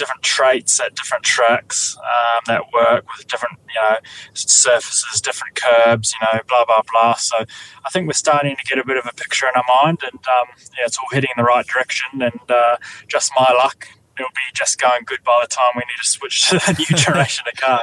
different 0.00 0.22
traits 0.22 0.80
at 0.80 0.94
different 0.94 1.22
tracks 1.22 1.94
um, 1.98 2.40
that 2.46 2.62
work 2.72 3.04
with 3.16 3.28
different, 3.28 3.58
you 3.68 3.80
know, 3.80 3.98
surfaces, 4.32 5.20
different 5.20 5.54
curbs, 5.54 6.14
you 6.14 6.26
know, 6.26 6.40
blah 6.48 6.64
blah 6.64 6.80
blah. 6.90 7.14
So 7.14 7.36
I 7.84 7.90
think 7.90 8.06
we're 8.06 8.14
starting 8.14 8.56
to 8.56 8.62
get 8.66 8.78
a 8.78 8.84
bit 8.84 8.96
of 8.96 9.04
a 9.06 9.12
picture 9.12 9.46
in 9.46 9.52
our 9.54 9.84
mind, 9.84 9.98
and 10.02 10.14
um, 10.14 10.48
yeah, 10.78 10.86
it's 10.86 10.96
all 10.96 11.08
heading 11.12 11.30
in 11.36 11.44
the 11.44 11.46
right 11.46 11.66
direction. 11.66 12.22
And 12.22 12.40
uh, 12.48 12.78
just 13.08 13.30
my 13.38 13.52
luck, 13.52 13.88
it'll 14.18 14.30
be 14.30 14.48
just 14.54 14.80
going 14.80 15.02
good 15.04 15.22
by 15.22 15.38
the 15.42 15.48
time 15.48 15.72
we 15.76 15.80
need 15.80 16.02
to 16.02 16.08
switch 16.08 16.48
to 16.48 16.60
a 16.66 16.72
new 16.72 16.86
generation 16.96 17.44
of 17.52 17.60
car. 17.60 17.82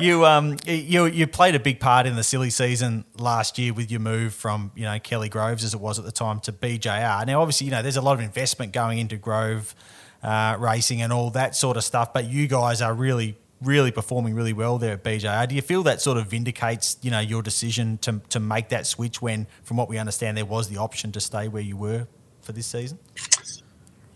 You 0.00 0.26
um 0.26 0.58
you 0.64 1.06
you 1.06 1.26
played 1.26 1.56
a 1.56 1.60
big 1.60 1.80
part 1.80 2.06
in 2.06 2.14
the 2.14 2.22
silly 2.22 2.50
season 2.50 3.04
last 3.16 3.58
year 3.58 3.72
with 3.72 3.90
your 3.90 4.00
move 4.00 4.32
from 4.32 4.70
you 4.76 4.84
know 4.84 4.98
Kelly 5.00 5.28
Groves 5.28 5.64
as 5.64 5.74
it 5.74 5.80
was 5.80 5.98
at 5.98 6.04
the 6.04 6.12
time 6.12 6.38
to 6.40 6.52
BJR. 6.52 7.26
Now 7.26 7.40
obviously 7.40 7.64
you 7.64 7.72
know 7.72 7.82
there's 7.82 7.96
a 7.96 8.02
lot 8.02 8.12
of 8.12 8.20
investment 8.20 8.72
going 8.72 8.98
into 8.98 9.16
Grove 9.16 9.74
uh, 10.22 10.56
racing 10.58 11.02
and 11.02 11.12
all 11.12 11.30
that 11.30 11.54
sort 11.54 11.76
of 11.76 11.84
stuff. 11.84 12.12
But 12.12 12.26
you 12.26 12.46
guys 12.46 12.82
are 12.82 12.94
really, 12.94 13.36
really 13.60 13.90
performing 13.90 14.34
really 14.34 14.52
well 14.52 14.78
there 14.78 14.94
at 14.94 15.04
BJR. 15.04 15.48
Do 15.48 15.54
you 15.54 15.62
feel 15.62 15.82
that 15.84 16.00
sort 16.00 16.18
of 16.18 16.26
vindicates, 16.26 16.96
you 17.02 17.10
know, 17.10 17.20
your 17.20 17.42
decision 17.42 17.98
to, 17.98 18.20
to 18.30 18.40
make 18.40 18.68
that 18.70 18.86
switch 18.86 19.20
when, 19.22 19.46
from 19.62 19.76
what 19.76 19.88
we 19.88 19.98
understand, 19.98 20.36
there 20.36 20.44
was 20.44 20.68
the 20.68 20.76
option 20.76 21.12
to 21.12 21.20
stay 21.20 21.48
where 21.48 21.62
you 21.62 21.76
were 21.76 22.06
for 22.42 22.52
this 22.52 22.66
season? 22.66 22.98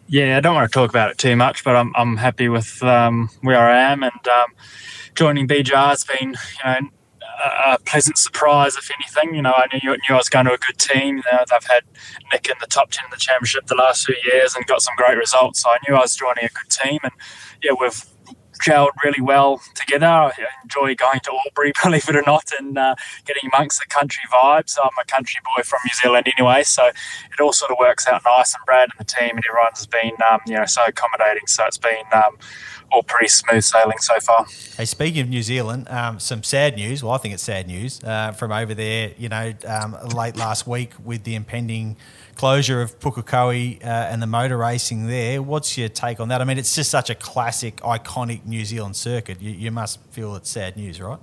Yeah, 0.08 0.36
I 0.36 0.40
don't 0.40 0.54
want 0.54 0.70
to 0.70 0.74
talk 0.74 0.90
about 0.90 1.10
it 1.10 1.18
too 1.18 1.36
much, 1.36 1.64
but 1.64 1.74
I'm, 1.74 1.92
I'm 1.96 2.16
happy 2.16 2.48
with 2.48 2.82
um, 2.82 3.30
where 3.40 3.58
I 3.58 3.92
am 3.92 4.02
and 4.02 4.28
um, 4.28 4.46
joining 5.14 5.48
BJR 5.48 5.88
has 5.88 6.04
been, 6.04 6.30
you 6.30 6.64
know, 6.64 6.90
a 7.44 7.78
pleasant 7.85 8.18
surprise, 8.18 8.76
if 8.76 8.90
anything. 8.90 9.35
You 9.35 9.42
know, 9.42 9.52
I 9.52 9.66
knew, 9.72 9.90
knew 9.90 9.98
I 10.11 10.16
was 10.16 10.28
going 10.28 10.46
to 10.46 10.52
a 10.52 10.59
good 10.59 10.78
team. 10.78 11.16
You 11.16 11.22
know, 11.33 11.44
they've 11.50 11.70
had 11.70 11.85
Nick 12.33 12.48
in 12.48 12.55
the 12.61 12.66
top 12.66 12.90
10 12.90 13.05
in 13.05 13.11
the 13.11 13.16
championship 13.16 13.66
the 13.66 13.74
last 13.74 14.07
few 14.07 14.16
years 14.33 14.55
and 14.55 14.66
got 14.66 14.83
some 14.83 14.94
great 14.96 15.16
results. 15.16 15.62
So 15.62 15.70
I 15.70 15.78
knew 15.87 15.96
I 15.96 16.00
was 16.00 16.16
joining 16.16 16.44
a 16.44 16.48
good 16.48 16.70
team. 16.70 16.98
And 17.02 17.12
yeah, 17.62 17.72
we've 17.78 18.05
gelled 18.64 18.90
really 19.05 19.20
well 19.20 19.61
together. 19.75 20.07
I 20.07 20.33
enjoy 20.62 20.94
going 20.94 21.20
to 21.20 21.33
Albury, 21.44 21.72
believe 21.83 22.09
it 22.09 22.16
or 22.16 22.22
not, 22.27 22.51
and 22.59 22.79
uh, 22.79 22.94
getting 23.25 23.51
amongst 23.53 23.81
the 23.81 23.87
country 23.87 24.22
vibes. 24.33 24.77
I'm 24.83 24.90
a 25.01 25.05
country 25.05 25.40
boy 25.57 25.62
from 25.62 25.81
New 25.85 25.94
Zealand 26.01 26.29
anyway, 26.37 26.62
so 26.62 26.87
it 26.87 27.40
all 27.40 27.53
sort 27.53 27.70
of 27.70 27.79
works 27.79 28.07
out 28.07 28.22
nice. 28.25 28.55
And 28.55 28.64
Brad 28.66 28.88
and 28.90 28.98
the 28.98 29.05
team 29.05 29.37
and 29.37 29.44
everyone's 29.48 29.87
been, 29.87 30.12
um, 30.31 30.40
you 30.46 30.55
know, 30.55 30.66
so 30.66 30.83
accommodating. 30.87 31.46
So 31.46 31.64
it's 31.66 31.79
been 31.79 32.05
um, 32.12 32.37
all 32.92 33.03
pretty 33.03 33.29
smooth 33.29 33.64
sailing 33.64 33.98
so 33.98 34.20
far. 34.20 34.46
Hey, 34.77 34.85
speaking 34.85 35.22
of 35.22 35.29
New 35.29 35.42
Zealand, 35.42 35.88
um, 35.88 36.20
some 36.20 36.42
sad 36.42 36.77
news. 36.77 37.03
Well, 37.03 37.12
I 37.12 37.18
think 37.18 37.35
it's 37.35 37.42
sad 37.42 37.66
news 37.66 38.03
uh, 38.05 38.33
from 38.33 38.53
over 38.53 38.75
there. 38.75 39.12
You 39.18 39.29
know, 39.29 39.53
um, 39.66 39.96
late 40.14 40.37
last 40.37 40.66
week 40.66 40.92
with 41.03 41.25
the 41.25 41.35
impending 41.35 41.96
closure 42.34 42.80
of 42.80 42.98
Pukekohe 42.98 43.82
uh, 43.82 43.86
and 43.86 44.22
the 44.22 44.26
motor 44.26 44.56
racing 44.56 45.06
there. 45.06 45.42
What's 45.42 45.76
your 45.76 45.88
take 45.88 46.20
on 46.20 46.28
that? 46.28 46.40
I 46.40 46.44
mean, 46.44 46.58
it's 46.58 46.74
just 46.74 46.90
such 46.90 47.10
a 47.10 47.14
classic, 47.14 47.76
iconic 47.76 48.44
New 48.44 48.64
Zealand 48.64 48.96
circuit. 48.96 49.40
You, 49.40 49.50
you 49.50 49.70
must 49.70 50.00
feel 50.10 50.34
it's 50.36 50.50
sad 50.50 50.76
news, 50.76 51.00
right? 51.00 51.18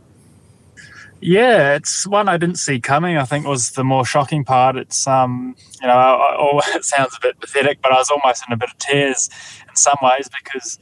Yeah, 1.22 1.76
it's 1.76 2.08
one 2.08 2.30
I 2.30 2.38
didn't 2.38 2.60
see 2.60 2.80
coming. 2.80 3.18
I 3.18 3.26
think 3.26 3.46
was 3.46 3.72
the 3.72 3.84
more 3.84 4.06
shocking 4.06 4.46
part. 4.46 4.78
It's 4.78 5.06
um, 5.06 5.56
you 5.82 5.88
know, 5.88 5.94
I, 5.94 6.36
I, 6.36 6.62
it 6.76 6.86
sounds 6.86 7.16
a 7.18 7.20
bit 7.22 7.40
pathetic, 7.40 7.82
but 7.82 7.92
I 7.92 7.96
was 7.96 8.10
almost 8.10 8.44
in 8.48 8.54
a 8.54 8.58
bit 8.58 8.70
of 8.70 8.78
tears 8.78 9.30
in 9.68 9.76
some 9.76 9.98
ways 10.02 10.30
because 10.44 10.80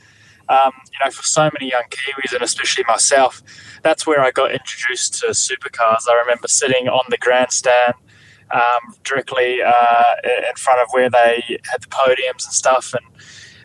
um, 0.49 0.71
you 0.93 1.03
know, 1.03 1.11
for 1.11 1.23
so 1.23 1.49
many 1.53 1.71
young 1.71 1.83
Kiwis 1.89 2.33
and 2.33 2.41
especially 2.41 2.85
myself, 2.87 3.41
that's 3.83 4.07
where 4.07 4.21
I 4.21 4.31
got 4.31 4.51
introduced 4.51 5.19
to 5.21 5.27
supercars. 5.27 6.07
I 6.09 6.13
remember 6.21 6.47
sitting 6.47 6.87
on 6.87 7.03
the 7.09 7.17
grandstand 7.17 7.95
um, 8.51 8.95
directly 9.03 9.62
uh, 9.65 10.03
in 10.25 10.55
front 10.55 10.79
of 10.81 10.88
where 10.91 11.10
they 11.10 11.60
had 11.71 11.81
the 11.81 11.88
podiums 11.88 12.45
and 12.45 12.53
stuff, 12.53 12.93
and 12.93 13.05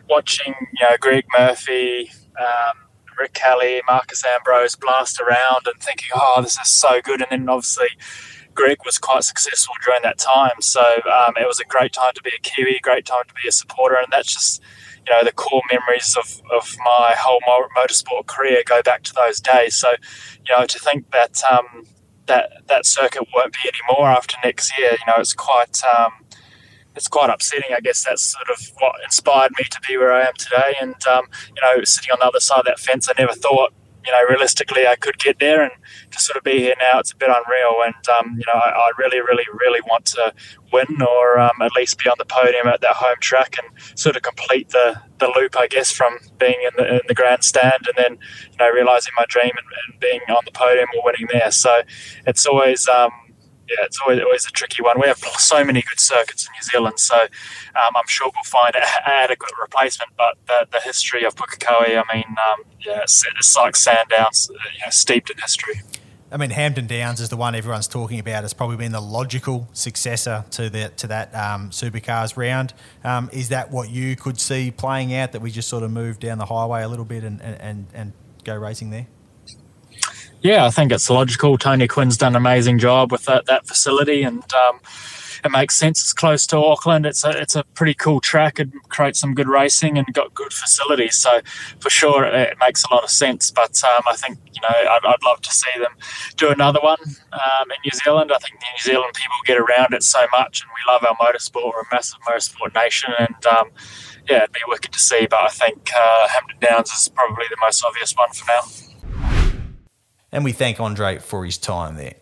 watching 0.09 0.53
you 0.59 0.85
know 0.85 0.95
Greg 0.99 1.25
Murphy, 1.37 2.11
um, 2.39 2.77
Rick 3.17 3.33
Kelly, 3.33 3.81
Marcos 3.87 4.23
Ambrose 4.25 4.75
blast 4.75 5.19
around, 5.19 5.65
and 5.65 5.79
thinking, 5.79 6.09
"Oh, 6.15 6.41
this 6.41 6.59
is 6.59 6.69
so 6.69 7.01
good." 7.01 7.21
And 7.21 7.29
then 7.31 7.49
obviously. 7.49 7.89
Greg 8.55 8.77
was 8.85 8.99
quite 8.99 9.23
successful 9.23 9.73
during 9.83 10.03
that 10.03 10.19
time, 10.19 10.61
so 10.61 10.79
um, 10.79 11.33
it 11.41 11.47
was 11.47 11.59
a 11.59 11.65
great 11.65 11.91
time 11.91 12.11
to 12.13 12.21
be 12.21 12.29
a 12.37 12.39
Kiwi, 12.39 12.79
great 12.83 13.03
time 13.03 13.23
to 13.27 13.33
be 13.33 13.47
a 13.47 13.51
supporter, 13.51 13.95
and 13.95 14.05
that's 14.11 14.31
just 14.31 14.61
you 15.07 15.13
know 15.13 15.23
the 15.23 15.31
core 15.31 15.61
memories 15.71 16.15
of, 16.17 16.41
of 16.51 16.75
my 16.85 17.13
whole 17.17 17.39
motorsport 17.75 18.27
career 18.27 18.63
go 18.65 18.81
back 18.81 19.03
to 19.03 19.13
those 19.13 19.39
days. 19.39 19.75
So, 19.75 19.91
you 20.47 20.55
know, 20.55 20.65
to 20.65 20.79
think 20.79 21.11
that 21.11 21.41
um, 21.51 21.85
that 22.27 22.63
that 22.67 22.85
circuit 22.85 23.27
won't 23.35 23.53
be 23.53 23.69
anymore 23.69 24.09
after 24.09 24.35
next 24.43 24.77
year, 24.77 24.91
you 24.91 25.05
know, 25.07 25.15
it's 25.17 25.33
quite 25.33 25.81
um, 25.83 26.11
it's 26.95 27.07
quite 27.07 27.29
upsetting. 27.29 27.75
I 27.75 27.79
guess 27.79 28.03
that's 28.03 28.23
sort 28.23 28.49
of 28.49 28.59
what 28.79 28.95
inspired 29.03 29.51
me 29.57 29.65
to 29.69 29.81
be 29.87 29.97
where 29.97 30.13
I 30.13 30.27
am 30.27 30.33
today. 30.37 30.75
And 30.81 30.95
um, 31.07 31.25
you 31.55 31.61
know, 31.61 31.83
sitting 31.83 32.11
on 32.11 32.19
the 32.19 32.27
other 32.27 32.39
side 32.39 32.59
of 32.59 32.65
that 32.65 32.79
fence, 32.79 33.09
I 33.09 33.13
never 33.17 33.33
thought 33.33 33.73
you 34.05 34.11
know, 34.11 34.23
realistically, 34.29 34.85
I 34.87 34.95
could 34.95 35.17
get 35.17 35.39
there, 35.39 35.63
and 35.63 35.71
to 36.11 36.19
sort 36.19 36.37
of 36.37 36.43
be 36.43 36.59
here 36.59 36.75
now, 36.79 36.99
it's 36.99 37.11
a 37.11 37.15
bit 37.15 37.29
unreal. 37.29 37.81
And 37.85 38.09
um, 38.09 38.37
you 38.37 38.43
know, 38.47 38.59
I, 38.59 38.69
I, 38.69 38.91
really, 38.97 39.19
really, 39.19 39.45
really 39.53 39.81
want 39.87 40.05
to 40.07 40.33
win, 40.71 41.01
or 41.01 41.39
um, 41.39 41.61
at 41.61 41.71
least 41.75 41.97
be 41.99 42.09
on 42.09 42.15
the 42.17 42.25
podium 42.25 42.67
at 42.67 42.81
that 42.81 42.95
home 42.95 43.17
track, 43.19 43.57
and 43.57 43.99
sort 43.99 44.15
of 44.15 44.21
complete 44.21 44.69
the, 44.69 45.01
the 45.19 45.31
loop, 45.35 45.57
I 45.57 45.67
guess, 45.67 45.91
from 45.91 46.17
being 46.37 46.57
in 46.63 46.71
the, 46.77 46.95
in 46.95 47.01
the 47.07 47.13
grandstand, 47.13 47.87
and 47.87 47.95
then 47.97 48.17
you 48.51 48.57
know, 48.59 48.69
realizing 48.69 49.13
my 49.17 49.25
dream 49.27 49.51
and, 49.51 49.67
and 49.87 49.99
being 49.99 50.21
on 50.29 50.43
the 50.45 50.51
podium 50.51 50.87
or 50.95 51.03
winning 51.05 51.27
there. 51.31 51.51
So 51.51 51.81
it's 52.25 52.45
always 52.45 52.87
um, 52.87 53.11
yeah, 53.69 53.85
it's 53.85 53.99
always, 54.01 54.19
always 54.21 54.45
a 54.45 54.51
tricky 54.51 54.81
one. 54.81 54.99
We 54.99 55.07
have 55.07 55.17
so 55.17 55.63
many 55.63 55.81
good 55.81 55.99
circuits 55.99 56.45
in 56.45 56.51
New 56.53 56.63
Zealand, 56.63 56.99
so 56.99 57.15
um, 57.15 57.95
I'm 57.95 58.07
sure 58.07 58.29
we'll 58.33 58.43
find 58.43 58.75
an 58.75 58.83
adequate 59.05 59.53
replacement. 59.61 60.11
But 60.17 60.37
the, 60.47 60.67
the 60.71 60.79
history 60.81 61.23
of 61.23 61.35
Pukekohe, 61.35 62.01
I 62.01 62.15
mean, 62.15 62.25
um, 62.27 62.63
yeah, 62.85 63.01
it's, 63.03 63.23
like 63.55 63.75
Sandowns, 63.75 64.49
uh, 64.49 64.53
you 64.73 64.79
know, 64.85 64.89
steeped 64.89 65.29
in 65.29 65.37
history. 65.37 65.81
I 66.31 66.37
mean, 66.37 66.49
Hampton 66.49 66.87
Downs 66.87 67.19
is 67.19 67.29
the 67.29 67.37
one 67.37 67.53
everyone's 67.53 67.87
talking 67.87 68.19
about. 68.19 68.43
It's 68.43 68.55
probably 68.55 68.77
been 68.77 68.91
the 68.91 68.99
logical 68.99 69.69
successor 69.71 70.43
to 70.51 70.69
the 70.69 70.91
to 70.97 71.07
that 71.07 71.33
um, 71.35 71.69
supercars 71.69 72.35
round. 72.35 72.73
Um, 73.03 73.29
is 73.31 73.49
that 73.49 73.69
what 73.69 73.91
you 73.91 74.15
could 74.15 74.39
see 74.39 74.71
playing 74.71 75.13
out? 75.13 75.31
That 75.33 75.41
we 75.41 75.51
just 75.51 75.69
sort 75.69 75.83
of 75.83 75.91
move 75.91 76.19
down 76.19 76.39
the 76.39 76.47
highway 76.47 76.81
a 76.81 76.87
little 76.87 77.05
bit 77.05 77.23
and 77.23 77.39
and, 77.39 77.85
and 77.93 78.13
go 78.43 78.55
racing 78.55 78.89
there? 78.89 79.07
Yeah, 80.43 80.65
I 80.65 80.71
think 80.71 80.91
it's 80.91 81.09
logical. 81.09 81.57
Tony 81.57 81.87
Quinn's 81.87 82.17
done 82.17 82.33
an 82.33 82.35
amazing 82.35 82.77
job 82.77 83.13
with 83.13 83.23
that, 83.25 83.45
that 83.45 83.65
facility, 83.65 84.23
and 84.23 84.43
um, 84.53 84.81
it 85.41 85.51
makes 85.51 85.73
sense. 85.77 86.01
It's 86.01 86.11
close 86.11 86.45
to 86.47 86.57
Auckland. 86.57 87.05
It's 87.05 87.23
a 87.23 87.29
it's 87.29 87.55
a 87.55 87.63
pretty 87.75 87.93
cool 87.93 88.19
track. 88.19 88.59
It 88.59 88.69
creates 88.89 89.19
some 89.19 89.33
good 89.35 89.47
racing 89.47 89.97
and 89.97 90.05
got 90.13 90.33
good 90.33 90.51
facilities. 90.51 91.15
So 91.15 91.39
for 91.79 91.89
sure, 91.89 92.25
it, 92.25 92.33
it 92.33 92.57
makes 92.59 92.83
a 92.83 92.93
lot 92.93 93.05
of 93.05 93.09
sense. 93.09 93.51
But 93.51 93.81
um, 93.85 94.03
I 94.05 94.17
think 94.17 94.37
you 94.53 94.61
know 94.61 94.67
I'd, 94.91 94.99
I'd, 95.05 95.23
love 95.23 95.39
to 95.43 95.51
see 95.51 95.79
them 95.79 95.93
do 96.35 96.49
another 96.49 96.81
one 96.81 96.99
um, 97.31 97.71
in 97.71 97.77
New 97.85 97.97
Zealand. 98.03 98.33
I 98.33 98.37
think 98.39 98.59
the 98.59 98.65
New 98.73 98.91
Zealand 98.91 99.13
people 99.13 99.37
get 99.45 99.57
around 99.57 99.93
it 99.93 100.03
so 100.03 100.25
much, 100.33 100.61
and 100.61 100.69
we 100.71 100.91
love 100.91 101.05
our 101.05 101.15
motorsport. 101.25 101.71
We're 101.73 101.81
a 101.83 101.85
massive 101.89 102.19
motorsport 102.27 102.75
nation, 102.75 103.13
and 103.17 103.45
um, 103.45 103.71
yeah, 104.29 104.39
it'd 104.39 104.51
be 104.51 104.59
wicked 104.67 104.91
to 104.91 104.99
see. 104.99 105.25
But 105.25 105.43
I 105.43 105.49
think 105.49 105.89
uh, 105.95 106.27
Hampton 106.27 106.57
Downs 106.59 106.91
is 106.91 107.07
probably 107.07 107.45
the 107.49 107.57
most 107.61 107.81
obvious 107.85 108.13
one 108.13 108.33
for 108.33 108.45
now. 108.47 108.92
And 110.33 110.43
we 110.43 110.51
thank 110.51 110.79
Andre 110.79 111.19
for 111.19 111.45
his 111.45 111.59
time 111.59 111.95
there. 111.95 112.15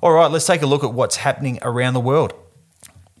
All 0.00 0.12
right, 0.12 0.30
let's 0.30 0.46
take 0.46 0.62
a 0.62 0.66
look 0.66 0.84
at 0.84 0.94
what's 0.94 1.16
happening 1.16 1.58
around 1.62 1.94
the 1.94 2.00
world. 2.00 2.32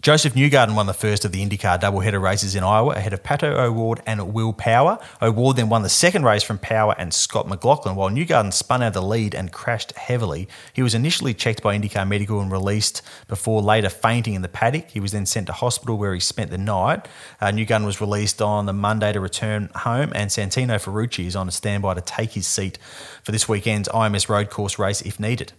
Josef 0.04 0.34
Newgarden 0.34 0.74
won 0.74 0.84
the 0.84 0.92
first 0.92 1.24
of 1.24 1.32
the 1.32 1.42
IndyCar 1.42 1.80
doubleheader 1.80 2.20
races 2.20 2.54
in 2.54 2.62
Iowa 2.62 2.90
ahead 2.90 3.14
of 3.14 3.22
Pato 3.22 3.50
O'Ward 3.58 4.02
and 4.04 4.34
Will 4.34 4.52
Power. 4.52 4.98
O'Ward 5.22 5.56
then 5.56 5.70
won 5.70 5.82
the 5.82 5.88
second 5.88 6.26
race 6.26 6.42
from 6.42 6.58
Power 6.58 6.94
and 6.98 7.14
Scott 7.14 7.48
McLaughlin, 7.48 7.96
while 7.96 8.10
Newgarden 8.10 8.52
spun 8.52 8.82
out 8.82 8.88
of 8.88 8.92
the 8.92 9.00
lead 9.00 9.34
and 9.34 9.50
crashed 9.50 9.92
heavily. 9.92 10.46
He 10.74 10.82
was 10.82 10.94
initially 10.94 11.32
checked 11.32 11.62
by 11.62 11.74
IndyCar 11.74 12.06
Medical 12.06 12.38
and 12.42 12.52
released 12.52 13.00
before 13.28 13.62
later 13.62 13.88
fainting 13.88 14.34
in 14.34 14.42
the 14.42 14.48
paddock. 14.48 14.90
He 14.90 15.00
was 15.00 15.12
then 15.12 15.24
sent 15.24 15.46
to 15.46 15.54
hospital 15.54 15.96
where 15.96 16.12
he 16.12 16.20
spent 16.20 16.50
the 16.50 16.58
night. 16.58 17.08
Uh, 17.40 17.46
Newgarden 17.46 17.86
was 17.86 18.02
released 18.02 18.42
on 18.42 18.66
the 18.66 18.74
Monday 18.74 19.10
to 19.10 19.20
return 19.20 19.70
home, 19.74 20.12
and 20.14 20.28
Santino 20.28 20.74
Ferrucci 20.78 21.24
is 21.24 21.34
on 21.34 21.48
a 21.48 21.50
standby 21.50 21.94
to 21.94 22.02
take 22.02 22.32
his 22.32 22.46
seat 22.46 22.76
for 23.22 23.32
this 23.32 23.48
weekend's 23.48 23.88
IMS 23.88 24.28
road 24.28 24.50
course 24.50 24.78
race 24.78 25.00
if 25.00 25.18
needed. 25.18 25.54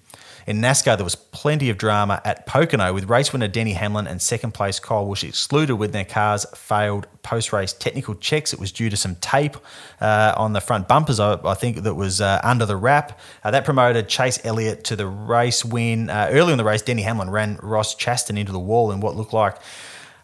In 0.47 0.61
NASCAR, 0.61 0.95
there 0.95 1.03
was 1.03 1.15
plenty 1.15 1.71
of 1.71 1.79
drama 1.79 2.21
at 2.23 2.45
Pocono 2.45 2.93
with 2.93 3.09
race 3.09 3.33
winner 3.33 3.47
Denny 3.47 3.73
Hamlin 3.73 4.05
and 4.05 4.21
second 4.21 4.53
place 4.53 4.79
Kyle 4.79 5.03
Busch 5.03 5.23
excluded 5.23 5.77
when 5.77 5.89
their 5.89 6.05
cars 6.05 6.45
failed 6.53 7.07
post 7.23 7.51
race 7.51 7.73
technical 7.73 8.13
checks. 8.13 8.53
It 8.53 8.59
was 8.59 8.71
due 8.71 8.91
to 8.91 8.95
some 8.95 9.15
tape 9.15 9.57
uh, 9.99 10.35
on 10.37 10.53
the 10.53 10.61
front 10.61 10.87
bumpers, 10.87 11.19
I, 11.19 11.39
I 11.43 11.55
think, 11.55 11.77
that 11.77 11.95
was 11.95 12.21
uh, 12.21 12.39
under 12.43 12.67
the 12.67 12.75
wrap. 12.75 13.19
Uh, 13.43 13.49
that 13.49 13.65
promoted 13.65 14.07
Chase 14.07 14.39
Elliott 14.45 14.83
to 14.83 14.95
the 14.95 15.07
race 15.07 15.65
win. 15.65 16.11
Uh, 16.11 16.27
early 16.29 16.51
in 16.51 16.59
the 16.59 16.63
race, 16.63 16.83
Denny 16.83 17.01
Hamlin 17.01 17.31
ran 17.31 17.57
Ross 17.63 17.95
Chastain 17.95 18.37
into 18.37 18.51
the 18.51 18.59
wall 18.59 18.91
in 18.91 18.99
what 18.99 19.15
looked 19.15 19.33
like 19.33 19.57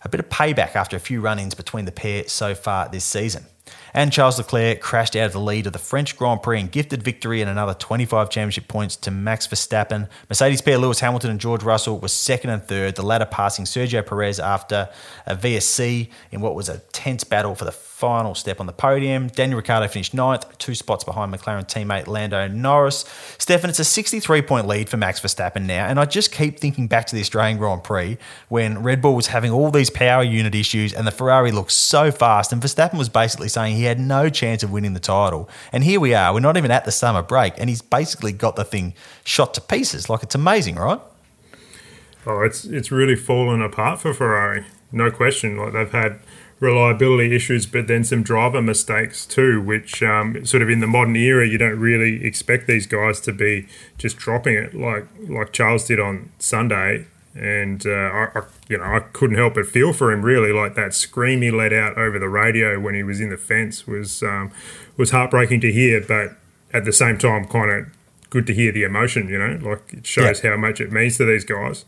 a 0.04 0.10
bit 0.10 0.20
of 0.20 0.30
payback 0.30 0.76
after 0.76 0.96
a 0.96 1.00
few 1.00 1.20
run 1.20 1.40
ins 1.40 1.56
between 1.56 1.86
the 1.86 1.92
pair 1.92 2.28
so 2.28 2.54
far 2.54 2.88
this 2.90 3.06
season. 3.06 3.46
And 3.94 4.12
Charles 4.12 4.38
Leclerc 4.38 4.80
crashed 4.80 5.16
out 5.16 5.26
of 5.26 5.34
the 5.34 5.40
lead 5.40 5.68
of 5.68 5.74
the 5.74 5.80
French 5.80 6.18
Grand 6.18 6.42
Prix 6.42 6.60
and 6.60 6.72
gifted 6.72 7.04
victory 7.04 7.42
and 7.42 7.50
another 7.50 7.74
25 7.74 8.30
championship 8.30 8.68
points 8.68 8.96
to 8.98 9.12
Max 9.12 9.48
Verstappen. 9.48 10.08
Mercedes 10.30 10.62
pair 10.62 10.78
Lewis 10.78 11.00
Hamilton 11.02 11.32
and 11.32 11.40
George 11.40 11.64
Russell 11.64 12.00
were 12.00 12.08
second 12.08 12.52
and 12.52 12.64
third, 12.64 12.96
the 12.96 13.04
latter 13.04 13.26
passing 13.26 13.66
Sergio 13.66 14.06
Perez 14.06 14.40
after 14.40 14.90
a 15.26 15.36
VSC 15.36 16.10
in 16.32 16.42
what 16.42 16.56
was 16.56 16.70
a 16.70 16.80
tense 16.94 17.24
battle 17.24 17.56
for 17.56 17.66
the 17.66 17.72
final 18.02 18.34
step 18.34 18.60
on 18.60 18.66
the 18.66 18.74
podium. 18.74 19.28
Daniel 19.28 19.58
Ricciardo 19.58 19.88
finished 19.88 20.16
ninth, 20.16 20.58
two 20.58 20.74
spots 20.74 21.04
behind 21.04 21.32
McLaren 21.32 21.68
teammate 21.68 22.08
Lando 22.08 22.48
Norris. 22.48 23.06
Stefan, 23.38 23.70
it's 23.70 23.78
a 23.78 23.84
63 23.84 24.42
point 24.42 24.68
lead 24.68 24.90
for 24.90 24.98
Max 24.98 25.20
Verstappen 25.20 25.68
now, 25.68 25.86
and 25.86 26.00
I 26.00 26.06
just 26.06 26.32
keep 26.32 26.60
thinking 26.60 26.88
back 26.88 27.06
to 27.06 27.16
the 27.16 27.22
Australian 27.22 27.60
Grand 27.60 27.84
Prix 27.84 28.18
when 28.50 28.82
Red 28.82 29.04
Bull 29.04 29.16
was 29.16 29.28
having 29.28 29.52
all 29.52 29.70
these 29.70 29.92
power 29.92 30.24
unit 30.24 30.56
issues 30.56 30.94
and 30.94 31.06
the 31.06 31.12
Ferrari 31.12 31.52
looked 31.52 31.74
so 31.74 32.12
fast, 32.12 32.52
and 32.52 32.60
Verstappen 32.60 32.98
was 32.98 33.08
basically 33.08 33.50
saying 33.50 33.61
he 33.70 33.84
had 33.84 34.00
no 34.00 34.30
chance 34.30 34.64
of 34.64 34.72
winning 34.72 34.94
the 34.94 35.00
title. 35.00 35.50
And 35.72 35.84
here 35.84 36.00
we 36.00 36.14
are, 36.14 36.34
we're 36.34 36.40
not 36.40 36.58
even 36.58 36.72
at 36.72 36.86
the 36.86 36.92
summer 36.92 37.22
break, 37.22 37.54
and 37.58 37.70
he's 37.70 37.82
basically 37.82 38.32
got 38.32 38.56
the 38.56 38.64
thing 38.64 38.94
shot 39.24 39.54
to 39.56 39.62
pieces. 39.62 40.10
Like 40.10 40.24
it's 40.24 40.36
amazing, 40.36 40.76
right? 40.76 41.00
Oh, 42.26 42.42
it's 42.42 42.66
it's 42.66 42.92
really 42.92 43.16
fallen 43.16 43.62
apart 43.62 44.00
for 44.00 44.14
Ferrari, 44.14 44.66
no 44.92 45.10
question. 45.10 45.58
Like 45.58 45.74
they've 45.74 45.92
had 45.92 46.20
reliability 46.60 47.36
issues, 47.36 47.66
but 47.66 47.88
then 47.88 48.04
some 48.04 48.22
driver 48.22 48.62
mistakes 48.62 49.26
too, 49.26 49.60
which 49.60 50.04
um, 50.04 50.46
sort 50.46 50.62
of 50.62 50.70
in 50.70 50.80
the 50.80 50.88
modern 50.88 51.16
era 51.16 51.48
you 51.48 51.58
don't 51.58 51.80
really 51.80 52.24
expect 52.24 52.68
these 52.68 52.86
guys 52.86 53.20
to 53.22 53.34
be 53.34 53.68
just 53.98 54.18
dropping 54.18 54.56
it 54.56 54.74
like 54.74 55.08
like 55.28 55.52
Charles 55.52 55.86
did 55.86 56.00
on 56.00 56.32
Sunday. 56.38 57.08
And 57.34 57.86
uh, 57.86 57.90
I, 57.90 58.30
I, 58.36 58.42
you 58.68 58.78
know, 58.78 58.84
I 58.84 59.00
couldn't 59.00 59.38
help 59.38 59.54
but 59.54 59.66
feel 59.66 59.94
for 59.94 60.12
him. 60.12 60.22
Really, 60.22 60.52
like 60.52 60.76
that 60.76 60.94
scream 60.94 61.42
he 61.42 61.50
let 61.50 61.72
out 61.72 61.98
over 61.98 62.20
the 62.20 62.28
radio 62.28 62.80
when 62.80 62.94
he 62.94 63.04
was 63.04 63.22
in 63.22 63.30
the 63.30 63.38
fence 63.38 63.88
was 63.88 64.22
um, 64.22 64.52
was 64.98 65.12
heartbreaking 65.12 65.62
to 65.62 65.72
hear, 65.72 66.02
but 66.02 66.36
at 66.74 66.84
the 66.84 66.92
same 66.92 67.18
time, 67.18 67.46
kind 67.46 67.72
of 67.72 67.86
good 68.30 68.46
to 68.48 68.54
hear 68.54 68.72
the 68.72 68.84
emotion. 68.84 69.30
You 69.30 69.40
know, 69.40 69.70
like 69.70 69.94
it 69.94 70.06
shows 70.06 70.44
yeah. 70.44 70.52
how 70.52 70.58
much 70.58 70.82
it 70.82 70.92
means 70.92 71.18
to 71.18 71.26
these 71.26 71.46
guys. 71.46 71.86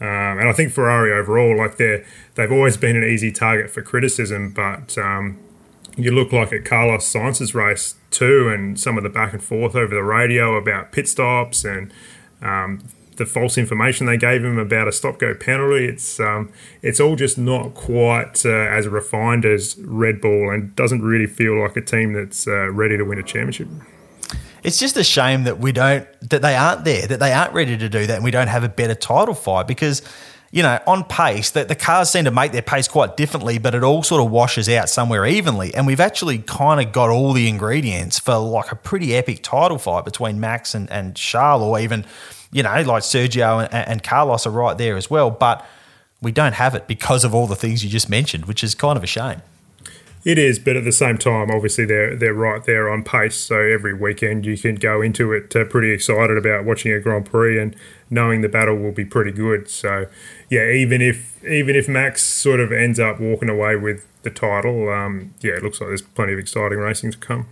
Um, 0.00 0.38
and 0.38 0.48
I 0.48 0.52
think 0.52 0.72
Ferrari 0.72 1.12
overall, 1.12 1.56
like 1.56 1.78
they 1.78 2.04
they've 2.34 2.52
always 2.52 2.76
been 2.76 2.96
an 2.96 3.04
easy 3.04 3.32
target 3.32 3.70
for 3.70 3.82
criticism, 3.82 4.52
but 4.52 4.96
um, 4.98 5.38
you 5.96 6.10
look 6.10 6.32
like 6.32 6.52
at 6.52 6.64
Carlos 6.64 7.06
Sainz's 7.06 7.54
race 7.54 7.94
too, 8.10 8.48
and 8.48 8.78
some 8.78 8.98
of 8.98 9.02
the 9.02 9.08
back 9.08 9.32
and 9.32 9.42
forth 9.42 9.74
over 9.74 9.94
the 9.94 10.02
radio 10.02 10.54
about 10.56 10.92
pit 10.92 11.08
stops 11.08 11.64
and 11.64 11.92
um, 12.42 12.84
the 13.16 13.26
false 13.26 13.58
information 13.58 14.06
they 14.06 14.16
gave 14.16 14.44
him 14.44 14.58
about 14.58 14.88
a 14.88 14.92
stop 14.92 15.18
go 15.18 15.34
penalty. 15.34 15.86
It's 15.86 16.20
um, 16.20 16.52
it's 16.82 17.00
all 17.00 17.16
just 17.16 17.38
not 17.38 17.74
quite 17.74 18.44
uh, 18.44 18.50
as 18.50 18.88
refined 18.88 19.44
as 19.44 19.78
Red 19.78 20.20
Bull, 20.20 20.50
and 20.50 20.74
doesn't 20.76 21.02
really 21.02 21.26
feel 21.26 21.60
like 21.60 21.76
a 21.76 21.82
team 21.82 22.12
that's 22.12 22.46
uh, 22.46 22.70
ready 22.70 22.96
to 22.96 23.04
win 23.04 23.18
a 23.18 23.22
championship 23.22 23.68
it's 24.66 24.80
just 24.80 24.96
a 24.96 25.04
shame 25.04 25.44
that 25.44 25.60
we 25.60 25.70
don't 25.70 26.06
that 26.28 26.42
they 26.42 26.56
aren't 26.56 26.84
there, 26.84 27.06
that 27.06 27.20
they 27.20 27.32
aren't 27.32 27.52
ready 27.54 27.78
to 27.78 27.88
do 27.88 28.04
that, 28.06 28.16
and 28.16 28.24
we 28.24 28.32
don't 28.32 28.48
have 28.48 28.64
a 28.64 28.68
better 28.68 28.94
title 28.94 29.34
fight 29.34 29.66
because. 29.66 30.02
You 30.52 30.62
know, 30.62 30.78
on 30.86 31.04
pace, 31.04 31.50
that 31.50 31.66
the 31.66 31.74
cars 31.74 32.08
seem 32.08 32.24
to 32.24 32.30
make 32.30 32.52
their 32.52 32.62
pace 32.62 32.86
quite 32.86 33.16
differently, 33.16 33.58
but 33.58 33.74
it 33.74 33.82
all 33.82 34.04
sort 34.04 34.24
of 34.24 34.30
washes 34.30 34.68
out 34.68 34.88
somewhere 34.88 35.26
evenly. 35.26 35.74
And 35.74 35.88
we've 35.88 36.00
actually 36.00 36.38
kind 36.38 36.80
of 36.80 36.92
got 36.92 37.10
all 37.10 37.32
the 37.32 37.48
ingredients 37.48 38.20
for 38.20 38.36
like 38.36 38.70
a 38.70 38.76
pretty 38.76 39.14
epic 39.16 39.42
title 39.42 39.76
fight 39.76 40.04
between 40.04 40.38
Max 40.38 40.74
and, 40.74 40.88
and 40.88 41.16
Charles, 41.16 41.62
or 41.62 41.78
even, 41.80 42.06
you 42.52 42.62
know, 42.62 42.70
like 42.82 43.02
Sergio 43.02 43.64
and, 43.64 43.88
and 43.88 44.02
Carlos 44.02 44.46
are 44.46 44.50
right 44.50 44.76
there 44.76 44.96
as 44.96 45.10
well. 45.10 45.30
But 45.30 45.64
we 46.22 46.32
don't 46.32 46.54
have 46.54 46.74
it 46.74 46.86
because 46.86 47.24
of 47.24 47.34
all 47.34 47.46
the 47.46 47.56
things 47.56 47.84
you 47.84 47.90
just 47.90 48.08
mentioned, 48.08 48.46
which 48.46 48.64
is 48.64 48.74
kind 48.74 48.96
of 48.96 49.04
a 49.04 49.06
shame. 49.06 49.42
It 50.24 50.38
is, 50.38 50.58
but 50.58 50.74
at 50.74 50.82
the 50.82 50.90
same 50.90 51.18
time, 51.18 51.52
obviously 51.52 51.84
they're 51.84 52.16
they're 52.16 52.34
right 52.34 52.64
there 52.64 52.90
on 52.90 53.04
pace. 53.04 53.36
So 53.36 53.60
every 53.60 53.94
weekend 53.94 54.44
you 54.44 54.58
can 54.58 54.74
go 54.74 55.00
into 55.00 55.32
it 55.32 55.54
uh, 55.54 55.64
pretty 55.66 55.92
excited 55.92 56.36
about 56.36 56.64
watching 56.64 56.90
a 56.92 56.98
Grand 56.98 57.26
Prix 57.26 57.60
and 57.60 57.76
knowing 58.10 58.40
the 58.40 58.48
battle 58.48 58.76
will 58.76 58.90
be 58.90 59.04
pretty 59.04 59.30
good. 59.30 59.70
So 59.70 60.06
yeah, 60.50 60.68
even 60.68 61.00
if 61.00 61.44
even 61.44 61.76
if 61.76 61.88
Max 61.88 62.24
sort 62.24 62.58
of 62.58 62.72
ends 62.72 62.98
up 62.98 63.20
walking 63.20 63.48
away 63.48 63.76
with 63.76 64.04
the 64.24 64.30
title, 64.30 64.88
um, 64.88 65.32
yeah, 65.42 65.52
it 65.52 65.62
looks 65.62 65.80
like 65.80 65.90
there's 65.90 66.02
plenty 66.02 66.32
of 66.32 66.40
exciting 66.40 66.78
racing 66.78 67.12
to 67.12 67.18
come. 67.18 67.46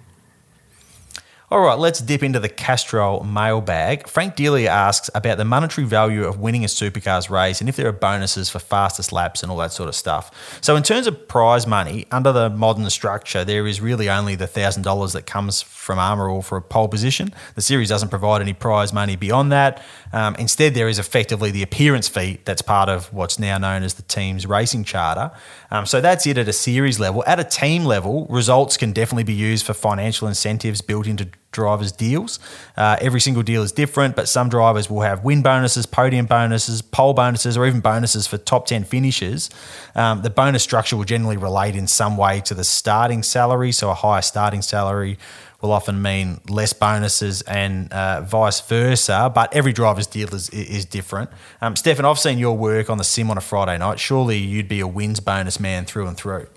All 1.54 1.60
right, 1.60 1.78
let's 1.78 2.00
dip 2.00 2.24
into 2.24 2.40
the 2.40 2.48
Castrol 2.48 3.22
mailbag. 3.22 4.08
Frank 4.08 4.34
Delia 4.34 4.68
asks 4.68 5.08
about 5.14 5.38
the 5.38 5.44
monetary 5.44 5.86
value 5.86 6.24
of 6.24 6.40
winning 6.40 6.64
a 6.64 6.66
supercars 6.66 7.30
race 7.30 7.60
and 7.60 7.68
if 7.68 7.76
there 7.76 7.86
are 7.86 7.92
bonuses 7.92 8.50
for 8.50 8.58
fastest 8.58 9.12
laps 9.12 9.40
and 9.40 9.52
all 9.52 9.58
that 9.58 9.70
sort 9.70 9.88
of 9.88 9.94
stuff. 9.94 10.58
So, 10.60 10.74
in 10.74 10.82
terms 10.82 11.06
of 11.06 11.28
prize 11.28 11.64
money, 11.64 12.08
under 12.10 12.32
the 12.32 12.50
modern 12.50 12.90
structure, 12.90 13.44
there 13.44 13.68
is 13.68 13.80
really 13.80 14.10
only 14.10 14.34
the 14.34 14.48
$1,000 14.48 15.12
that 15.12 15.26
comes 15.26 15.62
from 15.62 16.00
Armor 16.00 16.28
All 16.28 16.42
for 16.42 16.58
a 16.58 16.60
pole 16.60 16.88
position. 16.88 17.32
The 17.54 17.62
series 17.62 17.88
doesn't 17.88 18.08
provide 18.08 18.42
any 18.42 18.52
prize 18.52 18.92
money 18.92 19.14
beyond 19.14 19.52
that. 19.52 19.80
Um, 20.12 20.34
instead, 20.40 20.74
there 20.74 20.88
is 20.88 20.98
effectively 20.98 21.52
the 21.52 21.62
appearance 21.62 22.08
fee 22.08 22.40
that's 22.44 22.62
part 22.62 22.88
of 22.88 23.12
what's 23.12 23.38
now 23.38 23.58
known 23.58 23.84
as 23.84 23.94
the 23.94 24.02
team's 24.02 24.44
racing 24.44 24.82
charter. 24.82 25.30
Um, 25.70 25.86
so, 25.86 26.00
that's 26.00 26.26
it 26.26 26.36
at 26.36 26.48
a 26.48 26.52
series 26.52 26.98
level. 26.98 27.22
At 27.28 27.38
a 27.38 27.44
team 27.44 27.84
level, 27.84 28.26
results 28.26 28.76
can 28.76 28.92
definitely 28.92 29.22
be 29.22 29.34
used 29.34 29.64
for 29.64 29.72
financial 29.72 30.26
incentives 30.26 30.80
built 30.80 31.06
into 31.06 31.28
drivers' 31.54 31.92
deals. 31.92 32.38
Uh, 32.76 32.96
every 33.00 33.20
single 33.20 33.42
deal 33.42 33.62
is 33.62 33.72
different, 33.72 34.14
but 34.14 34.28
some 34.28 34.50
drivers 34.50 34.90
will 34.90 35.00
have 35.00 35.24
win 35.24 35.40
bonuses, 35.40 35.86
podium 35.86 36.26
bonuses, 36.26 36.82
pole 36.82 37.14
bonuses, 37.14 37.56
or 37.56 37.66
even 37.66 37.80
bonuses 37.80 38.26
for 38.26 38.36
top 38.36 38.66
10 38.66 38.84
finishes. 38.84 39.48
Um, 39.94 40.20
the 40.20 40.28
bonus 40.28 40.62
structure 40.62 40.96
will 40.96 41.04
generally 41.04 41.38
relate 41.38 41.76
in 41.76 41.86
some 41.86 42.18
way 42.18 42.40
to 42.42 42.52
the 42.52 42.64
starting 42.64 43.22
salary, 43.22 43.72
so 43.72 43.88
a 43.88 43.94
higher 43.94 44.22
starting 44.22 44.60
salary 44.60 45.16
will 45.64 45.72
often 45.72 46.02
mean 46.02 46.40
less 46.46 46.74
bonuses 46.74 47.40
and 47.42 47.90
uh, 47.90 48.20
vice 48.20 48.60
versa. 48.60 49.32
But 49.34 49.54
every 49.54 49.72
driver's 49.72 50.06
deal 50.06 50.34
is, 50.34 50.50
is 50.50 50.84
different. 50.84 51.30
Um, 51.62 51.74
Stefan, 51.74 52.04
I've 52.04 52.18
seen 52.18 52.38
your 52.38 52.54
work 52.54 52.90
on 52.90 52.98
the 52.98 53.04
sim 53.04 53.30
on 53.30 53.38
a 53.38 53.40
Friday 53.40 53.78
night. 53.78 53.98
Surely 53.98 54.36
you'd 54.36 54.68
be 54.68 54.80
a 54.80 54.86
wins 54.86 55.20
bonus 55.20 55.58
man 55.58 55.86
through 55.86 56.06
and 56.06 56.16
through. 56.18 56.48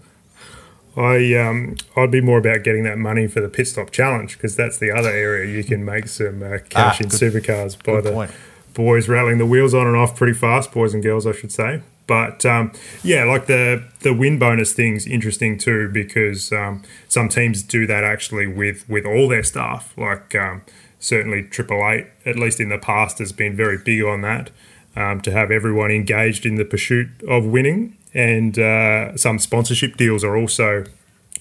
I 0.98 1.36
um, 1.36 1.76
I'd 1.96 2.10
be 2.10 2.22
more 2.22 2.40
about 2.40 2.64
getting 2.64 2.84
that 2.84 2.98
money 2.98 3.28
for 3.28 3.40
the 3.40 3.50
pit 3.50 3.68
stop 3.68 3.92
challenge 3.92 4.34
because 4.38 4.56
that's 4.56 4.80
the 4.80 4.92
other 4.92 5.10
area 5.12 5.46
you 5.56 5.64
can 5.64 5.86
make 5.86 6.08
some 6.08 6.42
uh, 6.42 6.58
cash 6.70 7.00
ah, 7.00 7.04
in 7.04 7.10
good, 7.10 7.20
supercars 7.20 7.82
by 7.84 8.02
the 8.02 8.12
point. 8.12 8.32
boys 8.74 9.08
rattling 9.08 9.38
the 9.38 9.46
wheels 9.46 9.76
on 9.76 9.86
and 9.86 9.96
off 9.96 10.16
pretty 10.16 10.34
fast, 10.34 10.72
boys 10.72 10.96
and 10.96 11.04
girls, 11.04 11.28
I 11.28 11.34
should 11.34 11.52
say. 11.52 11.84
But 12.08 12.46
um, 12.46 12.72
yeah, 13.04 13.26
like 13.26 13.46
the 13.46 13.84
the 14.00 14.14
win 14.14 14.40
bonus 14.40 14.74
thing's 14.74 15.06
interesting 15.06 15.60
too 15.60 15.90
because 15.90 16.52
um, 16.52 16.82
some 17.08 17.30
teams 17.30 17.62
do 17.62 17.86
that 17.86 18.04
actually 18.04 18.48
with 18.48 18.90
with 18.90 19.06
all 19.06 19.28
their 19.28 19.44
staff. 19.44 19.96
Like 19.98 20.34
um, 20.34 20.64
certainly 21.00 21.44
Triple 21.44 21.88
Eight, 21.88 22.08
at 22.26 22.38
least 22.38 22.60
in 22.60 22.70
the 22.70 22.80
past, 22.80 23.20
has 23.20 23.32
been 23.32 23.56
very 23.56 23.78
big 23.78 24.04
on 24.04 24.22
that. 24.22 24.50
Um, 24.98 25.22
to 25.22 25.32
have 25.32 25.52
everyone 25.52 25.92
engaged 25.92 26.46
in 26.46 26.56
the 26.56 26.66
pursuit 26.66 27.10
of 27.28 27.46
winning. 27.46 27.96
And 28.14 28.58
uh, 28.58 29.16
some 29.16 29.38
sponsorship 29.38 29.96
deals 29.96 30.24
are 30.24 30.36
also 30.36 30.86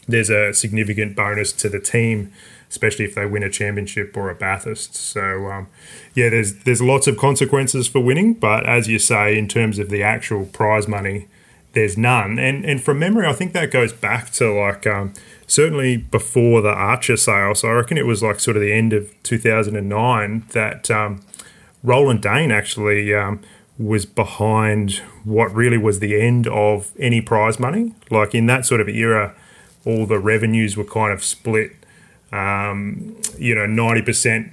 there's 0.07 0.30
a 0.30 0.52
significant 0.52 1.16
bonus 1.16 1.52
to 1.54 1.68
the 1.70 1.80
team, 1.80 2.32
especially 2.68 3.07
if 3.07 3.14
they 3.14 3.24
win 3.24 3.42
a 3.42 3.50
championship 3.50 4.14
or 4.14 4.28
a 4.28 4.34
Bathurst. 4.34 4.94
So 4.94 5.50
um, 5.50 5.68
yeah, 6.14 6.28
there's 6.28 6.54
there's 6.64 6.82
lots 6.82 7.07
of 7.07 7.16
consequences 7.16 7.88
for 7.88 8.00
winning, 8.00 8.34
but 8.34 8.68
as 8.68 8.88
you 8.88 8.98
say, 8.98 9.38
in 9.38 9.48
terms 9.48 9.78
of 9.78 9.88
the 9.88 10.02
actual 10.02 10.44
prize 10.44 10.86
money, 10.86 11.26
there's 11.72 11.96
none. 11.96 12.38
And 12.38 12.64
and 12.66 12.82
from 12.82 12.98
memory, 12.98 13.26
I 13.26 13.32
think 13.32 13.54
that 13.54 13.70
goes 13.70 13.92
back 13.92 14.30
to 14.32 14.52
like. 14.52 14.86
Um, 14.86 15.14
certainly 15.48 15.96
before 15.96 16.61
the 16.61 16.72
Archer 16.72 17.16
sale, 17.16 17.54
so 17.54 17.68
I 17.68 17.74
reckon 17.74 17.96
it 17.96 18.04
was 18.04 18.20
like 18.20 18.40
sort 18.40 18.57
of 18.57 18.62
the 18.64 18.72
end 18.72 18.92
of 18.92 19.14
2009 19.22 20.44
that 20.50 20.90
um, 20.90 21.20
Roland 21.87 22.20
Dane 22.20 22.51
actually 22.51 23.14
um, 23.14 23.41
was 23.78 24.05
behind 24.05 24.97
what 25.22 25.55
really 25.55 25.78
was 25.78 26.01
the 26.01 26.20
end 26.20 26.49
of 26.49 26.91
any 26.99 27.20
prize 27.20 27.61
money. 27.61 27.95
Like 28.11 28.34
in 28.34 28.47
that 28.47 28.66
sort 28.66 28.80
of 28.80 28.89
era, 28.89 29.37
all 29.84 30.05
the 30.05 30.18
revenues 30.18 30.76
were 30.76 30.84
kind 30.84 31.12
of 31.12 31.22
split, 31.22 31.70
um, 32.32 33.16
you 33.39 33.55
know, 33.55 33.66
90% 33.66 34.53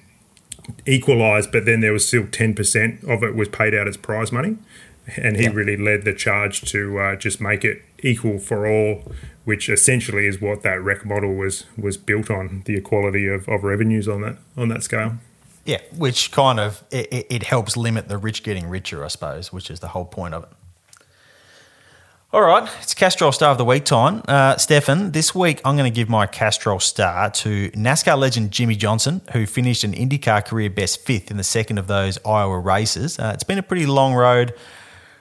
equalised, 0.86 1.52
but 1.52 1.66
then 1.66 1.80
there 1.80 1.92
was 1.92 2.08
still 2.08 2.26
10% 2.26 3.04
of 3.10 3.24
it 3.24 3.36
was 3.36 3.50
paid 3.50 3.74
out 3.74 3.88
as 3.88 3.98
prize 3.98 4.32
money. 4.32 4.58
And 5.18 5.36
he 5.36 5.50
really 5.50 5.76
led 5.76 6.04
the 6.04 6.14
charge 6.14 6.62
to 6.72 7.00
uh, 7.00 7.16
just 7.16 7.42
make 7.42 7.66
it 7.66 7.82
equal 8.04 8.38
for 8.38 8.68
all, 8.68 9.12
which 9.44 9.70
essentially 9.70 10.28
is 10.28 10.40
what 10.40 10.62
that 10.62 10.82
REC 10.82 11.04
model 11.04 11.34
was 11.34 11.66
was 11.76 11.98
built 11.98 12.30
on 12.30 12.62
the 12.66 12.76
equality 12.78 13.28
of, 13.28 13.50
of 13.50 13.66
revenues 13.66 14.08
on 14.08 14.22
that 14.22 14.38
on 14.56 14.70
that 14.70 14.82
scale. 14.84 15.18
Yeah, 15.66 15.80
which 15.96 16.32
kind 16.32 16.60
of 16.60 16.84
it, 16.92 17.28
it 17.30 17.44
helps 17.44 17.78
limit 17.78 18.10
the 18.10 18.18
rich 18.18 18.44
getting 18.44 18.68
richer, 18.68 19.04
I 19.04 19.08
suppose, 19.08 19.54
which 19.54 19.72
is 19.72 19.80
the 19.80 19.90
whole 19.90 20.06
point 20.06 20.34
of 20.34 20.44
it. 20.44 20.50
All 22.34 22.42
right, 22.42 22.68
it's 22.82 22.96
Castrol 22.96 23.32
Star 23.32 23.52
of 23.52 23.60
the 23.60 23.64
Week 23.64 23.86
time. 23.86 24.24
Uh, 24.28 24.58
Stefan, 24.58 25.12
this 25.12 25.36
week 25.36 25.62
I'm 25.64 25.78
going 25.78 25.90
to 25.90 25.96
give 25.96 26.10
my 26.10 26.26
Castrol 26.26 26.80
Star 26.80 27.30
to 27.30 27.70
NASCAR 27.72 28.18
legend 28.18 28.50
Jimmie 28.50 28.76
Johnson, 28.76 29.22
who 29.34 29.46
finished 29.46 29.84
an 29.84 29.94
IndyCar 29.94 30.44
career 30.44 30.72
best 30.72 31.06
fifth 31.06 31.30
in 31.30 31.38
the 31.38 31.44
second 31.44 31.78
of 31.78 31.86
those 31.86 32.18
Iowa 32.26 32.58
races. 32.58 33.20
Uh, 33.20 33.32
it's 33.36 33.44
been 33.44 33.60
a 33.60 33.64
pretty 33.64 33.86
long 33.86 34.16
road 34.16 34.56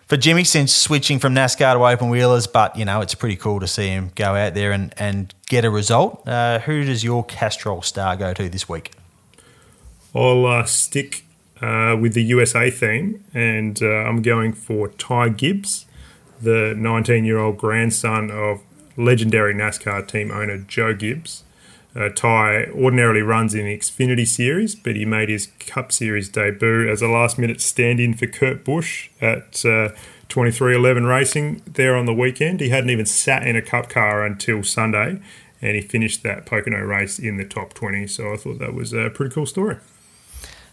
for 0.06 0.16
Jimmy 0.16 0.42
since 0.42 0.72
switching 0.72 1.18
from 1.18 1.34
NASCAR 1.34 1.74
to 1.74 1.86
open 1.86 2.08
wheelers, 2.08 2.46
but 2.46 2.76
you 2.76 2.86
know 2.86 3.02
it's 3.02 3.14
pretty 3.14 3.36
cool 3.36 3.60
to 3.60 3.68
see 3.68 3.88
him 3.88 4.10
go 4.14 4.34
out 4.34 4.54
there 4.54 4.72
and, 4.72 4.94
and 4.96 5.34
get 5.46 5.66
a 5.66 5.70
result. 5.70 6.26
Uh, 6.26 6.60
who 6.60 6.82
does 6.82 7.04
your 7.04 7.22
Castrol 7.24 7.82
Star 7.82 8.16
go 8.16 8.32
to 8.32 8.48
this 8.48 8.70
week? 8.70 8.92
I'll 10.14 10.46
uh, 10.46 10.64
stick 10.64 11.24
uh, 11.60 11.96
with 11.98 12.14
the 12.14 12.22
USA 12.24 12.70
theme, 12.70 13.24
and 13.32 13.82
uh, 13.82 13.86
I'm 13.86 14.20
going 14.20 14.52
for 14.52 14.88
Ty 14.88 15.30
Gibbs 15.30 15.86
the 16.40 16.74
19 16.76 17.24
year 17.24 17.38
old 17.38 17.56
grandson 17.56 18.30
of 18.30 18.60
legendary 18.96 19.54
NASCAR 19.54 20.06
team 20.06 20.30
owner 20.30 20.58
Joe 20.58 20.92
Gibbs. 20.92 21.44
Uh, 21.94 22.08
Ty 22.08 22.66
ordinarily 22.74 23.20
runs 23.20 23.54
in 23.54 23.66
the 23.66 23.76
Xfinity 23.76 24.26
Series, 24.26 24.74
but 24.74 24.96
he 24.96 25.04
made 25.04 25.28
his 25.28 25.48
Cup 25.58 25.92
Series 25.92 26.28
debut 26.28 26.88
as 26.88 27.02
a 27.02 27.08
last 27.08 27.38
minute 27.38 27.60
stand 27.60 28.00
in 28.00 28.14
for 28.14 28.26
Kurt 28.26 28.64
Busch 28.64 29.10
at 29.20 29.64
uh, 29.64 29.90
23XI 30.28 31.06
Racing 31.06 31.62
there 31.66 31.94
on 31.94 32.06
the 32.06 32.14
weekend. 32.14 32.60
He 32.60 32.70
hadn't 32.70 32.90
even 32.90 33.04
sat 33.04 33.46
in 33.46 33.56
a 33.56 33.62
Cup 33.62 33.90
car 33.90 34.24
until 34.24 34.62
Sunday, 34.62 35.20
and 35.60 35.76
he 35.76 35.82
finished 35.82 36.22
that 36.22 36.46
Pocono 36.46 36.80
race 36.80 37.18
in 37.18 37.36
the 37.36 37.44
top 37.44 37.74
20. 37.74 38.06
So 38.06 38.32
I 38.32 38.36
thought 38.36 38.58
that 38.58 38.72
was 38.72 38.94
a 38.94 39.10
pretty 39.10 39.34
cool 39.34 39.46
story 39.46 39.76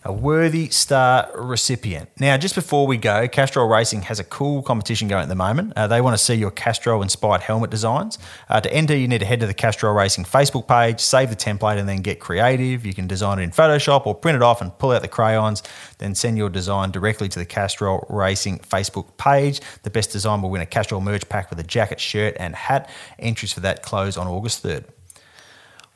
a 0.04 0.14
worthy 0.14 0.70
star 0.70 1.30
recipient. 1.36 2.10
Now, 2.20 2.38
just 2.38 2.56
before 2.56 2.88
we 2.88 2.98
go, 2.98 3.28
Castrol 3.28 3.68
Racing 3.68 4.04
has 4.04 4.20
a 4.20 4.24
cool 4.24 4.62
competition 4.62 5.08
going 5.08 5.24
at 5.24 5.30
the 5.30 5.36
moment. 5.36 5.74
Uh, 5.76 5.88
they 5.88 6.00
want 6.00 6.18
to 6.18 6.24
see 6.24 6.36
your 6.36 6.52
Castrol 6.52 7.02
inspired 7.02 7.42
helmet 7.42 7.70
designs. 7.70 8.18
Uh, 8.48 8.62
to 8.62 8.72
enter, 8.74 8.96
you 8.96 9.08
need 9.08 9.20
to 9.20 9.26
head 9.26 9.42
to 9.42 9.48
the 9.48 9.54
Castrol 9.54 9.94
Racing 9.94 10.24
Facebook 10.24 10.68
page, 10.68 11.00
save 11.00 11.30
the 11.30 11.36
template, 11.36 11.78
and 11.78 11.88
then 11.88 12.02
get 12.02 12.20
creative. 12.20 12.86
You 12.86 12.94
can 12.94 13.08
design 13.08 13.40
it 13.40 13.44
in 13.44 13.52
Photoshop 13.52 14.06
or 14.06 14.16
print 14.16 14.36
it 14.36 14.42
off 14.42 14.62
and 14.62 14.78
pull 14.78 14.92
out 14.92 15.02
the 15.02 15.08
crayons, 15.08 15.64
then 15.98 16.16
send 16.16 16.38
your 16.38 16.50
design 16.50 16.92
directly 16.92 17.28
to 17.30 17.40
the 17.40 17.46
Castrol 17.46 18.06
Racing 18.10 18.60
Facebook 18.60 19.18
page. 19.18 19.60
The 19.84 19.90
best 19.90 20.12
design 20.12 20.42
will 20.42 20.50
win 20.50 20.62
a 20.62 20.66
Castrol 20.66 21.02
merch 21.02 21.28
pack 21.28 21.50
with 21.50 21.60
a 21.60 21.64
jacket, 21.64 22.00
shirt, 22.00 22.38
and 22.40 22.56
hat. 22.56 22.90
Entries 23.18 23.52
for 23.52 23.60
that 23.62 23.84
close 23.84 24.18
on 24.18 24.28
August 24.28 24.64
3rd. 24.64 24.86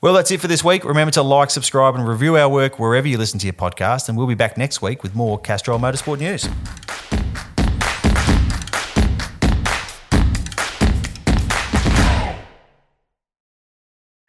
Well, 0.04 0.14
that's 0.14 0.30
it 0.32 0.42
for 0.42 0.50
this 0.50 0.66
week. 0.66 0.84
Remember 0.84 1.12
to 1.12 1.22
like, 1.22 1.50
subscribe, 1.50 1.96
and 1.96 2.06
review 2.06 2.36
our 2.36 2.50
work 2.50 2.78
wherever 2.78 3.08
you 3.08 3.18
listen 3.18 3.40
to 3.40 3.46
your 3.46 3.54
podcast. 3.54 4.10
And 4.10 4.18
we'll 4.18 4.28
be 4.28 4.36
back 4.36 4.58
next 4.58 4.82
week 4.82 5.02
with 5.02 5.16
more 5.16 5.40
Castrol 5.40 5.80
Motorsport 5.80 6.20
news. 6.20 6.44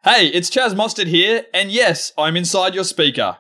Hey, 0.05 0.29
it's 0.29 0.49
Chaz 0.49 0.77
Mostert 0.77 1.09
here, 1.09 1.47
and 1.53 1.73
yes, 1.73 2.13
I'm 2.17 2.37
inside 2.37 2.77
your 2.77 2.85
speaker. 2.85 3.39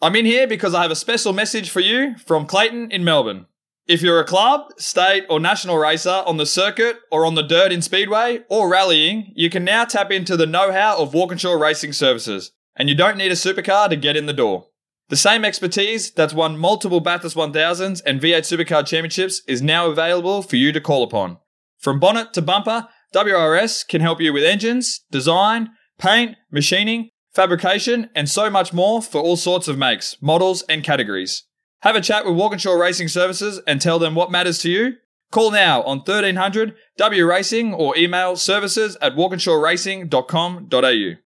I'm 0.00 0.14
in 0.14 0.24
here 0.24 0.46
because 0.46 0.74
I 0.74 0.82
have 0.82 0.92
a 0.92 0.94
special 0.94 1.32
message 1.32 1.68
for 1.68 1.80
you 1.80 2.16
from 2.16 2.46
Clayton 2.46 2.92
in 2.92 3.02
Melbourne. 3.02 3.46
If 3.92 4.00
you're 4.00 4.20
a 4.20 4.24
club, 4.24 4.72
state, 4.78 5.26
or 5.28 5.38
national 5.38 5.76
racer 5.76 6.22
on 6.24 6.38
the 6.38 6.46
circuit 6.46 7.00
or 7.10 7.26
on 7.26 7.34
the 7.34 7.42
dirt 7.42 7.72
in 7.72 7.82
Speedway 7.82 8.40
or 8.48 8.66
rallying, 8.66 9.34
you 9.36 9.50
can 9.50 9.64
now 9.64 9.84
tap 9.84 10.10
into 10.10 10.34
the 10.34 10.46
know 10.46 10.72
how 10.72 10.96
of 10.96 11.12
Walkinshaw 11.12 11.60
Racing 11.60 11.92
Services, 11.92 12.52
and 12.74 12.88
you 12.88 12.94
don't 12.94 13.18
need 13.18 13.30
a 13.30 13.34
supercar 13.34 13.90
to 13.90 13.96
get 13.96 14.16
in 14.16 14.24
the 14.24 14.32
door. 14.32 14.68
The 15.10 15.16
same 15.16 15.44
expertise 15.44 16.10
that's 16.10 16.32
won 16.32 16.56
multiple 16.56 17.00
Bathurst 17.00 17.36
1000s 17.36 18.00
and 18.06 18.18
V8 18.18 18.38
Supercar 18.38 18.86
Championships 18.86 19.42
is 19.46 19.60
now 19.60 19.88
available 19.88 20.40
for 20.40 20.56
you 20.56 20.72
to 20.72 20.80
call 20.80 21.02
upon. 21.02 21.36
From 21.76 22.00
bonnet 22.00 22.32
to 22.32 22.40
bumper, 22.40 22.88
WRS 23.14 23.86
can 23.86 24.00
help 24.00 24.22
you 24.22 24.32
with 24.32 24.42
engines, 24.42 25.04
design, 25.10 25.68
paint, 25.98 26.36
machining, 26.50 27.10
fabrication, 27.34 28.08
and 28.14 28.30
so 28.30 28.48
much 28.48 28.72
more 28.72 29.02
for 29.02 29.20
all 29.20 29.36
sorts 29.36 29.68
of 29.68 29.76
makes, 29.76 30.16
models, 30.22 30.62
and 30.62 30.82
categories. 30.82 31.44
Have 31.82 31.96
a 31.96 32.00
chat 32.00 32.24
with 32.24 32.36
Walkinshaw 32.36 32.74
Racing 32.74 33.08
Services 33.08 33.60
and 33.66 33.80
tell 33.80 33.98
them 33.98 34.14
what 34.14 34.30
matters 34.30 34.60
to 34.60 34.70
you. 34.70 34.98
Call 35.32 35.50
now 35.50 35.82
on 35.82 35.98
1300 35.98 36.76
W 36.98 37.26
Racing 37.26 37.74
or 37.74 37.96
email 37.96 38.36
services 38.36 38.96
at 39.00 39.16
walkinshawracing.com.au. 39.16 41.31